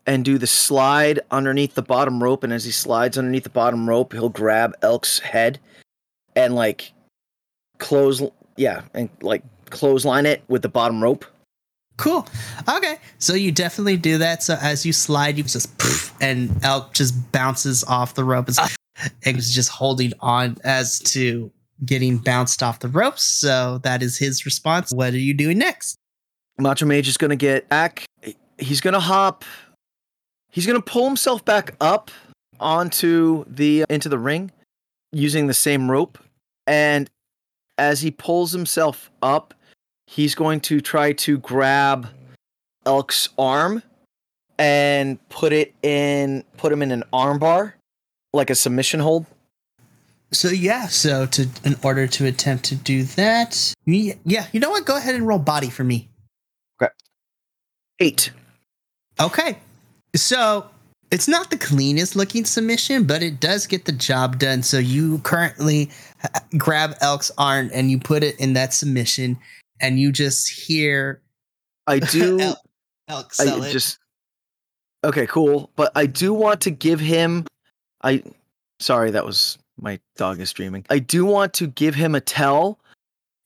and 0.06 0.26
do 0.26 0.38
the 0.38 0.48
slide 0.48 1.20
underneath 1.32 1.76
the 1.76 1.82
bottom 1.82 2.22
rope. 2.22 2.44
And 2.44 2.52
as 2.52 2.66
he 2.66 2.72
slides 2.72 3.18
underneath 3.18 3.44
the 3.44 3.50
bottom 3.50 3.88
rope, 3.88 4.14
he'll 4.14 4.30
grab 4.30 4.74
Elk's 4.82 5.20
head 5.20 5.60
and 6.36 6.56
like 6.56 6.92
close, 7.78 8.22
yeah, 8.56 8.82
and 8.94 9.10
like 9.22 9.44
clothesline 9.70 10.26
it 10.26 10.44
with 10.48 10.64
the 10.64 10.70
bottom 10.70 11.02
rope. 11.02 11.26
Cool. 11.98 12.28
Okay. 12.70 12.98
So 13.18 13.34
you 13.34 13.52
definitely 13.52 13.98
do 13.98 14.18
that. 14.20 14.44
So 14.44 14.58
as 14.62 14.86
you 14.86 14.94
slide, 14.94 15.38
you 15.38 15.44
just 15.44 15.78
poof, 15.78 16.14
and 16.22 16.64
elk 16.64 16.94
just 16.94 17.32
bounces 17.32 17.84
off 17.84 18.14
the 18.14 18.24
rope 18.24 18.50
and 19.24 19.38
is 19.38 19.54
just 19.54 19.70
holding 19.70 20.14
on 20.20 20.58
as 20.64 21.00
to 21.00 21.52
getting 21.86 22.18
bounced 22.18 22.64
off 22.64 22.80
the 22.80 22.88
ropes. 22.88 23.24
So 23.24 23.80
that 23.84 24.02
is 24.02 24.18
his 24.18 24.46
response. 24.46 24.92
What 24.92 25.14
are 25.14 25.20
you 25.20 25.34
doing 25.34 25.58
next? 25.58 25.98
Macho 26.60 26.86
Mage 26.86 27.08
is 27.08 27.18
going 27.18 27.30
to 27.30 27.36
get 27.36 27.70
back. 27.70 28.06
He's 28.58 28.82
going 28.82 28.96
to 28.96 29.00
hop. 29.00 29.46
He's 30.50 30.66
going 30.66 30.80
to 30.80 30.86
pull 30.86 31.06
himself 31.06 31.46
back 31.46 31.76
up 31.80 32.10
onto 32.60 33.46
the 33.48 33.84
uh, 33.84 33.86
into 33.90 34.10
the 34.10 34.18
ring 34.18 34.52
using 35.12 35.48
the 35.48 35.54
same 35.54 35.90
rope. 35.90 36.18
And 36.66 37.10
as 37.78 38.02
he 38.02 38.10
pulls 38.10 38.52
himself 38.52 39.12
up, 39.22 39.54
he's 40.08 40.34
going 40.34 40.62
to 40.62 40.82
try 40.82 41.12
to 41.12 41.38
grab 41.38 42.08
Elk's 42.86 43.30
arm 43.38 43.84
and 44.58 45.20
put 45.30 45.54
it 45.54 45.76
in 45.84 46.44
put 46.58 46.72
him 46.72 46.82
in 46.82 46.92
an 46.92 47.04
armbar 47.14 47.74
like 48.34 48.50
a 48.50 48.56
submission 48.56 49.00
hold. 49.00 49.26
So 50.32 50.50
yeah, 50.50 50.88
so 50.88 51.26
to 51.28 51.48
in 51.64 51.76
order 51.84 52.08
to 52.08 52.26
attempt 52.26 52.66
to 52.66 52.76
do 52.76 53.04
that, 53.04 53.74
yeah, 53.86 54.48
you 54.52 54.60
know 54.60 54.72
what? 54.72 54.86
Go 54.86 54.98
ahead 54.98 55.16
and 55.16 55.28
roll 55.28 55.40
body 55.40 55.70
for 55.70 55.84
me. 55.84 56.10
Okay. 56.82 56.92
8. 58.00 58.32
Okay. 59.20 59.58
So 60.16 60.70
it's 61.12 61.28
not 61.28 61.50
the 61.50 61.58
cleanest 61.58 62.16
looking 62.16 62.44
submission, 62.44 63.06
but 63.06 63.24
it 63.24 63.40
does 63.40 63.68
get 63.68 63.86
the 63.86 63.94
job 63.94 64.40
done. 64.40 64.64
So 64.64 64.78
you 64.78 65.20
currently 65.20 65.90
uh, 66.24 66.40
grab 66.58 66.96
Elk's 67.00 67.32
arm 67.38 67.70
and 67.74 67.90
you 67.90 67.98
put 67.98 68.24
it 68.24 68.38
in 68.40 68.54
that 68.54 68.74
submission, 68.74 69.38
and 69.80 70.00
you 70.00 70.12
just 70.12 70.50
hear. 70.50 71.22
I 71.86 72.00
do. 72.12 72.40
Elk 73.10 73.32
I 73.40 73.46
it. 73.46 73.72
just 73.72 74.00
okay, 75.04 75.28
cool. 75.28 75.72
But 75.76 75.92
I 75.96 76.06
do 76.06 76.34
want 76.34 76.62
to 76.62 76.72
give 76.72 77.00
him. 77.00 77.46
I 78.04 78.24
sorry, 78.80 79.12
that 79.12 79.26
was 79.26 79.58
my 79.80 80.00
dog 80.16 80.40
is 80.40 80.52
dreaming. 80.52 80.86
I 80.90 81.00
do 81.00 81.26
want 81.26 81.54
to 81.56 81.68
give 81.68 81.96
him 81.96 82.16
a 82.16 82.22
tell 82.22 82.80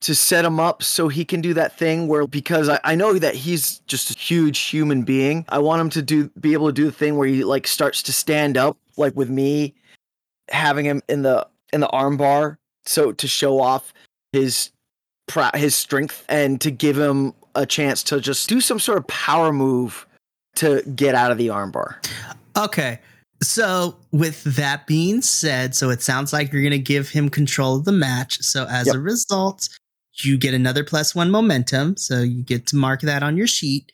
to 0.01 0.15
set 0.15 0.43
him 0.43 0.59
up 0.59 0.81
so 0.81 1.07
he 1.07 1.23
can 1.23 1.41
do 1.41 1.53
that 1.53 1.77
thing 1.77 2.07
where 2.07 2.25
because 2.25 2.69
I, 2.69 2.79
I 2.83 2.95
know 2.95 3.19
that 3.19 3.35
he's 3.35 3.79
just 3.81 4.09
a 4.09 4.17
huge 4.17 4.59
human 4.59 5.03
being. 5.03 5.45
I 5.49 5.59
want 5.59 5.81
him 5.81 5.89
to 5.91 6.01
do 6.01 6.29
be 6.39 6.53
able 6.53 6.67
to 6.67 6.73
do 6.73 6.85
the 6.85 6.91
thing 6.91 7.17
where 7.17 7.27
he 7.27 7.43
like 7.43 7.67
starts 7.67 8.01
to 8.03 8.13
stand 8.13 8.57
up 8.57 8.77
like 8.97 9.15
with 9.15 9.29
me 9.29 9.75
having 10.49 10.85
him 10.85 11.01
in 11.07 11.21
the 11.21 11.47
in 11.71 11.81
the 11.81 11.89
arm 11.89 12.17
bar 12.17 12.57
so 12.85 13.11
to 13.11 13.27
show 13.27 13.59
off 13.59 13.93
his 14.33 14.71
his 15.55 15.75
strength 15.75 16.23
and 16.29 16.59
to 16.61 16.71
give 16.71 16.97
him 16.97 17.33
a 17.55 17.65
chance 17.65 18.03
to 18.03 18.19
just 18.19 18.47
do 18.49 18.61
some 18.61 18.79
sort 18.79 18.97
of 18.97 19.07
power 19.07 19.51
move 19.51 20.05
to 20.55 20.81
get 20.95 21.15
out 21.15 21.31
of 21.31 21.37
the 21.37 21.47
armbar. 21.47 21.95
Okay. 22.57 22.99
So, 23.43 23.97
with 24.11 24.43
that 24.43 24.85
being 24.85 25.21
said, 25.23 25.73
so 25.73 25.89
it 25.89 26.01
sounds 26.03 26.31
like 26.31 26.53
you're 26.53 26.61
going 26.61 26.71
to 26.71 26.77
give 26.77 27.09
him 27.09 27.27
control 27.29 27.77
of 27.77 27.85
the 27.85 27.91
match. 27.91 28.39
So, 28.41 28.67
as 28.69 28.85
Yep. 28.87 28.95
a 28.95 28.99
result, 28.99 29.67
you 30.23 30.37
get 30.37 30.53
another 30.53 30.83
plus 30.83 31.15
one 31.15 31.31
momentum. 31.31 31.97
So, 31.97 32.21
you 32.21 32.43
get 32.43 32.67
to 32.67 32.75
mark 32.75 33.01
that 33.01 33.23
on 33.23 33.37
your 33.37 33.47
sheet. 33.47 33.91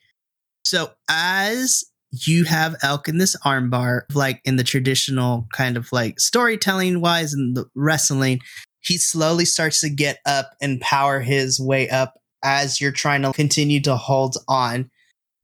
So, 0.65 0.91
as 1.09 1.85
you 2.11 2.43
have 2.43 2.75
Elk 2.83 3.07
in 3.07 3.19
this 3.19 3.37
armbar, 3.45 4.01
like 4.13 4.41
in 4.43 4.57
the 4.57 4.63
traditional 4.65 5.47
kind 5.53 5.77
of 5.77 5.91
like 5.93 6.19
storytelling 6.19 6.99
wise 6.99 7.33
and 7.33 7.55
the 7.55 7.65
wrestling, 7.73 8.41
he 8.81 8.97
slowly 8.97 9.45
starts 9.45 9.81
to 9.81 9.89
get 9.89 10.19
up 10.25 10.51
and 10.61 10.81
power 10.81 11.19
his 11.19 11.59
way 11.59 11.89
up 11.89 12.15
as 12.43 12.79
you're 12.79 12.91
trying 12.91 13.23
to 13.23 13.33
continue 13.33 13.81
to 13.81 13.95
hold 13.95 14.37
on. 14.47 14.89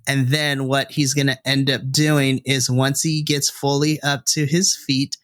And 0.08 0.28
then 0.28 0.68
what 0.68 0.92
he's 0.92 1.14
going 1.14 1.28
to 1.28 1.48
end 1.48 1.70
up 1.70 1.82
doing 1.90 2.42
is 2.46 2.70
once 2.70 3.02
he 3.02 3.24
gets 3.24 3.50
fully 3.50 4.02
up 4.02 4.26
to 4.28 4.46
his 4.46 4.76
feet, 4.76 5.18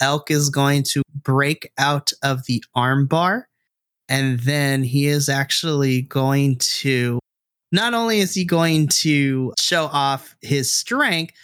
Elk 0.00 0.30
is 0.30 0.50
going 0.50 0.82
to 0.90 1.02
break 1.22 1.70
out 1.78 2.12
of 2.22 2.44
the 2.46 2.62
armbar. 2.76 3.44
And 4.08 4.40
then 4.40 4.82
he 4.82 5.06
is 5.06 5.28
actually 5.28 6.02
going 6.02 6.58
to, 6.80 7.20
not 7.72 7.94
only 7.94 8.20
is 8.20 8.34
he 8.34 8.44
going 8.44 8.88
to 8.88 9.54
show 9.58 9.86
off 9.86 10.36
his 10.42 10.72
strength, 10.72 11.34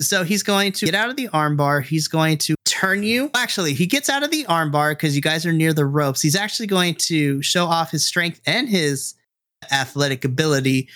so 0.00 0.24
he's 0.24 0.42
going 0.42 0.72
to 0.72 0.86
get 0.86 0.94
out 0.94 1.08
of 1.08 1.16
the 1.16 1.28
armbar. 1.28 1.82
He's 1.82 2.08
going 2.08 2.38
to 2.38 2.54
turn 2.64 3.02
you. 3.02 3.30
Actually, 3.34 3.74
he 3.74 3.86
gets 3.86 4.10
out 4.10 4.22
of 4.22 4.30
the 4.30 4.44
armbar 4.44 4.92
because 4.92 5.16
you 5.16 5.22
guys 5.22 5.46
are 5.46 5.52
near 5.52 5.72
the 5.72 5.86
ropes. 5.86 6.20
He's 6.20 6.36
actually 6.36 6.66
going 6.66 6.96
to 6.96 7.42
show 7.42 7.66
off 7.66 7.90
his 7.90 8.04
strength 8.04 8.40
and 8.46 8.68
his 8.68 9.14
athletic 9.72 10.24
ability. 10.24 10.88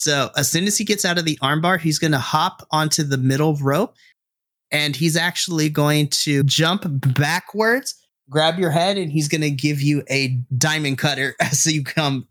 So 0.00 0.30
as 0.36 0.50
soon 0.50 0.64
as 0.64 0.76
he 0.76 0.84
gets 0.84 1.04
out 1.04 1.18
of 1.18 1.24
the 1.24 1.36
armbar, 1.42 1.80
he's 1.80 1.98
going 1.98 2.12
to 2.12 2.18
hop 2.18 2.66
onto 2.70 3.02
the 3.02 3.18
middle 3.18 3.56
rope 3.56 3.94
and 4.70 4.94
he's 4.94 5.16
actually 5.16 5.68
going 5.68 6.08
to 6.08 6.42
jump 6.44 6.84
backwards, 7.14 7.94
grab 8.28 8.58
your 8.58 8.70
head, 8.70 8.98
and 8.98 9.10
he's 9.10 9.28
going 9.28 9.40
to 9.40 9.50
give 9.50 9.80
you 9.80 10.02
a 10.10 10.28
diamond 10.56 10.98
cutter 10.98 11.34
as 11.40 11.66
you 11.66 11.84
come. 11.84 12.26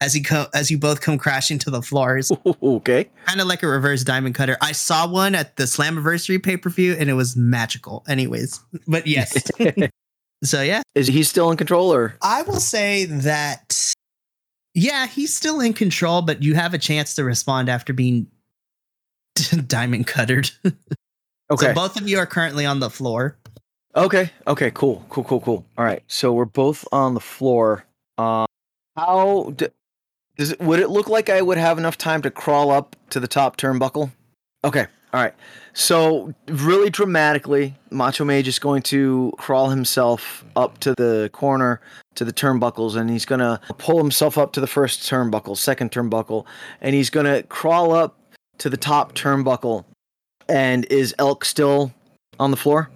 As 0.00 0.12
he 0.12 0.20
come, 0.20 0.46
as 0.52 0.70
you 0.70 0.76
both 0.76 1.00
come 1.00 1.16
crashing 1.18 1.58
to 1.60 1.70
the 1.70 1.80
floors. 1.80 2.30
okay. 2.62 3.08
kind 3.26 3.40
of 3.40 3.46
like 3.46 3.62
a 3.62 3.66
reverse 3.66 4.02
diamond 4.04 4.34
cutter. 4.34 4.58
I 4.60 4.72
saw 4.72 5.08
one 5.08 5.34
at 5.34 5.56
the 5.56 5.64
Slammiversary 5.64 6.42
pay 6.42 6.56
per 6.56 6.68
view, 6.68 6.94
and 6.98 7.08
it 7.08 7.14
was 7.14 7.36
magical. 7.36 8.04
Anyways, 8.08 8.60
but 8.86 9.06
yes, 9.06 9.50
so 10.44 10.62
yeah, 10.62 10.82
Is 10.94 11.06
he 11.06 11.22
still 11.22 11.50
in 11.50 11.56
control 11.56 11.92
or 11.92 12.16
I 12.20 12.42
will 12.42 12.60
say 12.60 13.04
that, 13.06 13.94
yeah, 14.74 15.06
he's 15.06 15.34
still 15.34 15.60
in 15.60 15.72
control, 15.72 16.22
but 16.22 16.42
you 16.42 16.54
have 16.54 16.74
a 16.74 16.78
chance 16.78 17.14
to 17.14 17.24
respond 17.24 17.68
after 17.68 17.92
being 17.92 18.26
diamond 19.66 20.06
cuttered. 20.06 20.50
Okay. 21.50 21.66
So 21.66 21.74
both 21.74 21.96
of 22.00 22.08
you 22.08 22.18
are 22.18 22.26
currently 22.26 22.66
on 22.66 22.80
the 22.80 22.90
floor. 22.90 23.38
Okay. 23.96 24.30
Okay. 24.46 24.70
Cool. 24.72 25.04
Cool. 25.08 25.24
Cool. 25.24 25.40
Cool. 25.40 25.66
All 25.78 25.84
right. 25.84 26.02
So 26.08 26.32
we're 26.32 26.46
both 26.46 26.86
on 26.90 27.14
the 27.14 27.20
floor. 27.20 27.84
Um, 28.18 28.46
how 28.96 29.52
d- 29.56 29.68
does 30.36 30.52
it? 30.52 30.60
Would 30.60 30.80
it 30.80 30.90
look 30.90 31.08
like 31.08 31.28
I 31.28 31.42
would 31.42 31.58
have 31.58 31.78
enough 31.78 31.98
time 31.98 32.22
to 32.22 32.30
crawl 32.30 32.70
up 32.70 32.96
to 33.10 33.20
the 33.20 33.28
top 33.28 33.56
turnbuckle? 33.56 34.12
Okay. 34.64 34.86
All 35.12 35.20
right. 35.20 35.34
So 35.74 36.34
really 36.48 36.90
dramatically, 36.90 37.76
Macho 37.90 38.24
Mage 38.24 38.48
is 38.48 38.58
going 38.58 38.82
to 38.82 39.32
crawl 39.38 39.70
himself 39.70 40.44
up 40.56 40.78
to 40.80 40.94
the 40.96 41.30
corner 41.32 41.80
to 42.16 42.24
the 42.24 42.32
turnbuckles, 42.32 42.96
and 42.96 43.08
he's 43.08 43.24
gonna 43.24 43.60
pull 43.78 43.98
himself 43.98 44.36
up 44.38 44.52
to 44.54 44.60
the 44.60 44.66
first 44.66 45.02
turnbuckle, 45.02 45.56
second 45.56 45.92
turnbuckle, 45.92 46.46
and 46.80 46.94
he's 46.94 47.10
gonna 47.10 47.44
crawl 47.44 47.92
up 47.92 48.18
to 48.58 48.68
the 48.68 48.76
top 48.76 49.14
turnbuckle. 49.14 49.84
And 50.48 50.84
is 50.86 51.14
Elk 51.18 51.44
still 51.44 51.92
on 52.40 52.50
the 52.50 52.56
floor? 52.56 52.90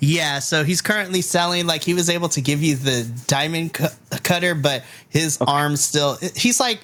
Yeah, 0.00 0.38
so 0.38 0.64
he's 0.64 0.80
currently 0.82 1.20
selling. 1.22 1.66
Like 1.66 1.82
he 1.82 1.94
was 1.94 2.08
able 2.10 2.28
to 2.30 2.40
give 2.40 2.62
you 2.62 2.76
the 2.76 3.10
diamond 3.26 3.74
cu- 3.74 3.86
cutter, 4.22 4.54
but 4.54 4.84
his 5.08 5.38
arm 5.40 5.76
still. 5.76 6.18
He's 6.36 6.60
like 6.60 6.80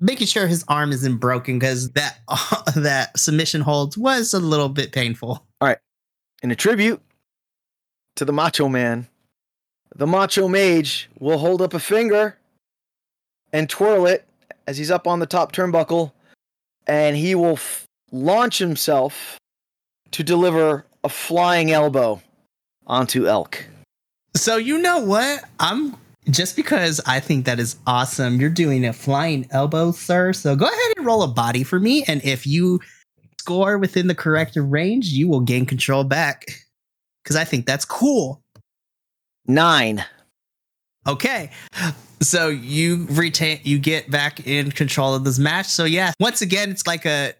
making 0.00 0.26
sure 0.26 0.46
his 0.46 0.64
arm 0.68 0.92
isn't 0.92 1.16
broken 1.16 1.58
because 1.58 1.90
that 1.90 2.18
that 2.76 3.18
submission 3.18 3.60
holds 3.60 3.96
was 3.96 4.34
a 4.34 4.40
little 4.40 4.68
bit 4.68 4.92
painful. 4.92 5.44
All 5.60 5.68
right, 5.68 5.78
in 6.42 6.50
a 6.50 6.56
tribute 6.56 7.00
to 8.16 8.24
the 8.24 8.32
Macho 8.32 8.68
Man, 8.68 9.06
the 9.94 10.06
Macho 10.06 10.48
Mage 10.48 11.08
will 11.18 11.38
hold 11.38 11.62
up 11.62 11.74
a 11.74 11.80
finger 11.80 12.36
and 13.52 13.68
twirl 13.68 14.06
it 14.06 14.26
as 14.66 14.78
he's 14.78 14.90
up 14.90 15.06
on 15.06 15.18
the 15.18 15.26
top 15.26 15.52
turnbuckle, 15.52 16.12
and 16.86 17.16
he 17.16 17.34
will 17.34 17.54
f- 17.54 17.86
launch 18.10 18.58
himself 18.58 19.38
to 20.12 20.22
deliver 20.22 20.84
a 21.04 21.08
flying 21.08 21.72
elbow 21.72 22.20
onto 22.92 23.26
Elk. 23.26 23.64
So 24.36 24.56
you 24.56 24.78
know 24.78 24.98
what? 25.00 25.44
I'm 25.58 25.96
just 26.30 26.54
because 26.54 27.00
I 27.06 27.20
think 27.20 27.46
that 27.46 27.58
is 27.58 27.76
awesome. 27.86 28.38
You're 28.38 28.50
doing 28.50 28.84
a 28.84 28.92
flying 28.92 29.48
elbow, 29.50 29.92
sir. 29.92 30.32
So 30.32 30.54
go 30.54 30.66
ahead 30.66 30.92
and 30.96 31.06
roll 31.06 31.22
a 31.22 31.28
body 31.28 31.64
for 31.64 31.80
me, 31.80 32.04
and 32.04 32.22
if 32.22 32.46
you 32.46 32.80
score 33.40 33.78
within 33.78 34.06
the 34.06 34.14
correct 34.14 34.56
range, 34.56 35.06
you 35.06 35.26
will 35.26 35.40
gain 35.40 35.66
control 35.66 36.04
back. 36.04 36.44
Because 37.24 37.34
I 37.36 37.44
think 37.44 37.66
that's 37.66 37.84
cool. 37.84 38.42
Nine. 39.46 40.04
Okay. 41.06 41.50
So 42.20 42.48
you 42.48 43.06
retain 43.10 43.58
you 43.64 43.78
get 43.78 44.10
back 44.10 44.46
in 44.46 44.70
control 44.70 45.14
of 45.14 45.24
this 45.24 45.38
match. 45.38 45.66
So 45.66 45.84
yeah, 45.84 46.12
once 46.20 46.42
again, 46.42 46.70
it's 46.70 46.86
like 46.86 47.04
a 47.04 47.32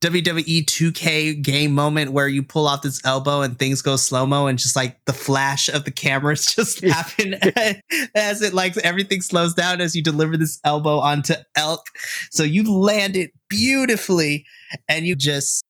WWE 0.00 0.64
2K 0.64 1.42
game 1.42 1.74
moment 1.74 2.12
where 2.12 2.26
you 2.26 2.42
pull 2.42 2.66
off 2.66 2.82
this 2.82 3.04
elbow 3.04 3.42
and 3.42 3.58
things 3.58 3.82
go 3.82 3.96
slow-mo 3.96 4.46
and 4.46 4.58
just 4.58 4.74
like 4.74 5.04
the 5.04 5.12
flash 5.12 5.68
of 5.68 5.84
the 5.84 5.90
cameras 5.90 6.46
just 6.46 6.80
happen 6.84 7.34
as 8.14 8.40
it 8.40 8.54
like 8.54 8.76
everything 8.78 9.20
slows 9.20 9.52
down 9.52 9.80
as 9.80 9.94
you 9.94 10.02
deliver 10.02 10.36
this 10.36 10.58
elbow 10.64 10.98
onto 10.98 11.34
Elk. 11.54 11.84
So 12.30 12.42
you 12.42 12.72
land 12.72 13.14
it 13.14 13.32
beautifully 13.48 14.46
and 14.88 15.06
you 15.06 15.14
just 15.14 15.64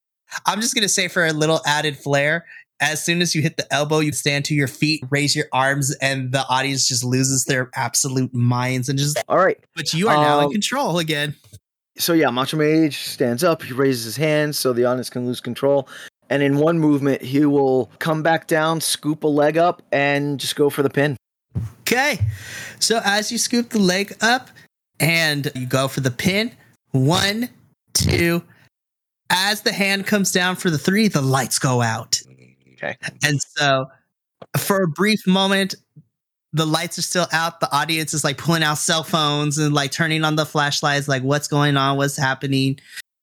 I'm 0.47 0.61
just 0.61 0.75
gonna 0.75 0.89
say 0.89 1.09
for 1.09 1.27
a 1.27 1.33
little 1.33 1.61
added 1.67 1.97
flair, 1.97 2.47
as 2.81 3.05
soon 3.05 3.21
as 3.21 3.35
you 3.35 3.43
hit 3.43 3.57
the 3.57 3.73
elbow, 3.73 3.99
you 3.99 4.13
stand 4.13 4.45
to 4.47 4.55
your 4.55 4.69
feet, 4.69 5.03
raise 5.11 5.37
your 5.37 5.47
arms, 5.53 5.95
and 6.01 6.33
the 6.33 6.47
audience 6.49 6.89
just 6.89 7.05
loses 7.05 7.45
their 7.45 7.71
absolute 7.75 8.33
minds 8.33 8.89
and 8.89 8.99
just. 8.99 9.19
All 9.29 9.39
right. 9.39 9.59
But 9.77 9.93
you 9.93 10.09
are 10.09 10.17
now 10.17 10.39
in 10.41 10.45
Um, 10.47 10.53
control 10.53 10.99
again. 10.99 11.35
So 12.01 12.15
yeah, 12.15 12.31
Macho 12.31 12.57
Mage 12.57 12.99
stands 12.99 13.45
up. 13.45 13.63
He 13.63 13.73
raises 13.73 14.05
his 14.05 14.17
hands 14.17 14.59
so 14.59 14.73
the 14.73 14.85
audience 14.85 15.11
can 15.11 15.27
lose 15.27 15.41
control. 15.41 15.89
And 16.31 16.43
in 16.43 16.57
one 16.57 16.79
movement, 16.79 17.23
he 17.23 17.45
will 17.45 17.91
come 17.99 18.23
back 18.23 18.47
down, 18.47 18.81
scoop 18.81 19.25
a 19.25 19.29
leg 19.29 19.59
up, 19.59 19.83
and 19.93 20.41
just 20.41 20.57
go 20.57 20.71
for 20.71 20.83
the 20.83 20.91
pin. 20.91 21.17
Okay, 21.81 22.21
so 22.79 23.01
as 23.05 23.33
you 23.33 23.39
scoop 23.39 23.71
the 23.71 23.81
leg 23.81 24.15
up 24.21 24.49
and 25.01 25.51
you 25.57 25.67
go 25.67 25.89
for 25.89 26.01
the 26.01 26.11
pin, 26.11 26.53
one, 26.93 27.49
two. 27.93 28.43
As 29.29 29.63
the 29.63 29.73
hand 29.73 30.07
comes 30.07 30.33
down 30.33 30.57
for 30.57 30.71
the 30.71 30.79
three, 30.79 31.09
the 31.09 31.23
lights 31.23 31.59
go 31.59 31.83
out. 31.83 32.21
Okay. 32.75 32.97
And 33.25 33.41
so, 33.57 33.87
for 34.57 34.83
a 34.83 34.89
brief 34.89 35.27
moment, 35.27 35.75
the 36.53 36.67
lights 36.67 36.99
are 36.99 37.03
still 37.03 37.27
out. 37.33 37.61
The 37.61 37.73
audience 37.75 38.15
is 38.15 38.25
like 38.25 38.39
pulling 38.39 38.63
out 38.63 38.79
cell 38.79 39.03
phones 39.03 39.59
and 39.59 39.75
like 39.75 39.93
turning 39.93 40.25
on 40.25 40.37
the 40.37 40.47
flashlights, 40.47 41.09
like, 41.09 41.23
what's 41.23 41.49
going 41.49 41.77
on? 41.77 41.97
What's 41.97 42.17
happening? 42.17 42.79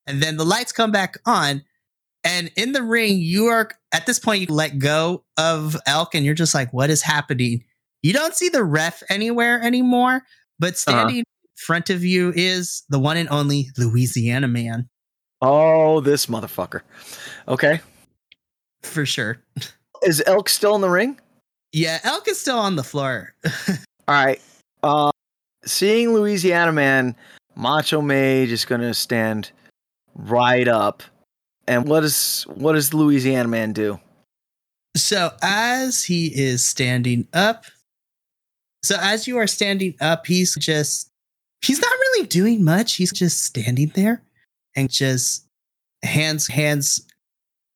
And 0.06 0.22
then 0.22 0.38
the 0.38 0.46
lights 0.46 0.72
come 0.72 0.92
back 0.92 1.18
on. 1.26 1.64
And 2.24 2.52
in 2.56 2.72
the 2.72 2.84
ring, 2.84 3.20
you 3.20 3.46
are 3.48 3.70
at 3.94 4.06
this 4.06 4.20
point, 4.20 4.42
you 4.42 4.54
let 4.54 4.80
go 4.80 5.24
of 5.38 5.78
Elk 5.86 6.16
and 6.16 6.26
you're 6.26 6.36
just 6.36 6.54
like, 6.54 6.74
what 6.74 6.90
is 6.90 7.02
happening? 7.02 7.64
You 8.02 8.14
don't 8.14 8.36
see 8.36 8.50
the 8.50 8.64
ref 8.64 9.04
anywhere 9.10 9.62
anymore, 9.62 10.24
but 10.60 10.70
uh-huh. 10.70 10.76
standing 10.78 11.18
in 11.18 11.24
front 11.56 11.90
of 11.90 12.04
you 12.04 12.34
is 12.36 12.84
the 12.90 13.00
one 13.00 13.18
and 13.18 13.30
only 13.30 13.70
Louisiana 13.78 14.48
man 14.48 14.90
Oh, 15.42 16.00
this 16.00 16.26
motherfucker. 16.26 16.82
Okay. 17.48 17.80
for 18.84 19.06
sure. 19.06 19.38
Is 20.04 20.24
Elk 20.26 20.50
still 20.50 20.76
in 20.76 20.82
the 20.82 20.90
ring? 20.90 21.20
Yeah, 21.78 22.00
Elk 22.04 22.28
is 22.28 22.40
still 22.40 22.58
on 22.58 22.76
the 22.76 22.84
floor. 22.84 23.36
All 23.70 23.76
right. 24.08 24.42
Uh, 24.82 25.12
seeing 25.64 26.12
Louisiana 26.12 26.72
Man, 26.72 27.16
Macho 27.56 28.02
Mage 28.02 28.52
is 28.52 28.66
going 28.66 28.82
to 28.82 28.96
stand 28.96 29.52
right 30.16 30.68
up. 30.68 31.04
And 31.68 31.88
what 31.88 32.00
does 32.00 32.48
what 32.56 32.74
does 32.74 32.96
Louisiana 32.96 33.48
man 33.48 33.74
do? 33.74 34.00
So 34.96 35.32
as 35.44 36.04
he 36.04 36.28
is 36.28 36.66
standing 36.66 37.28
up, 37.34 37.66
so 38.82 38.98
as 39.00 39.28
you 39.28 39.38
are 39.38 39.46
standing 39.46 39.94
up, 40.02 40.26
he's 40.26 40.56
just 40.56 41.12
he's 41.62 41.80
not 41.80 41.92
really 41.92 42.26
doing 42.26 42.64
much. 42.64 42.96
He's 42.96 43.12
just 43.12 43.44
standing 43.44 43.92
there 43.94 44.24
and 44.76 44.90
just 44.90 45.46
hands 46.02 46.48
hands 46.48 47.06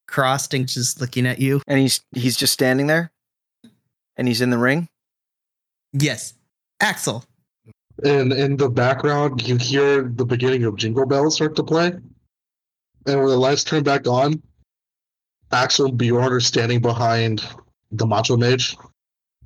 crossed 0.08 0.56
and 0.56 0.68
just 0.68 1.00
looking 1.00 1.28
at 1.28 1.40
you. 1.40 1.62
And 1.68 1.80
he's 1.80 2.02
he's 2.14 2.38
just 2.38 2.54
standing 2.54 2.88
there, 2.88 3.12
and 4.22 4.28
he's 4.28 4.40
in 4.40 4.52
the 4.52 4.58
ring. 4.60 4.88
Yes. 5.94 6.36
Axel. 6.80 7.26
And 8.04 8.32
in 8.32 8.56
the 8.56 8.70
background, 8.70 9.48
you 9.48 9.58
hear 9.58 10.04
the 10.04 10.26
beginning 10.26 10.64
of 10.64 10.76
Jingle 10.76 11.08
Bells 11.08 11.34
start 11.34 11.56
to 11.56 11.64
play. 11.64 11.88
And 11.88 13.20
when 13.20 13.26
the 13.26 13.36
lights 13.36 13.64
turn 13.64 13.82
back 13.82 14.06
on, 14.06 14.40
Axel 15.52 15.88
and 15.88 15.98
Bjorn 15.98 16.32
are 16.32 16.40
standing 16.40 16.82
behind 16.82 17.44
the 17.92 18.06
Macho 18.06 18.38
Mage, 18.38 18.78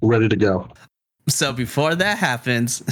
ready 0.01 0.27
to 0.27 0.35
go. 0.35 0.67
So 1.29 1.53
before 1.53 1.95
that 1.95 2.17
happens, 2.17 2.83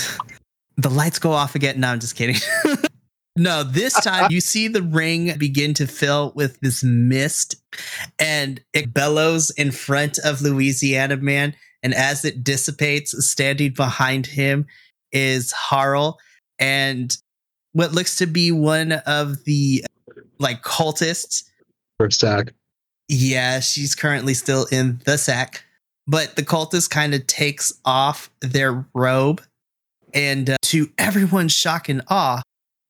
the 0.78 0.90
lights 0.90 1.20
go 1.20 1.34
off 1.34 1.54
again. 1.54 1.82
No, 1.82 1.90
I'm 1.90 2.00
just 2.00 2.16
kidding. 2.16 2.38
no, 3.36 3.64
this 3.64 3.94
time 3.94 4.32
you 4.32 4.40
see 4.40 4.70
the 4.70 4.84
ring 4.84 5.38
begin 5.38 5.74
to 5.74 5.86
fill 5.86 6.32
with 6.34 6.62
this 6.62 6.82
mist 6.82 7.58
and 8.20 8.64
it 8.72 8.94
bellows 8.94 9.50
in 9.58 9.72
front 9.72 10.18
of 10.20 10.42
Louisiana 10.42 11.18
Man. 11.18 11.54
And 11.84 11.94
as 11.94 12.26
it 12.26 12.44
dissipates, 12.44 13.14
standing 13.28 13.74
behind 13.74 14.26
him 14.26 14.66
is 15.12 15.52
Harl 15.52 16.18
and 16.58 17.16
what 17.74 17.92
looks 17.92 18.16
to 18.18 18.26
be 18.26 18.52
one 18.52 18.94
of 18.94 19.44
the 19.44 19.84
like 20.40 20.64
cultists. 20.64 21.44
First 22.00 22.22
tag. 22.22 22.54
Yeah, 23.10 23.60
she's 23.60 23.96
currently 23.96 24.34
still 24.34 24.66
in 24.72 25.02
the 25.06 25.18
sack, 25.18 25.66
but 26.08 26.36
the 26.36 26.44
cultist 26.44 26.90
kind 26.90 27.14
of 27.14 27.28
takes 27.28 27.74
off 27.84 28.30
their 28.42 28.86
robe, 28.94 29.42
and 30.14 30.52
uh, 30.52 30.58
to 30.64 30.90
everyone's 30.98 31.52
shock 31.52 31.90
and 31.90 32.02
awe, 32.08 32.42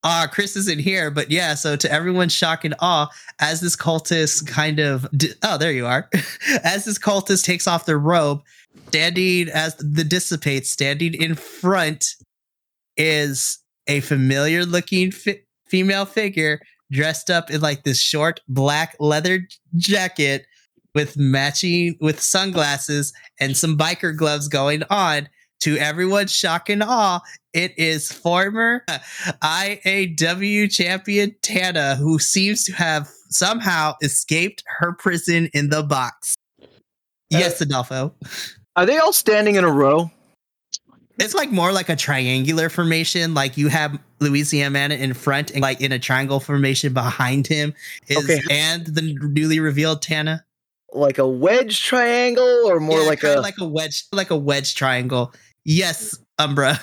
ah, 0.03 0.27
Chris 0.31 0.55
isn't 0.55 0.79
here, 0.79 1.09
but 1.09 1.31
yeah, 1.31 1.55
so 1.55 1.75
to 1.75 1.91
everyone's 1.91 2.33
shock 2.33 2.63
and 2.63 2.75
awe, 2.79 3.09
as 3.39 3.61
this 3.61 3.75
cultist 3.75 4.47
kind 4.47 4.79
of, 4.79 5.07
di- 5.15 5.33
oh, 5.43 5.57
there 5.57 5.71
you 5.71 5.85
are, 5.85 6.09
as 6.63 6.85
this 6.85 6.99
cultist 6.99 7.43
takes 7.43 7.67
off 7.67 7.85
their 7.85 7.99
robe, 7.99 8.43
standing 8.87 9.49
as 9.49 9.75
the 9.75 10.03
dissipates, 10.03 10.71
standing 10.71 11.13
in 11.13 11.35
front 11.35 12.05
is 12.97 13.59
a 13.87 13.99
familiar 14.01 14.65
looking 14.65 15.11
fi- 15.11 15.41
female 15.67 16.05
figure 16.05 16.59
dressed 16.91 17.29
up 17.29 17.49
in 17.49 17.59
like 17.61 17.83
this 17.83 17.99
short 17.99 18.39
black 18.47 18.95
leather 18.99 19.47
jacket 19.75 20.45
with 20.93 21.17
matching 21.17 21.97
with 21.99 22.21
sunglasses 22.21 23.13
and 23.39 23.57
some 23.57 23.77
biker 23.77 24.15
gloves 24.15 24.47
going 24.47 24.83
on. 24.89 25.27
To 25.61 25.77
everyone's 25.77 26.33
shock 26.33 26.69
and 26.69 26.83
awe 26.83 27.21
it 27.53 27.73
is 27.77 28.11
former 28.11 28.83
IAW 29.41 30.69
champion 30.69 31.33
Tana 31.41 31.95
who 31.95 32.19
seems 32.19 32.65
to 32.65 32.73
have 32.73 33.07
somehow 33.29 33.93
escaped 34.01 34.61
her 34.79 34.93
prison 34.93 35.49
in 35.53 35.69
the 35.69 35.81
box. 35.81 36.35
Yes 37.29 37.61
Adolfo 37.61 38.13
Are 38.75 38.85
they 38.85 38.97
all 38.97 39.13
standing 39.13 39.55
in 39.55 39.63
a 39.63 39.71
row? 39.71 40.09
it's 41.19 41.35
like 41.35 41.51
more 41.51 41.71
like 41.71 41.89
a 41.89 41.95
triangular 41.95 42.69
formation. 42.69 43.35
Like 43.35 43.55
you 43.55 43.67
have 43.67 43.99
Louisiana 44.19 44.71
Man 44.71 44.91
in 44.91 45.13
front 45.13 45.51
and 45.51 45.61
like 45.61 45.79
in 45.79 45.91
a 45.91 45.99
triangle 45.99 46.39
formation 46.39 46.91
behind 46.91 47.45
him 47.45 47.73
is 48.07 48.17
Okay. 48.17 48.41
and 48.49 48.87
the 48.87 49.01
newly 49.21 49.59
revealed 49.59 50.01
Tana. 50.01 50.43
Like 50.91 51.19
a 51.19 51.27
wedge 51.27 51.83
triangle, 51.83 52.43
or 52.65 52.79
more 52.79 53.01
Yeah, 53.01 53.07
like 53.07 53.23
a 53.23 53.39
like 53.39 53.55
a 53.59 53.65
wedge 53.67 54.05
like 54.11 54.31
a 54.31 54.35
wedge 54.35 54.73
triangle. 54.75 55.31
Yes, 55.63 56.17
Umbra. 56.39 56.79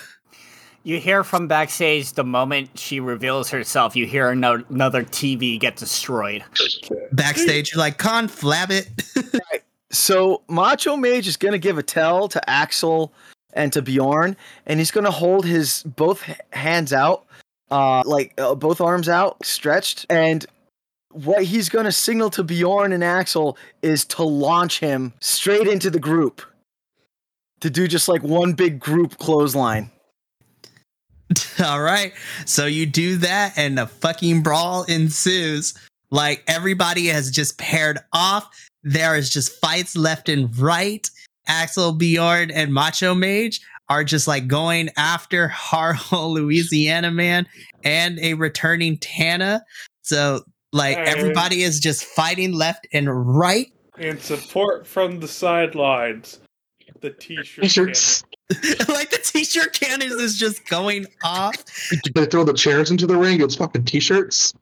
You 0.84 0.98
hear 1.00 1.24
from 1.24 1.46
backstage 1.48 2.12
the 2.12 2.24
moment 2.24 2.78
she 2.78 3.00
reveals 3.00 3.50
herself, 3.50 3.94
you 3.96 4.06
hear 4.06 4.28
ano- 4.28 4.64
another 4.70 5.02
TV 5.04 5.58
get 5.60 5.76
destroyed. 5.76 6.42
Backstage, 7.12 7.72
you're 7.72 7.80
like, 7.80 7.98
con 7.98 8.28
flab 8.28 8.70
it. 8.70 8.88
So 9.90 10.42
Macho 10.48 10.96
Mage 10.96 11.26
is 11.26 11.36
going 11.36 11.52
to 11.52 11.58
give 11.58 11.78
a 11.78 11.82
tell 11.82 12.28
to 12.28 12.50
Axel 12.50 13.12
and 13.52 13.72
to 13.72 13.82
Bjorn, 13.82 14.36
and 14.66 14.78
he's 14.78 14.90
going 14.90 15.04
to 15.04 15.10
hold 15.10 15.44
his 15.44 15.82
both 15.82 16.22
hands 16.52 16.92
out, 16.92 17.26
uh, 17.70 18.02
like 18.06 18.32
uh, 18.38 18.54
both 18.54 18.80
arms 18.80 19.08
out, 19.08 19.44
stretched, 19.44 20.06
and 20.08 20.46
what 21.12 21.44
he's 21.44 21.68
going 21.68 21.84
to 21.84 21.92
signal 21.92 22.30
to 22.30 22.44
Bjorn 22.44 22.92
and 22.92 23.02
Axel 23.02 23.58
is 23.82 24.04
to 24.06 24.22
launch 24.22 24.78
him 24.78 25.12
straight 25.20 25.66
into 25.66 25.90
the 25.90 25.98
group. 25.98 26.42
To 27.60 27.68
do 27.68 27.86
just 27.86 28.08
like 28.08 28.22
one 28.22 28.54
big 28.54 28.80
group 28.80 29.18
clothesline. 29.18 29.90
All 31.64 31.82
right. 31.82 32.12
So 32.46 32.66
you 32.66 32.86
do 32.86 33.18
that 33.18 33.52
and 33.56 33.78
a 33.78 33.86
fucking 33.86 34.42
brawl 34.42 34.84
ensues. 34.84 35.74
Like 36.10 36.42
everybody 36.46 37.06
has 37.08 37.30
just 37.30 37.58
paired 37.58 37.98
off. 38.12 38.48
There 38.82 39.16
is 39.16 39.30
just 39.30 39.60
fights 39.60 39.96
left 39.96 40.28
and 40.28 40.56
right. 40.58 41.08
Axel 41.46 41.92
Bjorn 41.92 42.50
and 42.50 42.72
Macho 42.72 43.14
Mage 43.14 43.60
are 43.88 44.04
just 44.04 44.28
like 44.28 44.46
going 44.46 44.88
after 44.96 45.48
Harlow 45.52 46.28
Louisiana 46.28 47.10
Man 47.10 47.46
and 47.84 48.18
a 48.20 48.34
returning 48.34 48.98
Tana. 48.98 49.64
So 50.02 50.42
like 50.72 50.96
Hey. 50.96 51.04
everybody 51.06 51.62
is 51.62 51.80
just 51.80 52.04
fighting 52.04 52.52
left 52.52 52.86
and 52.92 53.08
right. 53.36 53.72
And 53.98 54.20
support 54.20 54.86
from 54.86 55.20
the 55.20 55.28
sidelines. 55.28 56.38
The 57.00 57.10
t-shirt. 57.10 57.62
T-shirts. 57.62 58.24
like 58.88 59.10
the 59.10 59.20
t-shirt 59.22 59.72
cannons 59.72 60.12
is 60.12 60.38
just 60.38 60.66
going 60.68 61.06
off. 61.24 61.54
They 62.14 62.26
throw 62.26 62.44
the 62.44 62.52
chairs 62.52 62.90
into 62.90 63.06
the 63.06 63.16
ring. 63.16 63.40
It's 63.40 63.54
fucking 63.56 63.84
t-shirts. 63.84 64.52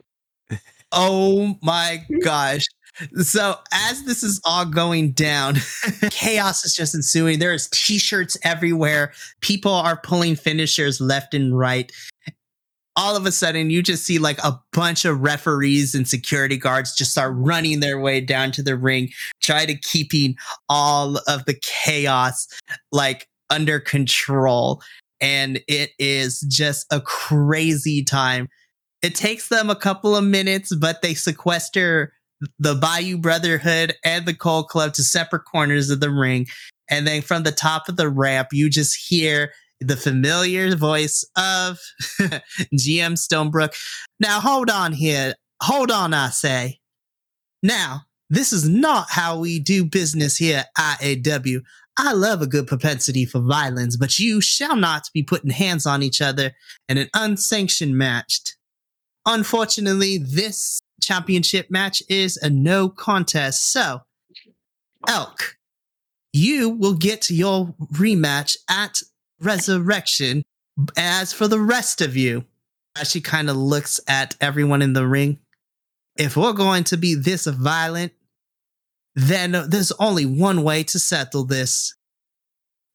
Oh 0.92 1.56
my 1.62 2.04
gosh. 2.22 2.64
So 3.22 3.56
as 3.72 4.04
this 4.04 4.22
is 4.22 4.40
all 4.44 4.64
going 4.64 5.12
down, 5.12 5.56
chaos 6.10 6.64
is 6.64 6.74
just 6.74 6.94
ensuing. 6.94 7.38
There's 7.38 7.68
t-shirts 7.68 8.36
everywhere. 8.42 9.12
People 9.40 9.72
are 9.72 10.00
pulling 10.02 10.36
finishers 10.36 11.00
left 11.00 11.34
and 11.34 11.56
right. 11.56 11.92
All 12.96 13.16
of 13.16 13.26
a 13.26 13.32
sudden, 13.32 13.70
you 13.70 13.82
just 13.82 14.04
see 14.04 14.18
like 14.18 14.38
a 14.42 14.58
bunch 14.72 15.04
of 15.04 15.20
referees 15.20 15.94
and 15.94 16.08
security 16.08 16.56
guards 16.56 16.96
just 16.96 17.12
start 17.12 17.32
running 17.36 17.78
their 17.78 18.00
way 18.00 18.20
down 18.20 18.50
to 18.52 18.62
the 18.62 18.76
ring, 18.76 19.10
try 19.40 19.64
to 19.66 19.76
keeping 19.76 20.34
all 20.68 21.18
of 21.28 21.44
the 21.44 21.58
chaos 21.62 22.48
like 22.90 23.28
under 23.50 23.78
control. 23.78 24.82
And 25.20 25.60
it 25.68 25.90
is 25.98 26.40
just 26.40 26.86
a 26.90 27.00
crazy 27.00 28.02
time 28.02 28.48
it 29.02 29.14
takes 29.14 29.48
them 29.48 29.70
a 29.70 29.76
couple 29.76 30.16
of 30.16 30.24
minutes, 30.24 30.74
but 30.74 31.02
they 31.02 31.14
sequester 31.14 32.12
the 32.58 32.74
Bayou 32.74 33.18
Brotherhood 33.18 33.94
and 34.04 34.26
the 34.26 34.34
Coal 34.34 34.64
Club 34.64 34.92
to 34.94 35.02
separate 35.02 35.44
corners 35.44 35.90
of 35.90 36.00
the 36.00 36.10
ring. 36.10 36.46
And 36.90 37.06
then 37.06 37.22
from 37.22 37.42
the 37.42 37.52
top 37.52 37.88
of 37.88 37.96
the 37.96 38.08
ramp, 38.08 38.48
you 38.52 38.70
just 38.70 38.96
hear 38.96 39.52
the 39.80 39.96
familiar 39.96 40.74
voice 40.74 41.24
of 41.36 41.78
GM 42.74 43.16
Stonebrook. 43.16 43.74
Now, 44.20 44.40
hold 44.40 44.70
on 44.70 44.92
here. 44.92 45.34
Hold 45.62 45.90
on, 45.90 46.14
I 46.14 46.30
say. 46.30 46.80
Now, 47.62 48.02
this 48.30 48.52
is 48.52 48.68
not 48.68 49.06
how 49.10 49.38
we 49.38 49.58
do 49.58 49.84
business 49.84 50.36
here 50.36 50.64
at 50.76 51.00
IAW. 51.00 51.60
I 51.98 52.12
love 52.12 52.42
a 52.42 52.46
good 52.46 52.68
propensity 52.68 53.24
for 53.24 53.40
violence, 53.40 53.96
but 53.96 54.18
you 54.18 54.40
shall 54.40 54.76
not 54.76 55.10
be 55.12 55.22
putting 55.22 55.50
hands 55.50 55.84
on 55.84 56.02
each 56.02 56.20
other 56.20 56.52
in 56.88 56.98
an 56.98 57.08
unsanctioned 57.14 57.96
match. 57.96 58.40
Unfortunately, 59.26 60.18
this 60.18 60.80
championship 61.00 61.70
match 61.70 62.02
is 62.08 62.36
a 62.36 62.50
no 62.50 62.88
contest. 62.88 63.72
So, 63.72 64.02
Elk, 65.06 65.56
you 66.32 66.70
will 66.70 66.94
get 66.94 67.30
your 67.30 67.74
rematch 67.92 68.56
at 68.68 69.00
Resurrection. 69.40 70.42
As 70.96 71.32
for 71.32 71.48
the 71.48 71.60
rest 71.60 72.00
of 72.00 72.16
you, 72.16 72.44
as 72.96 73.10
she 73.10 73.20
kind 73.20 73.50
of 73.50 73.56
looks 73.56 74.00
at 74.06 74.36
everyone 74.40 74.82
in 74.82 74.92
the 74.92 75.06
ring, 75.06 75.38
if 76.16 76.36
we're 76.36 76.52
going 76.52 76.84
to 76.84 76.96
be 76.96 77.14
this 77.14 77.46
violent, 77.46 78.12
then 79.14 79.52
there's 79.68 79.92
only 79.92 80.26
one 80.26 80.62
way 80.62 80.84
to 80.84 80.98
settle 80.98 81.44
this. 81.44 81.94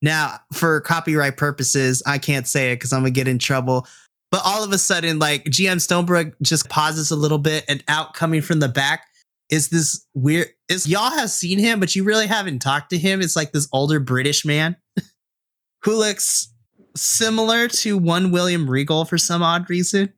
Now, 0.01 0.39
for 0.54 0.82
copyright 0.82 1.38
purposes, 1.38 2.04
I 2.06 2.18
can't 2.18 2.47
say 2.47 2.72
it 2.72 2.76
because 2.76 2.93
I'm 2.93 3.01
gonna 3.01 3.12
get 3.12 3.28
in 3.28 3.39
trouble. 3.39 3.88
But 4.34 4.42
all 4.46 4.64
of 4.64 4.72
a 4.72 4.80
sudden, 4.80 5.20
like 5.20 5.44
GM 5.44 5.78
Stonebrook 5.78 6.34
just 6.42 6.68
pauses 6.68 7.12
a 7.12 7.16
little 7.16 7.38
bit, 7.38 7.66
and 7.68 7.84
out 7.88 8.16
coming 8.16 8.42
from 8.42 8.62
the 8.62 8.68
back 8.68 9.06
is 9.52 9.70
this 9.70 10.08
weird. 10.16 10.48
Is 10.68 10.88
y'all 10.88 11.12
have 11.12 11.30
seen 11.30 11.60
him, 11.60 11.80
but 11.80 11.96
you 11.96 12.04
really 12.04 12.26
haven't 12.26 12.58
talked 12.58 12.90
to 12.90 12.98
him. 12.98 13.22
It's 13.22 13.36
like 13.36 13.52
this 13.52 13.68
older 13.72 14.00
British 14.00 14.44
man 14.44 14.76
who 15.84 16.00
looks 16.00 16.52
similar 16.96 17.68
to 17.68 17.96
one 17.96 18.32
William 18.32 18.68
Regal 18.68 19.06
for 19.06 19.20
some 19.20 19.44
odd 19.44 19.70
reason, 19.70 20.12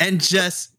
and 0.00 0.20
just 0.20 0.74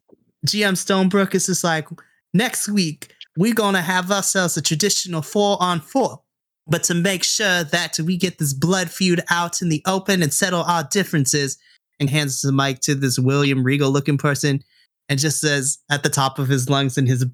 GM 0.45 0.73
Stonebrook 0.73 1.33
is 1.33 1.45
just 1.45 1.63
like, 1.63 1.87
next 2.33 2.67
week, 2.67 3.13
we're 3.37 3.53
to 3.53 3.79
have 3.79 4.11
ourselves 4.11 4.57
a 4.57 4.61
traditional 4.61 5.21
four 5.21 5.55
on 5.61 5.79
four. 5.79 6.23
But 6.69 6.83
to 6.83 6.93
make 6.93 7.23
sure 7.23 7.63
that 7.63 7.97
we 8.01 8.17
get 8.17 8.37
this 8.37 8.53
blood 8.53 8.89
feud 8.89 9.23
out 9.29 9.61
in 9.61 9.69
the 9.69 9.81
open 9.85 10.21
and 10.21 10.33
settle 10.33 10.63
our 10.63 10.83
differences, 10.83 11.57
and 11.99 12.09
hands 12.09 12.41
the 12.41 12.51
mic 12.51 12.79
to 12.81 12.95
this 12.95 13.17
William 13.19 13.63
Regal 13.63 13.91
looking 13.91 14.17
person 14.17 14.63
and 15.09 15.19
just 15.19 15.39
says 15.41 15.79
at 15.89 16.03
the 16.03 16.09
top 16.09 16.37
of 16.39 16.47
his 16.47 16.69
lungs 16.69 16.97
in 16.97 17.05
his 17.07 17.25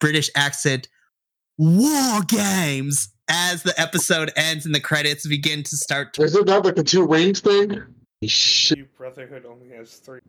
British 0.00 0.30
accent, 0.36 0.88
War 1.58 2.22
Games, 2.26 3.08
as 3.28 3.62
the 3.62 3.78
episode 3.80 4.32
ends 4.36 4.66
and 4.66 4.74
the 4.74 4.80
credits 4.80 5.26
begin 5.26 5.62
to 5.64 5.76
start. 5.76 6.14
To- 6.14 6.22
Is 6.22 6.34
it 6.34 6.46
not 6.46 6.64
like 6.64 6.78
a 6.78 6.82
two 6.82 7.06
rings 7.06 7.40
thing? 7.40 7.82
Shit. 8.24 8.96
Brotherhood 8.96 9.44
only 9.46 9.68
has 9.76 9.94
three. 9.96 10.20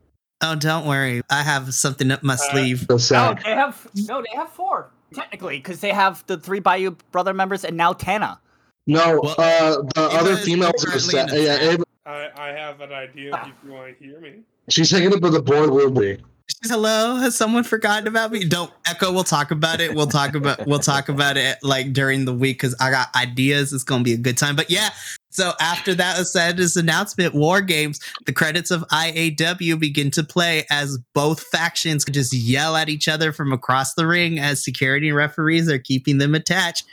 Oh, 0.41 0.55
don't 0.55 0.85
worry. 0.87 1.21
I 1.29 1.43
have 1.43 1.73
something 1.73 2.09
up 2.11 2.23
my 2.23 2.33
Uh, 2.33 2.37
sleeve. 2.37 2.85
So 2.97 3.15
No, 3.15 3.35
they 3.43 3.51
have 3.51 3.87
no, 3.95 4.21
they 4.21 4.35
have 4.35 4.49
four 4.49 4.89
technically 5.13 5.57
because 5.57 5.81
they 5.81 5.91
have 5.91 6.23
the 6.27 6.37
three 6.37 6.59
Bayou 6.59 6.95
brother 7.11 7.33
members 7.33 7.63
and 7.65 7.75
now 7.77 7.93
Tana. 7.93 8.39
No, 8.87 9.19
Well, 9.21 9.35
uh, 9.37 9.81
the 9.95 10.07
Ava 10.09 10.19
other 10.19 10.37
females 10.37 10.83
are 10.83 10.87
currently 10.87 11.11
sad. 11.13 11.29
Yeah, 11.33 11.71
Ava, 11.73 11.83
I, 12.11 12.29
I 12.35 12.47
have 12.49 12.81
an 12.81 12.91
idea 12.91 13.31
if 13.45 13.53
you 13.63 13.71
want 13.71 13.97
to 13.97 14.05
hear 14.05 14.19
me. 14.19 14.41
she's 14.69 14.91
hanging 14.91 15.13
up 15.13 15.21
with 15.21 15.33
the 15.33 15.41
board 15.41 15.69
with 15.69 15.97
me. 15.97 16.17
She's, 16.47 16.69
Hello, 16.69 17.15
has 17.15 17.35
someone 17.37 17.63
forgotten 17.63 18.07
about 18.07 18.31
me? 18.31 18.43
Don't 18.43 18.71
echo. 18.85 19.13
We'll 19.13 19.23
talk 19.23 19.51
about 19.51 19.79
it. 19.79 19.95
We'll 19.95 20.07
talk 20.07 20.35
about 20.35 20.67
we'll 20.67 20.79
talk 20.79 21.07
about 21.07 21.37
it 21.37 21.57
like 21.63 21.93
during 21.93 22.25
the 22.25 22.33
week 22.33 22.57
because 22.57 22.75
I 22.81 22.91
got 22.91 23.15
ideas. 23.15 23.71
It's 23.71 23.85
gonna 23.85 24.03
be 24.03 24.13
a 24.13 24.17
good 24.17 24.37
time. 24.37 24.57
But 24.57 24.69
yeah, 24.69 24.89
so 25.29 25.53
after 25.61 25.95
that 25.95 26.19
was 26.19 26.33
said, 26.33 26.57
this 26.57 26.75
announcement, 26.75 27.33
War 27.33 27.61
Games, 27.61 28.01
the 28.25 28.33
credits 28.33 28.69
of 28.69 28.81
IAW 28.91 29.79
begin 29.79 30.11
to 30.11 30.23
play 30.23 30.65
as 30.69 30.97
both 31.13 31.41
factions 31.41 32.03
just 32.03 32.33
yell 32.33 32.75
at 32.75 32.89
each 32.89 33.07
other 33.07 33.31
from 33.31 33.53
across 33.53 33.93
the 33.93 34.05
ring 34.05 34.37
as 34.37 34.61
security 34.61 35.07
and 35.07 35.17
referees 35.17 35.69
are 35.69 35.79
keeping 35.79 36.17
them 36.17 36.35
attached. 36.35 36.85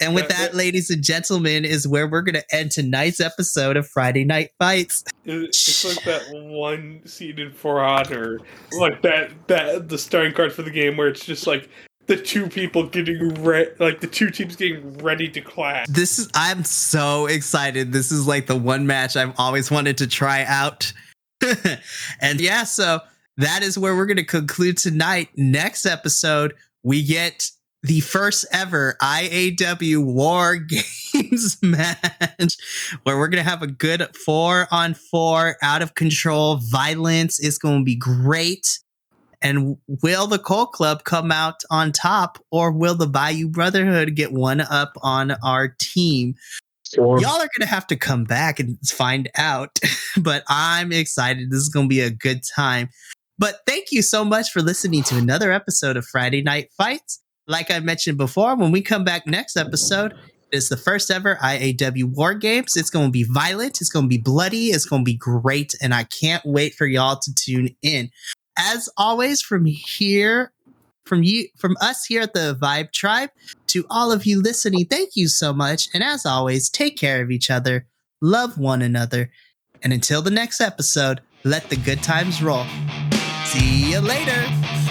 And 0.00 0.14
with 0.14 0.28
that, 0.28 0.54
ladies 0.54 0.90
and 0.90 1.02
gentlemen, 1.02 1.64
is 1.64 1.86
where 1.86 2.06
we're 2.06 2.22
gonna 2.22 2.42
end 2.52 2.70
tonight's 2.70 3.20
episode 3.20 3.76
of 3.76 3.88
Friday 3.88 4.24
Night 4.24 4.50
Fights. 4.58 5.04
It's 5.24 5.84
like 5.84 6.04
that 6.04 6.22
one 6.32 7.02
scene 7.06 7.38
in 7.38 7.52
For 7.52 7.80
Honor, 7.80 8.38
like 8.78 9.02
that 9.02 9.30
that 9.48 9.88
the 9.88 9.98
starting 9.98 10.32
card 10.32 10.52
for 10.52 10.62
the 10.62 10.70
game 10.70 10.96
where 10.96 11.08
it's 11.08 11.24
just 11.24 11.46
like 11.46 11.68
the 12.06 12.16
two 12.16 12.48
people 12.48 12.86
getting 12.86 13.34
re- 13.42 13.70
like 13.78 14.00
the 14.00 14.06
two 14.06 14.30
teams 14.30 14.56
getting 14.56 14.96
ready 14.98 15.28
to 15.28 15.40
clash. 15.40 15.86
this 15.88 16.18
is 16.18 16.28
i'm 16.34 16.62
so 16.64 17.26
excited 17.26 17.92
this 17.92 18.12
is 18.12 18.26
like 18.26 18.46
the 18.46 18.56
one 18.56 18.86
match 18.86 19.16
i've 19.16 19.34
always 19.38 19.70
wanted 19.70 19.98
to 19.98 20.06
try 20.06 20.44
out 20.44 20.92
and 22.20 22.40
yeah 22.40 22.62
so 22.64 23.00
that 23.36 23.62
is 23.62 23.76
where 23.76 23.94
we're 23.94 24.06
going 24.06 24.16
to 24.16 24.24
conclude 24.24 24.76
tonight 24.76 25.28
next 25.36 25.84
episode 25.84 26.54
we 26.82 27.02
get 27.02 27.50
the 27.86 28.00
first 28.00 28.44
ever 28.52 28.96
IAW 29.00 30.04
War 30.04 30.56
Games 31.12 31.56
match 31.62 32.56
where 33.04 33.16
we're 33.16 33.28
going 33.28 33.42
to 33.42 33.48
have 33.48 33.62
a 33.62 33.68
good 33.68 34.14
four 34.16 34.66
on 34.72 34.94
four 34.94 35.56
out 35.62 35.82
of 35.82 35.94
control 35.94 36.56
violence. 36.56 37.38
It's 37.38 37.58
going 37.58 37.80
to 37.80 37.84
be 37.84 37.94
great. 37.94 38.80
And 39.40 39.76
will 39.86 40.26
the 40.26 40.38
Coal 40.38 40.66
Club 40.66 41.04
come 41.04 41.30
out 41.30 41.62
on 41.70 41.92
top 41.92 42.38
or 42.50 42.72
will 42.72 42.96
the 42.96 43.06
Bayou 43.06 43.48
Brotherhood 43.48 44.16
get 44.16 44.32
one 44.32 44.62
up 44.62 44.94
on 45.02 45.32
our 45.44 45.68
team? 45.78 46.34
Or 46.98 47.20
Y'all 47.20 47.36
are 47.36 47.38
going 47.38 47.60
to 47.60 47.66
have 47.66 47.86
to 47.88 47.96
come 47.96 48.24
back 48.24 48.58
and 48.58 48.78
find 48.88 49.30
out. 49.36 49.78
but 50.20 50.42
I'm 50.48 50.90
excited. 50.90 51.50
This 51.50 51.60
is 51.60 51.68
going 51.68 51.86
to 51.86 51.94
be 51.94 52.00
a 52.00 52.10
good 52.10 52.42
time. 52.42 52.88
But 53.38 53.60
thank 53.66 53.92
you 53.92 54.02
so 54.02 54.24
much 54.24 54.50
for 54.50 54.62
listening 54.62 55.02
to 55.04 55.18
another 55.18 55.52
episode 55.52 55.96
of 55.96 56.06
Friday 56.06 56.42
Night 56.42 56.70
Fights. 56.76 57.20
Like 57.46 57.70
I 57.70 57.80
mentioned 57.80 58.18
before, 58.18 58.56
when 58.56 58.72
we 58.72 58.82
come 58.82 59.04
back 59.04 59.26
next 59.26 59.56
episode, 59.56 60.14
it's 60.52 60.68
the 60.68 60.76
first 60.76 61.10
ever 61.10 61.36
IAW 61.36 62.04
War 62.04 62.34
Games. 62.34 62.76
It's 62.76 62.90
going 62.90 63.06
to 63.06 63.12
be 63.12 63.24
violent, 63.24 63.80
it's 63.80 63.90
going 63.90 64.06
to 64.06 64.08
be 64.08 64.18
bloody, 64.18 64.68
it's 64.68 64.84
going 64.84 65.02
to 65.02 65.04
be 65.04 65.16
great, 65.16 65.74
and 65.80 65.94
I 65.94 66.04
can't 66.04 66.44
wait 66.44 66.74
for 66.74 66.86
y'all 66.86 67.16
to 67.16 67.34
tune 67.34 67.76
in. 67.82 68.10
As 68.58 68.88
always, 68.96 69.42
from 69.42 69.64
here, 69.64 70.52
from 71.04 71.22
you, 71.22 71.48
from 71.56 71.76
us 71.80 72.04
here 72.04 72.22
at 72.22 72.32
the 72.32 72.58
Vibe 72.60 72.92
Tribe, 72.92 73.30
to 73.68 73.84
all 73.90 74.10
of 74.10 74.24
you 74.24 74.40
listening, 74.40 74.86
thank 74.86 75.10
you 75.14 75.28
so 75.28 75.52
much. 75.52 75.88
And 75.92 76.02
as 76.02 76.24
always, 76.24 76.68
take 76.68 76.96
care 76.96 77.22
of 77.22 77.30
each 77.30 77.50
other, 77.50 77.86
love 78.20 78.58
one 78.58 78.82
another, 78.82 79.30
and 79.82 79.92
until 79.92 80.22
the 80.22 80.30
next 80.30 80.60
episode, 80.60 81.20
let 81.44 81.68
the 81.70 81.76
good 81.76 82.02
times 82.02 82.42
roll. 82.42 82.64
See 83.44 83.92
you 83.92 84.00
later. 84.00 84.85